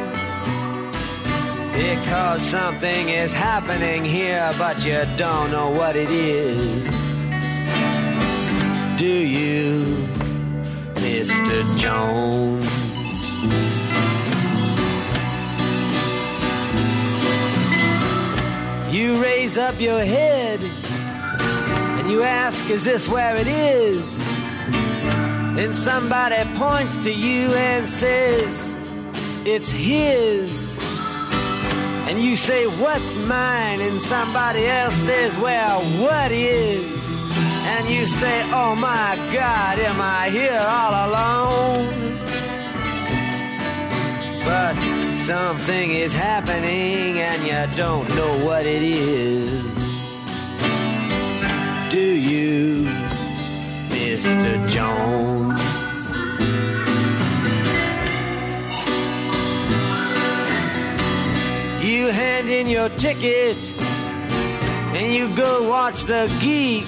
Because 1.72 2.42
something 2.42 3.08
is 3.08 3.32
happening 3.32 4.04
here, 4.04 4.52
but 4.58 4.84
you 4.84 5.04
don't 5.16 5.50
know 5.50 5.70
what 5.70 5.96
it 5.96 6.10
is. 6.10 6.94
Do 8.98 9.06
you, 9.06 9.84
Mr. 10.94 11.76
Jones? 11.76 12.66
You 18.92 19.22
raise 19.22 19.56
up 19.56 19.80
your 19.80 20.00
head 20.00 20.60
and 20.62 22.10
you 22.10 22.22
ask, 22.24 22.68
Is 22.68 22.84
this 22.84 23.08
where 23.08 23.36
it 23.36 23.46
is? 23.46 24.18
Then 25.54 25.72
somebody 25.72 26.42
points 26.58 26.96
to 27.04 27.12
you 27.12 27.52
and 27.54 27.88
says, 27.88 28.76
It's 29.46 29.70
his. 29.70 30.69
And 32.10 32.18
you 32.18 32.34
say, 32.34 32.66
What's 32.66 33.14
mine? 33.14 33.80
And 33.80 34.02
somebody 34.02 34.66
else 34.66 34.94
says, 34.94 35.38
Well, 35.38 35.80
what 36.02 36.32
is? 36.32 36.82
And 37.62 37.88
you 37.88 38.04
say, 38.04 38.42
Oh 38.50 38.74
my 38.74 39.14
God, 39.32 39.78
am 39.78 40.00
I 40.00 40.28
here 40.28 40.58
all 40.58 40.92
alone? 41.06 42.18
But 44.44 44.74
something 45.24 45.92
is 45.92 46.12
happening 46.12 47.20
and 47.20 47.46
you 47.46 47.76
don't 47.76 48.12
know 48.16 48.44
what 48.44 48.66
it 48.66 48.82
is. 48.82 49.62
Do 51.92 52.00
you, 52.00 52.86
Mr. 53.88 54.68
Jones? 54.68 55.69
You 62.00 62.06
hand 62.06 62.48
in 62.48 62.66
your 62.66 62.88
ticket 62.88 63.58
and 64.96 65.12
you 65.12 65.28
go 65.36 65.68
watch 65.68 66.04
the 66.04 66.34
geek 66.40 66.86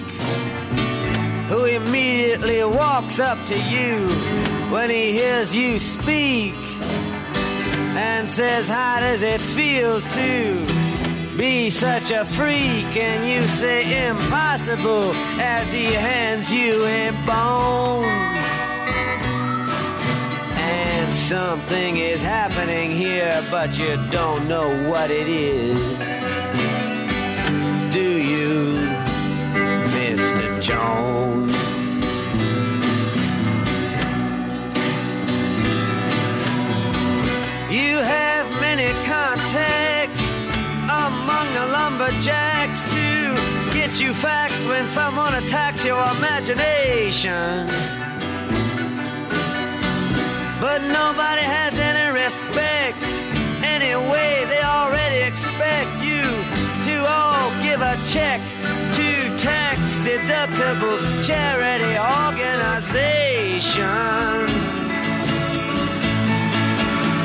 who 1.51 1.67
immediately 1.67 2.65
walks 2.65 3.21
up 3.21 3.37
to 3.45 3.55
you 3.65 4.09
when 4.73 4.89
he 4.89 5.13
hears 5.13 5.55
you 5.55 5.79
speak 5.79 6.55
and 7.95 8.27
says, 8.27 8.67
How 8.69 9.01
does 9.01 9.21
it 9.21 9.43
feel 9.43 10.01
to 10.01 11.37
be 11.37 11.69
such 11.69 12.11
a 12.11 12.25
freak? 12.25 12.97
And 12.97 13.29
you 13.29 13.47
say, 13.49 14.09
Impossible, 14.09 15.13
as 15.39 15.71
he 15.71 15.93
hands 15.93 16.51
you 16.51 16.87
a 16.87 17.11
bone. 17.27 18.62
Something 21.29 21.97
is 21.99 22.21
happening 22.21 22.91
here, 22.91 23.43
but 23.51 23.79
you 23.79 23.97
don't 24.11 24.49
know 24.49 24.69
what 24.91 25.11
it 25.11 25.29
is. 25.29 25.79
Do 27.93 28.19
you, 28.33 28.75
Mr. 29.95 30.61
Jones? 30.61 31.53
You 37.71 37.99
have 37.99 38.51
many 38.61 38.93
contacts 39.07 40.23
among 40.89 41.55
the 41.55 41.67
lumberjacks 41.73 42.83
teach 43.93 44.01
you 44.01 44.15
facts 44.15 44.65
when 44.67 44.87
someone 44.87 45.35
attacks 45.35 45.85
your 45.85 46.03
imagination. 46.17 47.69
But 50.63 50.83
nobody 50.83 51.43
has 51.43 51.77
any 51.77 52.13
respect. 52.23 53.03
Anyway, 53.65 54.45
they 54.47 54.63
already 54.63 55.23
expect 55.27 55.91
you 56.01 56.23
to 56.87 57.05
all 57.05 57.51
give 57.67 57.83
a 57.83 57.99
check 58.07 58.41
to 58.95 59.37
tax 59.39 59.81
deductible 60.07 61.01
charity 61.27 61.99
organizations. 61.99 63.75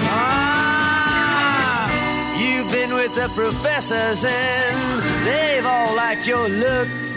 Ah, 0.10 1.86
you've 2.40 2.72
been 2.72 2.96
with 2.96 3.14
the 3.14 3.30
professors 3.36 4.26
and 4.26 5.04
they've 5.28 5.64
all 5.64 5.94
liked 5.96 6.26
your 6.26 6.50
looks. 6.50 7.17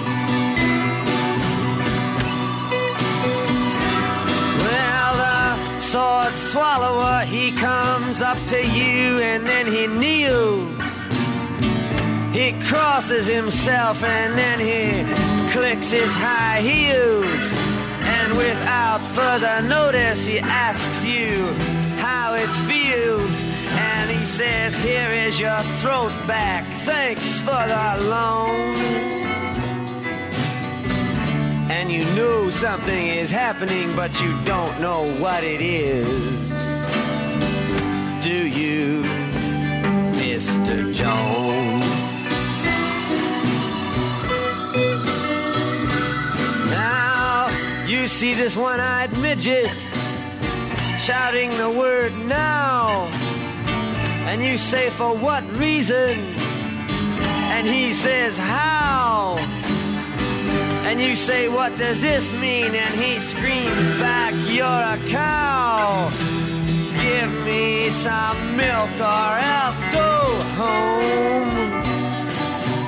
Sword 5.91 6.31
swallower, 6.35 7.25
he 7.25 7.51
comes 7.51 8.21
up 8.21 8.37
to 8.47 8.65
you 8.65 9.19
and 9.19 9.45
then 9.45 9.67
he 9.67 9.87
kneels. 9.87 10.71
He 12.33 12.53
crosses 12.65 13.27
himself 13.27 14.01
and 14.01 14.37
then 14.37 14.57
he 14.61 15.51
clicks 15.51 15.91
his 15.91 16.09
high 16.13 16.61
heels. 16.61 17.43
And 18.17 18.37
without 18.37 19.01
further 19.17 19.61
notice, 19.67 20.25
he 20.25 20.39
asks 20.39 21.03
you 21.03 21.51
how 21.99 22.35
it 22.35 22.51
feels. 22.69 23.43
And 23.75 24.09
he 24.09 24.25
says, 24.25 24.77
Here 24.77 25.11
is 25.11 25.41
your 25.41 25.61
throat 25.81 26.13
back. 26.25 26.63
Thanks 26.85 27.41
for 27.41 27.67
the 27.67 28.09
loan. 28.09 29.30
And 31.73 31.89
you 31.89 32.03
know 32.15 32.49
something 32.49 33.07
is 33.07 33.31
happening, 33.31 33.95
but 33.95 34.21
you 34.21 34.37
don't 34.43 34.79
know 34.81 35.01
what 35.19 35.43
it 35.43 35.61
is. 35.61 36.49
Do 38.21 38.47
you, 38.59 39.03
Mr. 40.19 40.93
Jones? 40.93 41.85
Now, 46.69 47.47
you 47.87 48.05
see 48.05 48.33
this 48.33 48.55
one 48.55 48.81
eyed 48.81 49.17
midget 49.19 49.71
shouting 50.99 51.49
the 51.57 51.69
word 51.69 52.13
now. 52.25 53.07
And 54.27 54.43
you 54.43 54.57
say, 54.57 54.89
For 54.89 55.15
what 55.15 55.43
reason? 55.57 56.35
And 57.55 57.65
he 57.65 57.93
says, 57.93 58.37
How? 58.37 59.37
And 60.83 60.99
you 60.99 61.15
say, 61.15 61.47
What 61.47 61.77
does 61.77 62.01
this 62.01 62.31
mean? 62.33 62.75
And 62.75 62.93
he 62.95 63.19
screams 63.19 63.91
back, 63.99 64.33
You're 64.47 64.65
a 64.65 64.97
cow. 65.09 66.09
Give 66.99 67.31
me 67.45 67.89
some 67.89 68.57
milk 68.57 68.89
or 68.99 69.31
else 69.57 69.81
go 69.91 70.11
home. 70.57 71.81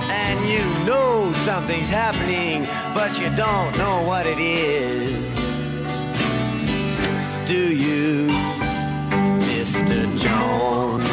And 0.10 0.38
you 0.50 0.64
know 0.86 1.32
something's 1.34 1.90
happening, 1.90 2.66
but 2.94 3.20
you 3.20 3.30
don't 3.36 3.78
know 3.78 4.04
what 4.04 4.26
it 4.26 4.40
is. 4.40 5.12
Do 7.46 7.74
you, 7.74 8.28
Mr. 9.48 10.18
Jones? 10.18 11.13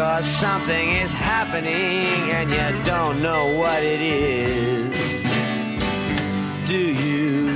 Cause 0.00 0.24
something 0.24 0.88
is 1.02 1.12
happening 1.12 2.30
and 2.36 2.48
you 2.50 2.68
don't 2.92 3.20
know 3.20 3.42
what 3.60 3.82
it 3.82 4.00
is. 4.00 5.22
Do 6.66 6.82
you, 7.04 7.50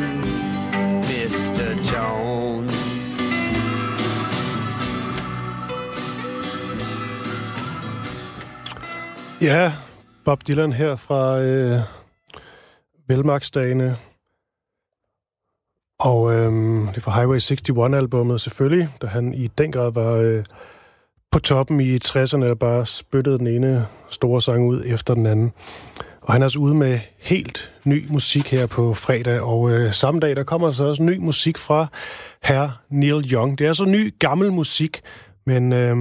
Mr. 1.11 1.67
Jones? 1.91 2.73
Ja, 9.41 9.73
Bob 10.25 10.47
Dylan 10.47 10.73
her 10.73 10.97
fra 10.97 11.41
øh, 11.41 11.81
Velmarksdagene. 13.09 13.97
Og 15.99 16.33
øh, 16.33 16.53
det 16.89 16.97
er 16.97 17.01
fra 17.01 17.15
Highway 17.15 17.39
61-albummet 17.39 18.39
selvfølgelig, 18.39 18.89
da 19.03 19.07
han 19.07 19.35
i 19.35 19.47
den 19.47 19.73
grad 19.73 19.93
var 19.93 20.13
øh, 20.13 20.45
på 21.35 21.41
toppen 21.41 21.81
i 21.81 21.97
60'erne 21.97 22.51
og 22.51 22.59
bare 22.59 22.87
spyttede 22.87 23.39
den 23.39 23.47
ene 23.47 23.87
store 24.09 24.43
sang 24.43 24.69
ud 24.69 24.83
efter 24.87 25.15
den 25.15 25.27
anden. 25.27 25.53
Og 26.21 26.33
han 26.33 26.43
er 26.43 26.47
altså 26.47 26.59
ude 26.59 26.75
med 26.75 26.99
helt 27.19 27.73
ny 27.85 28.07
musik 28.09 28.51
her 28.51 28.67
på 28.67 28.95
fredag, 28.95 29.41
og 29.41 29.71
øh, 29.71 29.93
samme 29.93 30.21
dag 30.21 30.37
der 30.37 30.45
kommer 30.45 30.71
så 30.71 30.85
også 30.85 31.03
ny 31.03 31.19
musik 31.19 31.59
fra 31.59 31.87
herr 32.43 32.81
Neil 32.91 33.33
Young. 33.33 33.59
Det 33.59 33.67
er 33.67 33.73
så 33.73 33.85
ny, 33.85 34.15
gammel 34.19 34.53
musik, 34.53 35.01
men 35.47 35.73
øh, 35.73 35.97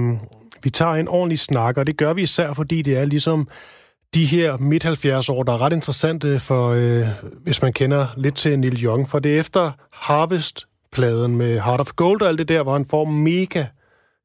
vi 0.62 0.70
tager 0.70 0.92
en 0.92 1.08
ordentlig 1.08 1.38
snak, 1.38 1.78
og 1.78 1.86
det 1.86 1.96
gør 1.96 2.12
vi 2.12 2.22
især, 2.22 2.52
fordi 2.52 2.82
det 2.82 3.00
er 3.00 3.04
ligesom 3.04 3.48
de 4.14 4.24
her 4.24 4.56
midt-70 4.56 5.32
år, 5.32 5.42
der 5.42 5.52
er 5.52 5.60
ret 5.60 5.72
interessante 5.72 6.38
for, 6.38 6.68
øh, 6.68 7.08
hvis 7.42 7.62
man 7.62 7.72
kender 7.72 8.06
lidt 8.16 8.36
til 8.36 8.58
Neil 8.58 8.84
Young, 8.84 9.10
for 9.10 9.18
det 9.18 9.34
er 9.34 9.38
efter 9.38 9.70
Harvest-pladen 9.92 11.36
med 11.36 11.60
Heart 11.60 11.80
of 11.80 11.90
Gold 11.96 12.22
og 12.22 12.28
alt 12.28 12.38
det 12.38 12.48
der, 12.48 12.62
hvor 12.62 12.72
han 12.72 12.86
får 12.90 13.04
mega 13.04 13.64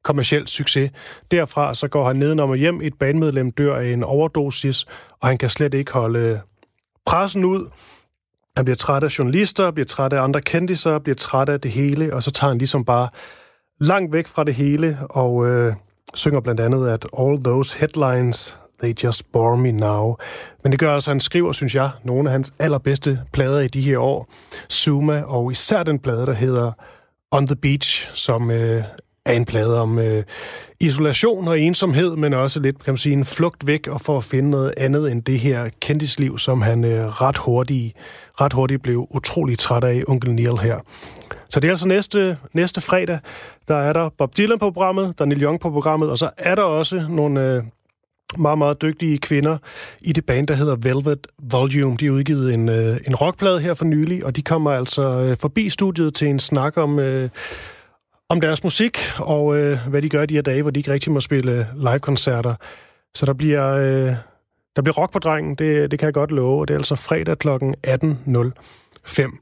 kommersiel 0.04 0.46
succes. 0.46 0.90
Derfra 1.30 1.74
så 1.74 1.88
går 1.88 2.04
han 2.04 2.16
nedenom 2.16 2.50
og 2.50 2.56
hjem, 2.56 2.80
et 2.80 2.94
bandmedlem 2.94 3.50
dør 3.50 3.76
af 3.76 3.86
en 3.86 4.04
overdosis, 4.04 4.84
og 5.20 5.28
han 5.28 5.38
kan 5.38 5.48
slet 5.48 5.74
ikke 5.74 5.92
holde 5.92 6.40
pressen 7.06 7.44
ud. 7.44 7.68
Han 8.56 8.64
bliver 8.64 8.76
træt 8.76 9.04
af 9.04 9.18
journalister, 9.18 9.70
bliver 9.70 9.86
træt 9.86 10.12
af 10.12 10.22
andre 10.22 10.40
kendiser, 10.40 10.98
bliver 10.98 11.16
træt 11.16 11.48
af 11.48 11.60
det 11.60 11.70
hele, 11.70 12.14
og 12.14 12.22
så 12.22 12.30
tager 12.30 12.48
han 12.48 12.58
ligesom 12.58 12.84
bare 12.84 13.08
langt 13.80 14.12
væk 14.12 14.26
fra 14.26 14.44
det 14.44 14.54
hele, 14.54 14.98
og 15.10 15.46
øh, 15.46 15.74
synger 16.14 16.40
blandt 16.40 16.60
andet, 16.60 16.88
at 16.88 17.06
all 17.18 17.44
those 17.44 17.78
headlines, 17.78 18.58
they 18.82 18.94
just 19.04 19.32
bore 19.32 19.56
me 19.56 19.72
now. 19.72 20.16
Men 20.62 20.72
det 20.72 20.80
gør 20.80 20.94
også, 20.94 21.10
at 21.10 21.12
han 21.12 21.20
skriver, 21.20 21.52
synes 21.52 21.74
jeg, 21.74 21.90
nogle 22.04 22.28
af 22.28 22.32
hans 22.32 22.52
allerbedste 22.58 23.20
plader 23.32 23.60
i 23.60 23.68
de 23.68 23.80
her 23.80 23.98
år. 23.98 24.28
Zuma, 24.70 25.22
og 25.22 25.52
især 25.52 25.82
den 25.82 25.98
plade, 25.98 26.26
der 26.26 26.32
hedder 26.32 26.72
On 27.30 27.46
the 27.46 27.56
Beach, 27.56 28.10
som 28.12 28.50
øh, 28.50 28.84
er 29.26 29.32
en 29.32 29.44
plade 29.44 29.80
om 29.80 29.98
øh, 29.98 30.24
isolation 30.80 31.48
og 31.48 31.60
ensomhed, 31.60 32.16
men 32.16 32.34
også 32.34 32.60
lidt, 32.60 32.84
kan 32.84 32.92
man 32.92 32.98
sige, 32.98 33.12
en 33.12 33.24
flugt 33.24 33.66
væk 33.66 33.88
og 33.88 34.00
for 34.00 34.16
at 34.16 34.24
finde 34.24 34.50
noget 34.50 34.74
andet 34.76 35.12
end 35.12 35.22
det 35.22 35.40
her 35.40 35.68
kendisliv, 35.80 36.38
som 36.38 36.62
han 36.62 36.84
øh, 36.84 37.06
ret, 37.06 37.38
hurtigt, 37.38 37.96
ret 38.40 38.52
hurtigt 38.52 38.82
blev 38.82 39.06
utrolig 39.10 39.58
træt 39.58 39.84
af, 39.84 40.02
onkel 40.08 40.34
Neil 40.34 40.58
her. 40.58 40.76
Så 41.48 41.60
det 41.60 41.68
er 41.68 41.72
altså 41.72 41.88
næste, 41.88 42.36
næste 42.52 42.80
fredag, 42.80 43.18
der 43.68 43.76
er 43.76 43.92
der 43.92 44.08
Bob 44.18 44.36
Dylan 44.36 44.58
på 44.58 44.70
programmet, 44.70 45.18
der 45.18 45.24
er 45.24 45.28
Neil 45.28 45.42
Young 45.42 45.60
på 45.60 45.70
programmet, 45.70 46.10
og 46.10 46.18
så 46.18 46.30
er 46.38 46.54
der 46.54 46.62
også 46.62 47.06
nogle 47.08 47.40
øh, 47.40 47.62
meget, 48.38 48.58
meget 48.58 48.82
dygtige 48.82 49.18
kvinder 49.18 49.58
i 50.00 50.12
det 50.12 50.26
band, 50.26 50.46
der 50.46 50.54
hedder 50.54 50.76
Velvet 50.76 51.26
Volume. 51.38 51.96
De 51.96 52.04
har 52.04 52.12
udgivet 52.12 52.54
en, 52.54 52.68
øh, 52.68 52.96
en 53.06 53.14
rockplade 53.14 53.60
her 53.60 53.74
for 53.74 53.84
nylig, 53.84 54.24
og 54.24 54.36
de 54.36 54.42
kommer 54.42 54.70
altså 54.70 55.02
øh, 55.02 55.36
forbi 55.40 55.68
studiet 55.68 56.14
til 56.14 56.28
en 56.28 56.40
snak 56.40 56.76
om... 56.76 56.98
Øh, 56.98 57.28
om 58.30 58.40
deres 58.40 58.64
musik, 58.64 58.98
og 59.18 59.58
øh, 59.58 59.88
hvad 59.88 60.02
de 60.02 60.08
gør 60.08 60.26
de 60.26 60.34
her 60.34 60.42
dage, 60.42 60.62
hvor 60.62 60.70
de 60.70 60.80
ikke 60.80 60.92
rigtig 60.92 61.12
må 61.12 61.20
spille 61.20 61.66
live-koncerter. 61.74 62.54
Så 63.14 63.26
der 63.26 63.32
bliver 63.32 63.72
øh, 63.72 64.14
Der 64.76 64.82
bliver 64.82 64.98
rock 64.98 65.12
på 65.12 65.18
drengen, 65.18 65.54
det, 65.54 65.90
det 65.90 65.98
kan 65.98 66.06
jeg 66.06 66.14
godt 66.14 66.30
love, 66.30 66.60
og 66.60 66.68
det 66.68 66.74
er 66.74 66.78
altså 66.78 66.94
fredag 66.94 67.38
kl. 67.38 67.48
18.05. 67.48 69.38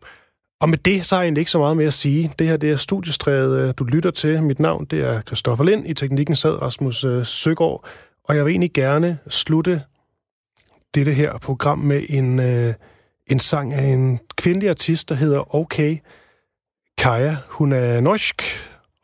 Og 0.60 0.68
med 0.68 0.78
det, 0.78 1.06
så 1.06 1.14
har 1.14 1.22
jeg 1.22 1.26
egentlig 1.26 1.40
ikke 1.40 1.50
så 1.50 1.58
meget 1.58 1.76
mere 1.76 1.86
at 1.86 1.92
sige. 1.92 2.32
Det 2.38 2.46
her, 2.46 2.56
det 2.56 2.70
er 2.70 2.76
studiestrædet, 2.76 3.68
øh, 3.68 3.74
du 3.76 3.84
lytter 3.84 4.10
til. 4.10 4.42
Mit 4.42 4.60
navn, 4.60 4.84
det 4.84 5.00
er 5.00 5.20
Christoffer 5.20 5.64
Lind. 5.64 5.88
I 5.88 5.94
teknikken 5.94 6.36
sad 6.36 6.62
Rasmus 6.62 7.04
øh, 7.04 7.26
Søgaard. 7.26 7.84
Og 8.24 8.36
jeg 8.36 8.44
vil 8.44 8.50
egentlig 8.50 8.72
gerne 8.72 9.18
slutte 9.28 9.82
dette 10.94 11.12
her 11.12 11.38
program 11.38 11.78
med 11.78 12.02
en, 12.08 12.40
øh, 12.40 12.74
en 13.26 13.40
sang 13.40 13.74
af 13.74 13.84
en 13.84 14.20
kvindelig 14.36 14.68
artist, 14.68 15.08
der 15.08 15.14
hedder 15.14 15.54
Okay. 15.54 15.98
Kaja. 16.98 17.36
Hun 17.48 17.72
er 17.72 18.00
norsk 18.00 18.42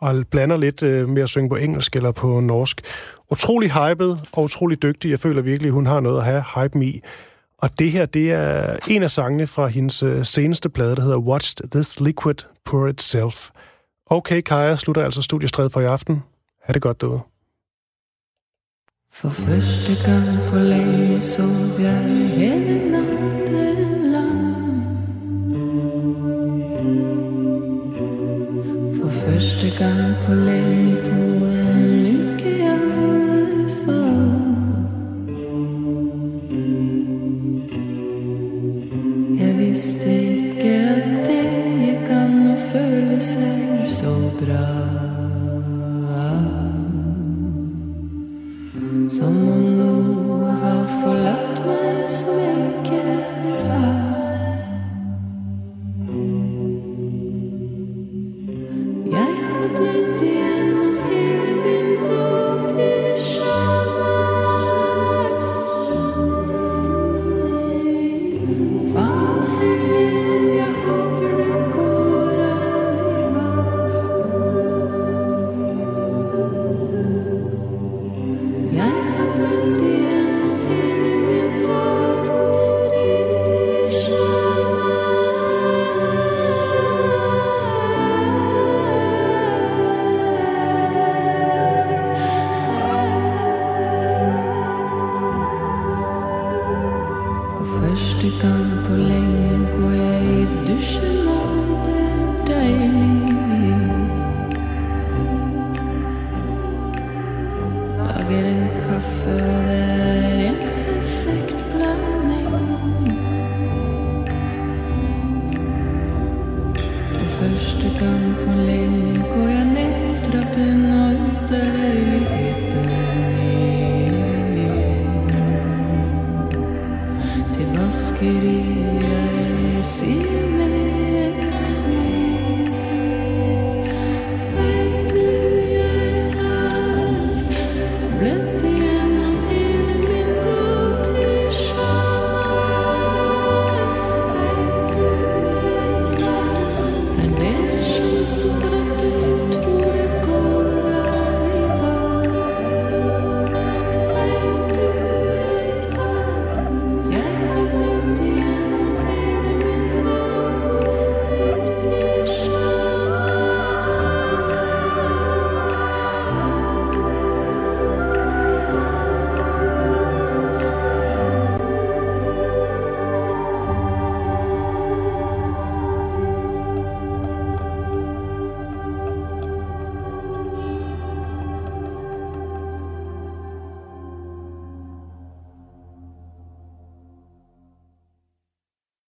og 0.05 0.27
blander 0.31 0.57
lidt 0.57 0.83
øh, 0.83 1.09
med 1.09 1.23
at 1.23 1.29
synge 1.29 1.49
på 1.49 1.57
engelsk 1.57 1.97
eller 1.97 2.13
på 2.13 2.41
norsk. 2.41 2.81
Utrolig 3.31 3.71
hyped 3.71 4.17
og 4.33 4.43
utrolig 4.43 4.83
dygtig. 4.83 5.11
Jeg 5.11 5.21
føler 5.21 5.43
virkelig, 5.43 5.73
hun 5.73 5.87
har 5.87 6.01
noget 6.01 6.19
at 6.19 6.25
have 6.25 6.45
hype 6.55 6.87
i. 6.87 7.03
Og 7.59 7.79
det 7.79 7.91
her, 7.91 8.07
det 8.07 8.33
er 8.33 8.77
en 8.89 9.03
af 9.03 9.11
sangene 9.11 9.47
fra 9.47 9.67
hendes 9.67 10.03
øh, 10.03 10.25
seneste 10.25 10.69
plade, 10.69 10.97
der 10.97 11.03
hedder 11.03 11.19
Watch 11.19 11.57
This 11.71 12.01
Liquid 12.01 12.35
Pour 12.65 12.87
Itself. 12.87 13.51
Okay, 14.07 14.41
Kaja 14.41 14.77
slutter 14.77 15.05
altså 15.05 15.23
studiestrædet 15.23 15.73
for 15.73 15.81
i 15.81 15.85
aften. 15.85 16.23
Ha' 16.63 16.73
det 16.73 16.83
godt 16.83 17.01
derude. 17.01 17.21
For 19.13 19.29
første 19.29 19.97
gang 20.05 20.49
på 20.49 20.57
længe 20.57 21.21
så 21.21 21.43
jeg 21.79 22.03
hende 22.39 22.84
første 29.35 29.71
gang 29.79 30.15
på 30.27 30.35
længe 30.35 30.97
på 31.05 31.23
en 31.45 32.05
lykke 32.05 32.51
jeg 32.65 32.79
får 33.85 34.15
Jeg 39.39 39.59
vidste 39.59 40.15
ikke 40.15 40.75
at 40.75 41.27
det 41.27 41.47
gik 41.81 42.11
an 42.11 42.55
å 42.55 42.57
føle 42.71 43.21
sig 43.21 43.83
så 43.99 44.15
bra. 44.39 44.74